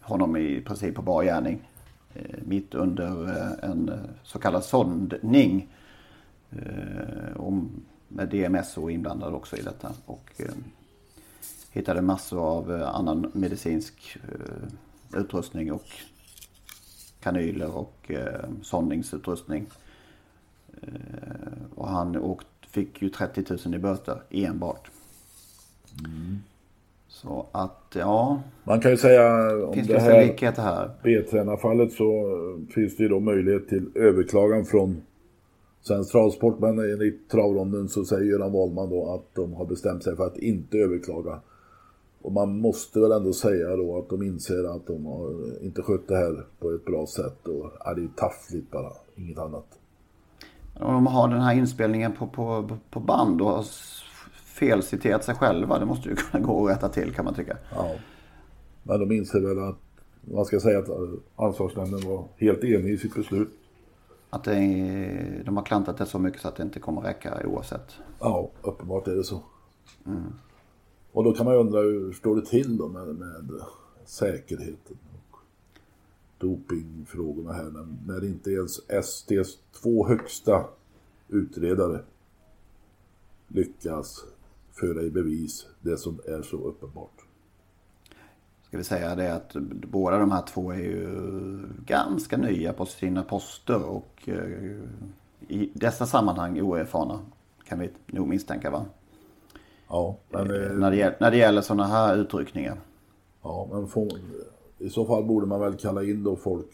honom 0.00 0.36
i 0.36 0.60
princip 0.60 0.94
på 0.94 1.02
bar 1.02 1.22
gärning. 1.22 1.68
Eh, 2.14 2.38
mitt 2.44 2.74
under 2.74 3.28
eh, 3.28 3.70
en 3.70 3.90
så 4.22 4.38
kallad 4.38 4.64
sondning. 4.64 5.68
Med 8.08 8.28
DMS 8.28 8.78
inblandad 8.78 9.34
också 9.34 9.56
i 9.56 9.62
detta. 9.62 9.92
Och 10.06 10.40
hittade 11.70 12.02
massor 12.02 12.40
av 12.40 12.70
annan 12.94 13.30
medicinsk 13.34 14.18
utrustning 15.14 15.72
och 15.72 15.86
kanyler 17.20 17.76
och 17.76 18.10
sondningsutrustning. 18.62 19.66
Och 21.74 21.88
han 21.88 22.16
åkt, 22.16 22.46
fick 22.68 23.02
ju 23.02 23.08
30 23.08 23.44
000 23.64 23.74
i 23.74 23.78
böter 23.78 24.22
enbart. 24.30 24.90
Mm. 25.98 26.42
Så 27.22 27.46
att 27.52 27.80
ja, 27.94 28.40
Man 28.64 28.80
kan 28.80 28.90
ju 28.90 28.96
säga 28.96 29.48
om 29.66 29.74
finns 29.74 29.88
det 29.88 29.98
här 30.00 30.52
här. 30.58 30.90
B-tränarfallet 31.02 31.92
så 31.92 32.06
finns 32.74 32.96
det 32.96 33.02
ju 33.02 33.08
då 33.08 33.20
möjlighet 33.20 33.68
till 33.68 33.90
överklagan 33.94 34.64
från 34.64 35.02
Svensk 35.82 36.12
Travsport. 36.12 36.58
Men 36.58 36.78
enligt 36.78 37.30
travronden 37.30 37.88
så 37.88 38.04
säger 38.04 38.22
Göran 38.30 38.52
Wahlman 38.52 38.90
då 38.90 39.14
att 39.14 39.34
de 39.34 39.54
har 39.54 39.64
bestämt 39.66 40.04
sig 40.04 40.16
för 40.16 40.26
att 40.26 40.36
inte 40.38 40.78
överklaga. 40.78 41.40
Och 42.22 42.32
man 42.32 42.58
måste 42.58 43.00
väl 43.00 43.12
ändå 43.12 43.32
säga 43.32 43.76
då 43.76 43.98
att 43.98 44.08
de 44.08 44.22
inser 44.22 44.76
att 44.76 44.86
de 44.86 45.06
har 45.06 45.30
inte 45.62 45.82
skött 45.82 46.08
det 46.08 46.16
här 46.16 46.44
på 46.60 46.70
ett 46.70 46.84
bra 46.84 47.06
sätt. 47.06 47.46
Och 47.48 47.70
ja, 47.84 47.94
det 47.94 48.02
är 48.02 48.08
taffligt 48.16 48.70
bara, 48.70 48.92
inget 49.16 49.38
annat. 49.38 49.66
Om 50.80 50.92
de 50.94 51.06
har 51.06 51.28
den 51.28 51.40
här 51.40 51.54
inspelningen 51.54 52.12
på, 52.12 52.26
på, 52.26 52.68
på 52.90 53.00
band 53.00 53.42
och 53.42 53.58
s- 53.60 54.00
felciterat 54.54 55.24
sig 55.24 55.34
själva. 55.34 55.78
Det 55.78 55.86
måste 55.86 56.08
ju 56.08 56.16
kunna 56.30 56.46
gå 56.46 56.68
att 56.68 56.76
rätta 56.76 56.88
till 56.88 57.14
kan 57.14 57.24
man 57.24 57.34
tycka. 57.34 57.56
Ja. 57.70 57.94
Men 58.82 59.00
de 59.00 59.12
inser 59.12 59.40
väl 59.40 59.68
att 59.68 59.78
man 60.20 60.44
ska 60.44 60.60
säga 60.60 60.78
att 60.78 60.88
ansvarsnämnden 61.36 62.08
var 62.08 62.24
helt 62.36 62.64
enig 62.64 62.92
i 62.92 62.98
sitt 62.98 63.14
beslut. 63.14 63.48
Att 64.30 64.44
det 64.44 65.42
de 65.44 65.56
har 65.56 65.64
klantat 65.64 65.98
det 65.98 66.06
så 66.06 66.18
mycket 66.18 66.40
så 66.40 66.48
att 66.48 66.56
det 66.56 66.62
inte 66.62 66.80
kommer 66.80 67.02
räcka 67.02 67.46
oavsett. 67.46 67.94
Ja, 68.20 68.50
uppenbart 68.62 69.08
är 69.08 69.14
det 69.14 69.24
så. 69.24 69.40
Och 71.12 71.24
då 71.24 71.32
kan 71.32 71.46
man 71.46 71.54
ju 71.54 71.60
undra 71.60 71.80
hur 71.80 72.12
står 72.12 72.36
det 72.36 72.46
till 72.46 72.76
då 72.76 72.88
med, 72.88 73.06
med 73.06 73.50
säkerheten 74.04 74.98
och 75.12 75.38
dopingfrågorna 76.38 77.52
här 77.52 77.64
när, 77.64 77.86
när 78.06 78.24
inte 78.24 78.50
ens 78.50 78.80
STs 79.04 79.58
två 79.82 80.06
högsta 80.06 80.64
utredare 81.28 82.00
lyckas 83.48 84.24
föra 84.74 85.02
i 85.02 85.10
bevis 85.10 85.66
det 85.80 85.96
som 85.96 86.20
är 86.26 86.42
så 86.42 86.56
uppenbart. 86.56 87.24
Ska 88.66 88.76
vi 88.76 88.84
säga 88.84 89.14
det 89.14 89.34
att 89.34 89.52
båda 89.90 90.18
de 90.18 90.30
här 90.32 90.42
två 90.42 90.72
är 90.72 90.78
ju 90.78 91.18
ganska 91.86 92.36
nya 92.36 92.72
på 92.72 92.86
sina 92.86 93.22
poster 93.22 93.84
och 93.84 94.28
eh, 94.28 94.80
i 95.48 95.70
dessa 95.74 96.06
sammanhang 96.06 96.60
oerfarna. 96.60 97.20
Kan 97.68 97.78
vi 97.78 97.90
nog 98.06 98.28
misstänka 98.28 98.70
va? 98.70 98.84
Ja, 99.88 100.16
men, 100.30 100.40
eh, 100.40 100.72
När 100.72 100.90
det, 100.90 100.96
gäller, 100.96 101.16
när 101.20 101.30
det 101.30 101.36
gäller 101.36 101.62
sådana 101.62 101.86
här 101.86 102.16
utryckningar. 102.16 102.80
ja, 103.42 103.68
men 103.72 103.88
får, 103.88 104.08
i 104.78 104.90
så 104.90 105.06
fall 105.06 105.24
borde 105.24 105.46
man 105.46 105.60
väl 105.60 105.74
kalla 105.74 106.02
in 106.02 106.24
då 106.24 106.36
folk 106.36 106.70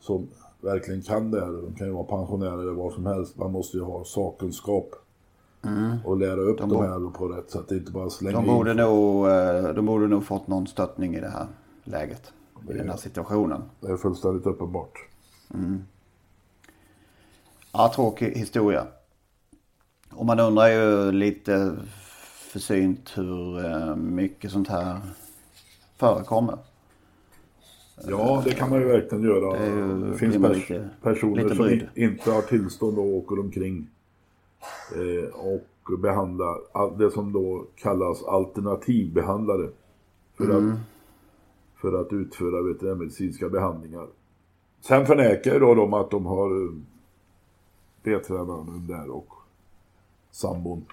som 0.00 0.28
verkligen 0.60 1.02
kan 1.02 1.30
det 1.30 1.40
här. 1.40 1.52
De 1.52 1.74
kan 1.74 1.86
ju 1.86 1.92
vara 1.92 2.04
pensionärer 2.04 2.62
eller 2.62 2.72
vad 2.72 2.92
som 2.92 3.06
helst. 3.06 3.36
Man 3.36 3.52
måste 3.52 3.76
ju 3.76 3.82
ha 3.82 4.04
sakkunskap. 4.04 4.90
Och 6.04 6.16
lära 6.16 6.40
upp 6.40 6.58
de, 6.58 6.76
här 6.76 7.10
på 7.10 7.28
rätt 7.28 7.50
sätt. 7.50 7.70
Inte 7.70 7.92
bara 7.92 8.10
slänga 8.10 8.36
De 8.40 8.44
in 8.46 8.54
borde, 8.54 8.74
nog, 8.74 9.26
eh, 9.28 9.74
de 9.74 9.86
borde 9.86 10.08
nog 10.08 10.24
fått 10.24 10.46
någon 10.48 10.66
stöttning 10.66 11.14
i 11.14 11.20
det 11.20 11.28
här 11.30 11.46
läget. 11.84 12.32
I 12.70 12.72
den 12.72 12.88
här 12.88 12.96
situationen. 12.96 13.62
Det 13.80 13.86
är 13.88 13.96
fullständigt 13.96 14.46
uppenbart. 14.46 14.92
Ja, 17.72 17.92
tråkig 17.94 18.30
historia. 18.30 18.86
Och 20.10 20.26
man 20.26 20.40
undrar 20.40 20.68
ju 20.68 21.12
lite 21.12 21.76
försynt 22.52 23.12
hur 23.16 23.64
eh, 23.66 23.96
mycket 23.96 24.50
sånt 24.50 24.68
här 24.68 25.00
förekommer. 25.96 26.58
Ja, 28.08 28.42
det 28.44 28.52
kan 28.54 28.70
man 28.70 28.80
ju 28.80 28.86
verkligen 28.86 29.24
göra. 29.24 29.58
Det 29.58 29.66
ju- 29.66 30.10
Det 30.10 30.18
finns 30.18 30.36
pers- 30.36 30.54
lite- 30.54 30.88
personer 31.02 31.42
lite 31.42 31.56
som 31.56 31.80
inte 31.94 32.30
har 32.30 32.42
tillstånd 32.42 32.98
och 32.98 33.04
åker 33.06 33.38
omkring 33.40 33.88
och 35.34 35.98
behandlar 35.98 36.56
all- 36.72 36.98
det 36.98 37.10
som 37.10 37.32
då 37.32 37.66
kallas 37.74 38.22
alternativbehandlare. 38.24 39.68
För, 40.36 40.44
Mm. 40.44 40.70
att, 40.72 40.78
för 41.80 42.00
att 42.00 42.12
utföra 42.12 42.62
veterinärmedicinska 42.62 43.48
behandlingar. 43.48 44.06
Sen 44.80 45.06
förnekar 45.06 45.52
ju 45.54 45.58
då 45.60 45.74
de 45.74 45.94
att 45.94 46.10
de 46.10 46.26
har 46.26 46.62
eh, 46.64 46.70
B-tränaren 48.02 48.86
där 48.86 49.10
och 49.10 49.28
sambon 50.30 50.84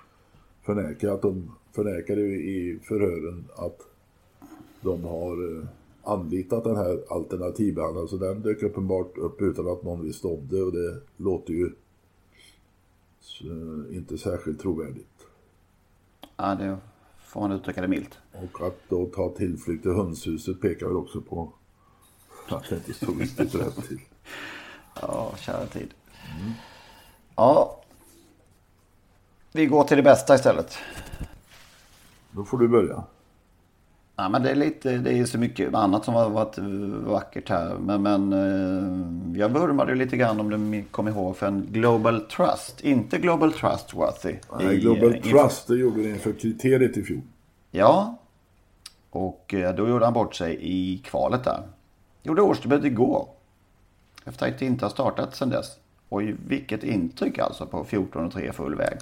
förnekar 0.62 1.12
att 1.14 1.22
de 1.22 1.52
förnekar 1.76 2.18
i 2.20 2.80
förhören 2.84 3.46
att 3.56 3.82
de 4.82 5.04
har 5.04 5.58
eh, 5.58 5.68
anlitat 6.04 6.64
den 6.64 6.76
här 6.76 7.04
alternativbehandlaren. 7.10 8.08
Så 8.08 8.18
den 8.18 8.42
dök 8.42 8.64
uppenbart 8.64 9.18
upp 9.18 9.42
utan 9.42 9.68
att 9.68 9.84
någon 9.84 10.02
visste 10.04 10.28
om 10.28 10.48
det 10.50 10.62
och 10.64 10.72
det 10.72 11.00
låter 11.18 11.54
ju 11.54 11.66
eh, 11.66 11.72
inte 13.92 14.18
särskilt 14.18 14.62
trovärdigt. 14.62 15.28
Ja, 16.38 16.56
det 16.56 16.78
får 17.20 17.42
man 17.42 17.52
uttrycka 17.52 17.82
det 17.82 17.88
milt. 17.88 18.18
Och 18.32 18.68
att 18.68 18.80
då 18.90 19.06
ta 19.06 19.30
tillflykt 19.30 19.82
till 19.84 19.92
hönshuset 19.92 20.62
pekar 20.62 20.88
väl 20.88 20.96
också 20.96 21.22
på 21.22 21.54
att 22.50 22.70
det 22.70 22.76
inte 22.76 22.94
stod 22.94 23.22
riktigt 23.22 23.56
rätt 23.56 23.88
till. 23.88 24.00
Ja, 25.02 25.36
kära 25.38 25.66
tid. 25.66 25.94
Ja. 27.36 27.82
Vi 29.52 29.66
går 29.66 29.84
till 29.84 29.98
det 29.98 30.04
bästa 30.04 30.36
istället. 30.36 30.78
Då 32.32 32.44
får 32.46 32.58
du 32.58 32.68
börja. 32.68 33.04
Ja, 34.20 34.30
men 34.30 34.44
det 34.44 34.50
är 34.52 34.56
lite, 34.56 34.98
det 34.98 35.14
är 35.20 35.26
så 35.26 35.38
mycket 35.38 35.74
annat 35.74 36.06
som 36.06 36.14
har 36.14 36.30
varit 36.30 36.58
vackert 37.08 37.50
här. 37.50 37.76
Men, 37.80 38.02
men 38.02 38.34
eh, 38.34 39.40
jag 39.40 39.50
vurmade 39.50 39.96
lite 39.96 40.18
grann 40.18 40.40
om 40.40 40.50
du 40.72 40.84
kommer 40.92 41.12
ihåg 41.12 41.38
för 41.38 41.48
en 41.48 41.68
Global 41.72 42.22
Trust. 42.22 42.82
Inte 42.82 43.18
Global 43.18 43.54
Trustworthy. 43.54 44.36
Nej, 44.60 44.76
i, 44.76 44.80
Global 44.80 45.16
inför- 45.16 45.30
Trust, 45.30 45.68
det 45.68 45.76
gjorde 45.76 46.02
det 46.04 46.10
inför 46.10 46.34
kriteriet 46.34 46.98
i 46.98 47.04
fjol. 47.04 47.22
Ja. 47.72 48.18
Och 49.10 49.54
eh, 49.54 49.76
då 49.76 49.88
gjorde 49.90 50.06
han 50.06 50.14
bort 50.14 50.36
sig 50.36 50.58
i 50.62 50.98
kvalet 50.98 51.44
där. 51.44 51.62
Gjorde 52.24 52.42
årsdebut 52.42 52.84
igår. 52.86 53.28
Efter 54.26 54.48
att 54.56 54.62
inte 54.62 54.86
ha 54.86 54.90
startat 54.90 55.36
sedan 55.36 55.50
dess. 55.50 55.68
Och 56.10 56.22
vilket 56.48 56.84
intryck 56.84 57.40
alltså 57.40 57.66
på 57.66 57.84
14 57.84 58.26
och 58.26 58.34
3 58.34 58.52
full 58.52 58.76
väg. 58.76 58.98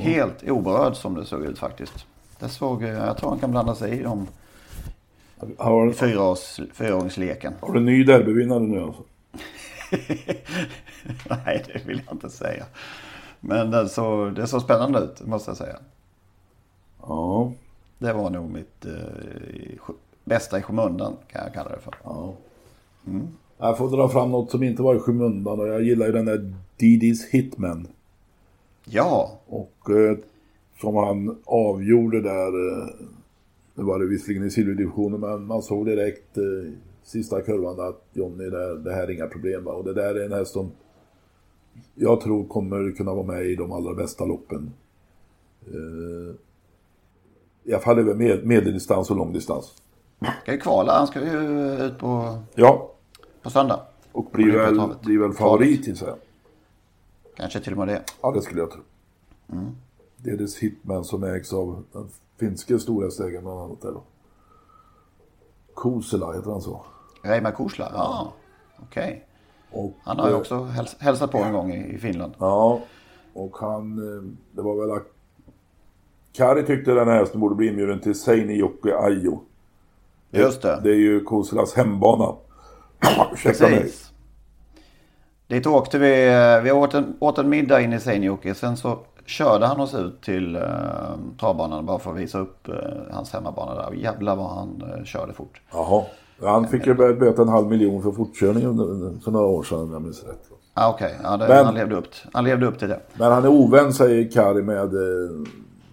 Helt 0.00 0.42
oberörd 0.50 0.96
som 0.96 1.14
det 1.14 1.24
såg 1.26 1.44
ut 1.44 1.58
faktiskt. 1.58 2.06
Det 2.42 2.48
såg, 2.48 2.82
eh, 2.82 2.88
jag 2.90 3.16
tror 3.16 3.30
han 3.30 3.38
kan 3.38 3.50
blanda 3.50 3.74
sig 3.74 3.98
i 4.00 4.02
de 4.02 4.26
Har, 5.58 5.92
fyraårs, 5.92 6.60
fyraåringsleken. 6.72 7.52
har 7.60 7.72
du 7.72 7.78
en 7.78 7.84
ny 7.84 8.04
derbyvinnare 8.04 8.60
nu 8.60 8.80
alltså? 8.82 9.02
Nej, 11.30 11.64
det 11.66 11.86
vill 11.86 12.02
jag 12.06 12.14
inte 12.14 12.30
säga. 12.30 12.64
Men 13.40 13.70
det 13.70 13.88
såg, 13.88 14.34
det 14.34 14.46
såg 14.46 14.62
spännande 14.62 14.98
ut, 14.98 15.26
måste 15.26 15.50
jag 15.50 15.56
säga. 15.56 15.76
Ja. 17.02 17.52
Det 17.98 18.12
var 18.12 18.30
nog 18.30 18.50
mitt 18.50 18.84
eh, 18.84 18.92
i- 19.54 19.78
bästa 20.24 20.58
i 20.58 20.62
skymundan, 20.62 21.16
kan 21.32 21.42
jag 21.44 21.54
kalla 21.54 21.70
det 21.70 21.78
för. 21.80 21.94
Ja. 22.04 22.34
Jag 23.58 23.78
får 23.78 23.90
dra 23.96 24.08
fram 24.08 24.30
något 24.30 24.50
som 24.50 24.62
inte 24.62 24.82
var 24.82 24.94
i 24.94 24.98
skymundan 24.98 25.60
och 25.60 25.68
jag 25.68 25.82
gillar 25.82 26.06
ju 26.06 26.12
den 26.12 26.24
där 26.24 26.54
Didis 26.76 27.28
Hitman. 27.30 27.86
Ja, 28.84 29.38
Och 29.46 29.90
eh, 29.90 30.16
som 30.82 30.96
han 30.96 31.36
avgjorde 31.44 32.20
där, 32.20 32.46
eh, 32.82 32.88
nu 33.74 33.82
var 33.84 33.98
det 33.98 34.06
visserligen 34.06 34.44
i 34.44 34.50
silverdivisionen 34.50 35.20
men 35.20 35.46
man 35.46 35.62
såg 35.62 35.86
direkt 35.86 36.38
eh, 36.38 36.72
sista 37.02 37.42
kurvan 37.42 37.80
att 37.80 38.02
Johnny, 38.12 38.44
det, 38.50 38.78
det 38.78 38.92
här 38.94 39.02
är 39.02 39.10
inga 39.10 39.26
problem 39.26 39.64
va? 39.64 39.72
Och 39.72 39.84
det 39.84 39.94
där 39.94 40.14
är 40.14 40.24
en 40.24 40.32
häst 40.32 40.52
som 40.52 40.70
jag 41.94 42.20
tror 42.20 42.44
kommer 42.44 42.90
kunna 42.96 43.14
vara 43.14 43.26
med 43.26 43.46
i 43.46 43.56
de 43.56 43.72
allra 43.72 43.94
bästa 43.94 44.24
loppen. 44.24 44.72
Eh, 45.66 46.34
I 47.64 47.72
alla 47.72 47.82
fall 47.82 47.98
över 47.98 48.14
med, 48.14 48.46
medeldistans 48.46 49.10
och 49.10 49.16
långdistans. 49.16 49.82
ska 50.42 50.52
ju 50.52 50.58
kvala. 50.58 50.92
Han 50.92 51.06
ska 51.06 51.20
ju 51.20 51.70
ut 51.86 51.98
på, 51.98 52.38
Ja, 52.54 52.90
på 53.42 53.50
söndag. 53.50 53.80
och 54.12 54.30
blir 54.32 54.52
väl, 54.52 54.80
blir 55.02 55.18
väl 55.18 55.32
favorit 55.32 55.86
gissar 55.86 56.06
jag. 56.06 56.16
Kanske 57.36 57.60
till 57.60 57.72
och 57.72 57.78
med 57.78 57.88
det. 57.88 58.02
Ja, 58.22 58.30
det 58.32 58.42
skulle 58.42 58.60
jag 58.60 58.70
tro. 58.70 58.80
Det 59.46 59.72
är 60.30 60.36
dess 60.36 60.58
Hitman 60.58 61.04
som 61.04 61.24
ägs 61.24 61.52
av 61.52 61.84
den 61.92 62.08
finske 62.40 62.78
storhästägaren 62.78 63.44
bland 63.44 63.60
annat. 63.60 63.80
Där 63.82 63.92
då. 63.92 64.02
Kosela 65.74 66.32
heter 66.32 66.50
han 66.50 66.60
så. 66.60 66.84
Reimar 67.22 67.50
Korsla, 67.50 67.90
ja. 67.94 68.32
Okej. 68.82 69.26
Och, 69.70 69.92
Han 70.02 70.18
har 70.18 70.28
ju 70.28 70.34
eh, 70.34 70.40
också 70.40 70.54
häls- 70.54 70.96
hälsat 70.98 71.30
på 71.32 71.38
en 71.38 71.52
gång 71.52 71.72
i, 71.72 71.94
i 71.94 71.98
Finland. 71.98 72.32
Ja, 72.38 72.80
och 73.34 73.56
han, 73.58 73.98
eh, 73.98 74.22
det 74.52 74.62
var 74.62 74.86
väl 74.86 75.00
Kari 76.32 76.62
tyckte 76.66 76.90
den 76.94 77.08
här 77.08 77.18
hästen 77.18 77.40
borde 77.40 77.54
bli 77.54 77.66
inbjuden 77.68 78.00
till 78.00 78.20
Seinäjoki 78.20 78.92
Ajo. 78.92 79.40
Just 80.30 80.62
det. 80.62 80.80
Det 80.82 80.90
är 80.90 80.98
ju 80.98 81.20
Koselas 81.24 81.74
hembana. 81.74 82.34
Ursäkta 83.32 83.68
mig. 83.68 83.92
Dit 85.46 85.66
åkte 85.66 85.98
vi, 85.98 86.28
eh, 86.28 86.60
vi 86.62 86.72
åt 86.72 86.94
en, 86.94 87.16
åt 87.20 87.38
en 87.38 87.48
middag 87.48 87.80
in 87.80 87.92
i 87.92 88.00
Seinäjoki. 88.00 88.54
Sen 88.54 88.76
så 88.76 88.98
körde 89.26 89.66
han 89.66 89.80
oss 89.80 89.94
ut 89.94 90.22
till 90.22 90.56
uh, 90.56 90.62
travbanan 91.40 91.86
bara 91.86 91.98
för 91.98 92.10
att 92.10 92.16
visa 92.16 92.38
upp 92.38 92.68
eh, 92.68 92.74
hans 93.10 93.32
hemmabana 93.32 93.74
där. 93.74 93.86
Och 93.86 93.94
Jävlar 93.94 94.36
vad 94.36 94.50
han 94.50 94.82
eh, 94.98 95.04
körde 95.04 95.32
fort. 95.32 95.60
Jaha. 95.72 96.04
Han 96.42 96.68
fick 96.68 96.86
ju 96.86 96.94
böta 96.94 97.42
en 97.42 97.48
halv 97.48 97.68
miljon 97.68 98.02
för 98.02 98.12
fortkörning 98.12 98.62
för 99.24 99.30
några 99.30 99.46
år 99.46 99.62
sedan 99.62 99.80
om 99.80 99.92
jag 99.92 100.02
minns 100.02 100.24
rätt. 100.24 100.48
Ah, 100.74 100.90
Okej, 100.90 101.18
ja, 101.22 101.36
det- 101.36 101.48
Men- 101.48 101.64
han, 101.64 101.74
levde 101.74 101.96
upp, 101.96 102.08
han 102.32 102.44
levde 102.44 102.66
upp 102.66 102.78
till 102.78 102.88
det. 102.88 103.00
Men 103.14 103.32
han 103.32 103.44
är 103.44 103.48
ovän 103.48 103.92
säger 103.92 104.30
Kari 104.30 104.62
med 104.62 104.94
eh, 104.94 105.30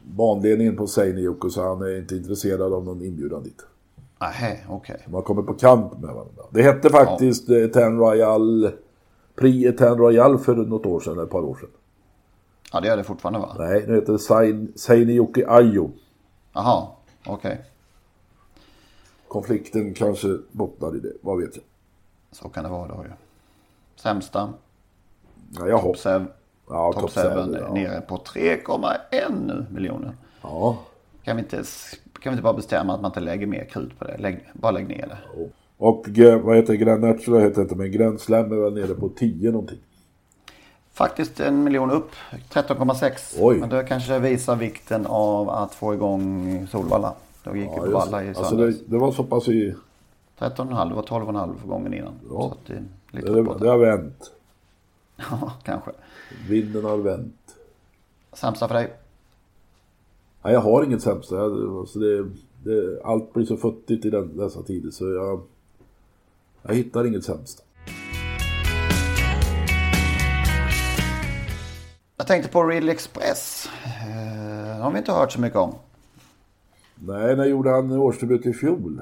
banledningen 0.03 0.75
på 0.77 0.87
Seinäjoki 0.87 1.49
så 1.49 1.63
han 1.63 1.81
är 1.81 1.97
inte 1.97 2.15
intresserad 2.15 2.73
av 2.73 2.83
någon 2.83 3.01
inbjudan 3.05 3.43
dit. 3.43 3.65
Okej. 4.69 4.97
De 5.05 5.13
har 5.13 5.21
kommit 5.21 5.45
på 5.45 5.53
kamp 5.53 5.91
med 5.93 6.09
varandra. 6.13 6.43
Det 6.51 6.61
hette 6.61 6.89
faktiskt 6.89 7.49
ja. 7.49 7.57
Etan 7.57 7.97
Royal 7.97 8.71
Prix 9.35 9.67
Etan 9.67 9.97
Royal 9.97 10.37
för 10.37 10.55
något 10.55 10.85
år 10.85 10.99
sedan, 10.99 11.19
ett 11.19 11.29
par 11.29 11.41
år 11.41 11.55
sedan. 11.55 11.69
Ja, 12.73 12.79
det 12.79 12.87
gör 12.87 12.97
det 12.97 13.03
fortfarande 13.03 13.39
va? 13.39 13.55
Nej, 13.59 13.85
nu 13.87 13.95
heter 13.95 14.13
det 14.13 14.19
Sein- 14.19 14.71
Seinäjoki 14.77 15.43
Ajo. 15.47 15.91
Jaha, 16.53 16.87
okej. 17.25 17.61
Konflikten 19.27 19.93
kanske 19.93 20.27
bottnar 20.51 20.95
i 20.95 20.99
det, 20.99 21.13
vad 21.21 21.37
vet 21.41 21.55
jag. 21.55 21.63
Så 22.31 22.49
kan 22.49 22.63
det 22.63 22.69
vara 22.69 22.87
då 22.87 23.03
ju. 23.03 23.11
Sämsta. 23.95 24.53
Ja, 25.59 25.67
jag 25.67 25.77
Top 25.79 25.85
hoppas. 25.85 26.03
7 26.03 26.25
Ja, 26.69 26.93
Top 26.93 27.01
Top 27.01 27.11
7 27.11 27.21
7, 27.21 27.27
är 27.27 27.59
ja. 27.61 27.73
nere 27.73 28.01
på 28.01 28.17
3,1 28.17 29.45
nu 29.45 29.65
miljoner. 29.71 30.11
Ja, 30.41 30.77
Kan 31.23 31.35
vi, 31.35 31.41
inte, 31.41 31.57
kan 31.57 31.63
vi 32.23 32.29
inte 32.31 32.43
bara 32.43 32.53
bestämma 32.53 32.93
att 32.93 33.01
man 33.01 33.09
inte 33.09 33.19
lägger 33.19 33.47
mer 33.47 33.65
krut 33.65 33.99
på 33.99 34.05
det? 34.05 34.17
Lägg, 34.17 34.49
bara 34.53 34.71
lägg 34.71 34.87
ner 34.87 35.07
det. 35.07 35.49
och 35.77 36.19
eh, 36.19 36.41
vad 36.41 36.55
heter 36.55 36.73
Grand 36.73 37.01
National 37.03 37.41
heter 37.41 37.61
inte, 37.61 37.75
men 37.75 37.91
Grand 37.91 38.21
Slam 38.21 38.51
är 38.51 38.55
väl 38.55 38.73
nere 38.73 38.93
på 38.95 39.09
10 39.09 39.51
någonting. 39.51 39.79
Faktiskt 40.99 41.39
en 41.39 41.63
miljon 41.63 41.91
upp, 41.91 42.11
13,6. 42.51 43.35
Oj. 43.39 43.57
Men 43.59 43.69
det 43.69 43.83
kanske 43.83 44.19
visar 44.19 44.55
vikten 44.55 45.05
av 45.05 45.49
att 45.49 45.75
få 45.75 45.93
igång 45.93 46.67
Solvalla. 46.71 47.13
Då 47.43 47.55
gick 47.55 47.65
ju 47.69 47.71
Ja, 47.71 47.77
på 47.77 47.85
just, 47.85 47.93
Valla 47.93 48.23
i 48.23 48.27
alltså 48.27 48.43
söndags. 48.43 48.79
det, 48.79 48.85
det 48.87 48.97
var 48.97 49.11
så 49.11 49.23
pass 49.23 49.47
i... 49.47 49.75
13,5 50.39 50.91
och 50.93 51.07
12,5 51.09 51.67
gången 51.67 51.93
innan. 51.93 52.13
Ja. 52.29 52.49
Så 52.49 52.57
det 52.73 52.83
lite 53.11 53.31
Det, 53.31 53.43
det 53.59 53.69
har 53.69 53.77
vänt. 53.77 54.31
Ja, 55.31 55.53
kanske. 55.63 55.91
Vinden 56.49 56.85
har 56.85 56.97
vänt. 56.97 57.55
Sämsta 58.33 58.67
för 58.67 58.75
dig? 58.75 58.93
Nej, 60.43 60.53
jag 60.53 60.61
har 60.61 60.83
inget 60.83 61.01
sämsta. 61.01 61.35
Jag- 61.35 61.77
Alltså 61.79 61.99
det, 61.99 62.29
det, 62.63 63.01
allt 63.03 63.33
blir 63.33 63.45
så 63.45 63.57
futtigt 63.57 64.05
i 64.05 64.09
den, 64.09 64.37
dessa 64.37 64.61
tider 64.63 64.91
så 64.91 65.11
jag... 65.13 65.41
Jag 66.61 66.75
hittar 66.75 67.07
inget 67.07 67.23
sämsta. 67.23 67.63
Jag 72.19 72.27
tänkte 72.27 72.51
på 72.51 72.63
Ridley 72.63 72.91
Express. 72.93 73.69
Eh, 73.85 74.81
har 74.81 74.91
vi 74.91 74.97
inte 74.97 75.11
hört 75.11 75.31
så 75.31 75.41
mycket 75.41 75.57
om. 75.59 75.75
Nej, 76.95 77.35
när 77.35 77.45
gjorde 77.45 77.69
han 77.69 77.91
årsdebut 77.91 78.45
i 78.45 78.53
fjol? 78.53 79.01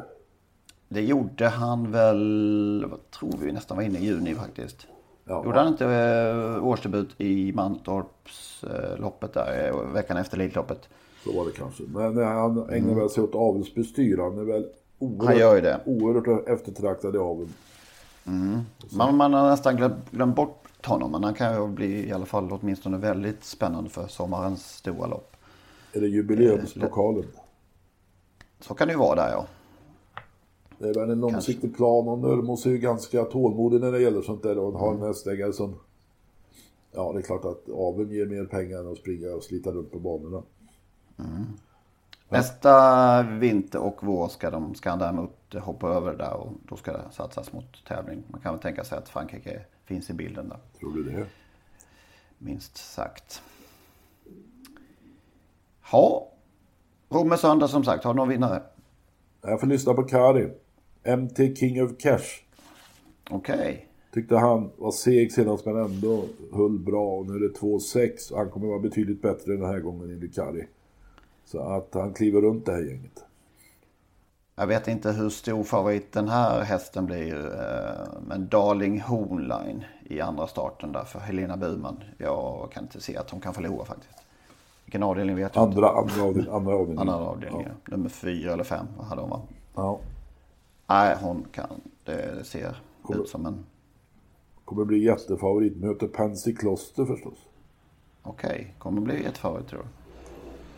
Det 0.89 1.01
gjorde 1.01 1.47
han 1.47 1.91
väl, 1.91 2.85
vad 2.89 3.11
tror 3.11 3.33
vi, 3.41 3.51
nästan 3.51 3.77
var 3.77 3.83
inne 3.83 3.99
i 3.99 4.05
juni 4.05 4.35
faktiskt. 4.35 4.87
Ja. 5.25 5.45
Gjorde 5.45 5.59
han 5.59 5.67
inte 5.67 5.85
eh, 5.85 6.65
årsdebut 6.67 7.21
i 7.21 7.53
Mantorpsloppet 7.53 9.33
där 9.33 9.67
eh, 9.67 9.93
veckan 9.93 10.17
efter 10.17 10.37
Elitloppet? 10.37 10.89
Så 11.23 11.37
var 11.37 11.45
det 11.45 11.51
kanske. 11.51 11.83
Men 11.87 12.17
han 12.17 12.69
ägnar 12.69 12.93
väl 12.95 13.09
sig 13.09 13.23
åt 13.23 13.35
avelsbestyr. 13.35 14.17
Han 14.17 14.37
är 14.39 14.43
väl 14.43 14.65
oerhört, 14.99 15.25
Han 15.27 15.37
gör 15.37 15.55
ju 15.55 15.61
det. 15.61 15.79
oerhört 15.85 16.47
eftertraktad 16.47 17.15
i 17.15 17.17
aveln. 17.17 17.53
Man, 18.91 19.17
man 19.17 19.33
har 19.33 19.49
nästan 19.49 19.75
glömt, 19.77 20.11
glömt 20.11 20.35
bort 20.35 20.66
men 21.09 21.23
han 21.23 21.33
kan 21.33 21.55
ju 21.55 21.67
bli 21.67 22.07
i 22.07 22.11
alla 22.11 22.25
fall 22.25 22.51
åtminstone 22.51 22.97
väldigt 22.97 23.43
spännande 23.43 23.89
för 23.89 24.07
sommarens 24.07 24.69
stora 24.75 25.07
lopp. 25.07 25.35
Är 25.93 26.01
det 26.01 26.07
jubileumspokalen? 26.07 27.25
Så 28.59 28.73
kan 28.73 28.87
det 28.87 28.93
ju 28.93 28.99
vara 28.99 29.15
där 29.15 29.31
ja. 29.31 29.45
Det 30.79 30.89
är 30.89 30.93
väl 30.93 31.09
en 31.09 31.19
långsiktig 31.19 31.75
plan 31.75 32.07
och 32.07 32.19
Nörmos 32.19 32.65
är 32.65 32.69
ju 32.69 32.77
ganska 32.77 33.23
tålmodig 33.23 33.81
när 33.81 33.91
det 33.91 34.01
gäller 34.01 34.21
sånt 34.21 34.43
där 34.43 34.57
och 34.57 34.79
har 34.79 34.93
en 34.93 35.01
hästägare 35.01 35.53
som... 35.53 35.75
Ja, 36.91 37.13
det 37.13 37.19
är 37.19 37.23
klart 37.23 37.45
att 37.45 37.69
aveln 37.69 38.11
ger 38.11 38.25
mer 38.25 38.45
pengar 38.45 38.79
än 38.79 38.91
att 38.91 38.97
springa 38.97 39.35
och 39.35 39.43
slita 39.43 39.71
runt 39.71 39.91
på 39.91 39.99
banorna. 39.99 40.43
Nästa 42.29 43.21
vinter 43.23 43.79
och 43.79 43.97
vår 44.01 44.27
ska, 44.27 44.49
de, 44.49 44.75
ska 44.75 44.95
däremot 44.95 45.53
hoppa 45.53 45.87
över 45.87 46.15
där 46.15 46.33
och 46.33 46.51
då 46.69 46.75
ska 46.75 46.91
det 46.91 47.03
satsas 47.11 47.53
mot 47.53 47.85
tävling. 47.87 48.23
Man 48.27 48.41
kan 48.41 48.53
väl 48.53 48.61
tänka 48.61 48.83
sig 48.83 48.97
att 48.97 49.09
Frankrike 49.09 49.61
finns 49.87 50.09
i 50.09 50.13
bilden 50.13 50.49
där. 50.49 50.59
Tror 50.79 50.91
du 50.93 51.03
det? 51.03 51.25
minst 52.37 52.77
sagt. 52.77 53.41
Ja, 55.91 56.31
Romme 57.09 57.37
söndag 57.37 57.67
som 57.67 57.83
sagt, 57.83 58.03
har 58.03 58.13
du 58.13 58.17
någon 58.17 58.29
vinnare? 58.29 58.63
Jag 59.41 59.59
får 59.59 59.67
lyssna 59.67 59.93
på 59.93 60.03
Kari. 60.03 60.49
MT 61.17 61.55
King 61.55 61.83
of 61.83 61.91
Cash. 61.99 62.41
Okej. 63.29 63.87
Tyckte 64.13 64.35
han 64.35 64.71
var 64.77 64.91
seg 64.91 65.31
senast 65.31 65.65
men 65.65 65.77
ändå 65.77 66.25
höll 66.53 66.79
bra 66.79 67.17
och 67.17 67.25
nu 67.25 67.35
är 67.35 67.39
det 67.39 67.59
2-6 67.59 68.31
och 68.31 68.37
han 68.37 68.49
kommer 68.49 68.67
vara 68.67 68.79
betydligt 68.79 69.21
bättre 69.21 69.53
den 69.53 69.65
här 69.65 69.79
gången 69.79 70.11
enligt 70.11 70.35
Kari. 70.35 70.67
Så 71.45 71.59
att 71.59 71.93
han 71.93 72.13
kliver 72.13 72.41
runt 72.41 72.65
det 72.65 72.71
här 72.71 72.81
gänget. 72.81 73.25
Jag 74.59 74.67
vet 74.67 74.87
inte 74.87 75.11
hur 75.11 75.29
stor 75.29 75.63
favorit 75.63 76.11
den 76.13 76.27
här 76.27 76.61
hästen 76.61 77.05
blir. 77.05 77.45
eh, 77.45 78.07
Men 78.27 78.47
Darling 78.47 79.01
Hornline 79.01 79.83
i 80.05 80.21
andra 80.21 80.47
starten 80.47 80.91
där 80.91 81.03
för 81.03 81.19
Helena 81.19 81.57
Burman. 81.57 82.03
Jag 82.17 82.71
kan 82.71 82.83
inte 82.83 83.01
se 83.01 83.17
att 83.17 83.29
hon 83.29 83.39
kan 83.41 83.53
förlora 83.53 83.85
faktiskt. 83.85 84.25
Vilken 84.85 85.03
avdelning 85.03 85.35
vet 85.35 85.55
jag 85.55 85.63
inte. 85.69 85.75
Andra, 85.77 85.89
andra, 85.89 86.23
avdelning, 86.23 86.53
andra 86.53 86.73
avdelningen. 86.75 87.09
Andra 87.09 87.25
avdelningen. 87.29 87.71
Nummer 87.87 88.09
fyra 88.09 88.53
eller 88.53 88.63
fem 88.63 88.85
vad 88.97 89.05
hade 89.07 89.21
hon 89.21 89.29
va? 89.29 89.41
Ja. 89.75 89.99
Nej, 90.87 91.15
hon 91.21 91.45
kan. 91.51 91.81
Det 92.03 92.45
ser 92.47 92.81
Kommer- 93.03 93.21
ut 93.21 93.29
som 93.29 93.45
en... 93.45 93.65
Kommer 94.65 94.85
bli 94.85 95.03
jättefavorit. 95.03 95.77
Möter 95.77 96.07
Pansy 96.07 96.55
Kloster 96.55 97.05
förstås. 97.05 97.37
Okej, 98.23 98.73
kommer 98.79 99.01
bli 99.01 99.25
ett 99.25 99.37
favorit 99.37 99.67
tror 99.67 99.85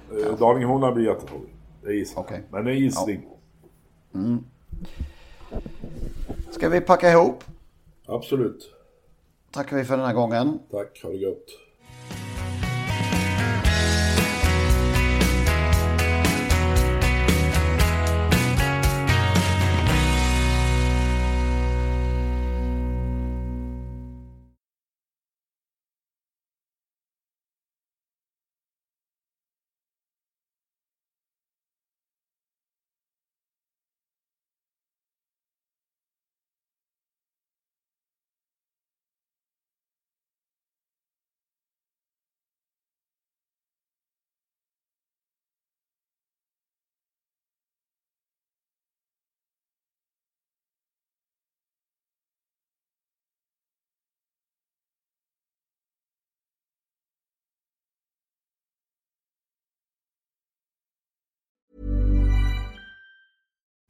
du? 0.10 0.24
Eh, 0.28 0.38
Darling 0.38 0.64
Hornline 0.66 0.94
blir 0.94 1.06
jättefavorit. 1.06 1.50
Det 1.84 1.88
är 1.90 1.94
gissning. 1.94 2.24
Okej. 2.26 2.44
Men 2.52 2.66
det 2.66 2.72
är 2.72 2.76
gissning. 2.76 3.28
Ska 6.52 6.70
vi 6.70 6.82
packa 6.82 7.12
ihop? 7.12 7.44
Absolut. 8.06 8.74
Tackar 9.52 9.78
vi 9.78 9.84
för 9.84 9.98
den 9.98 10.06
här 10.06 10.14
gången. 10.14 10.60
Tack, 10.72 11.04
ha 11.04 11.10
det 11.10 11.18
gott. 11.18 11.69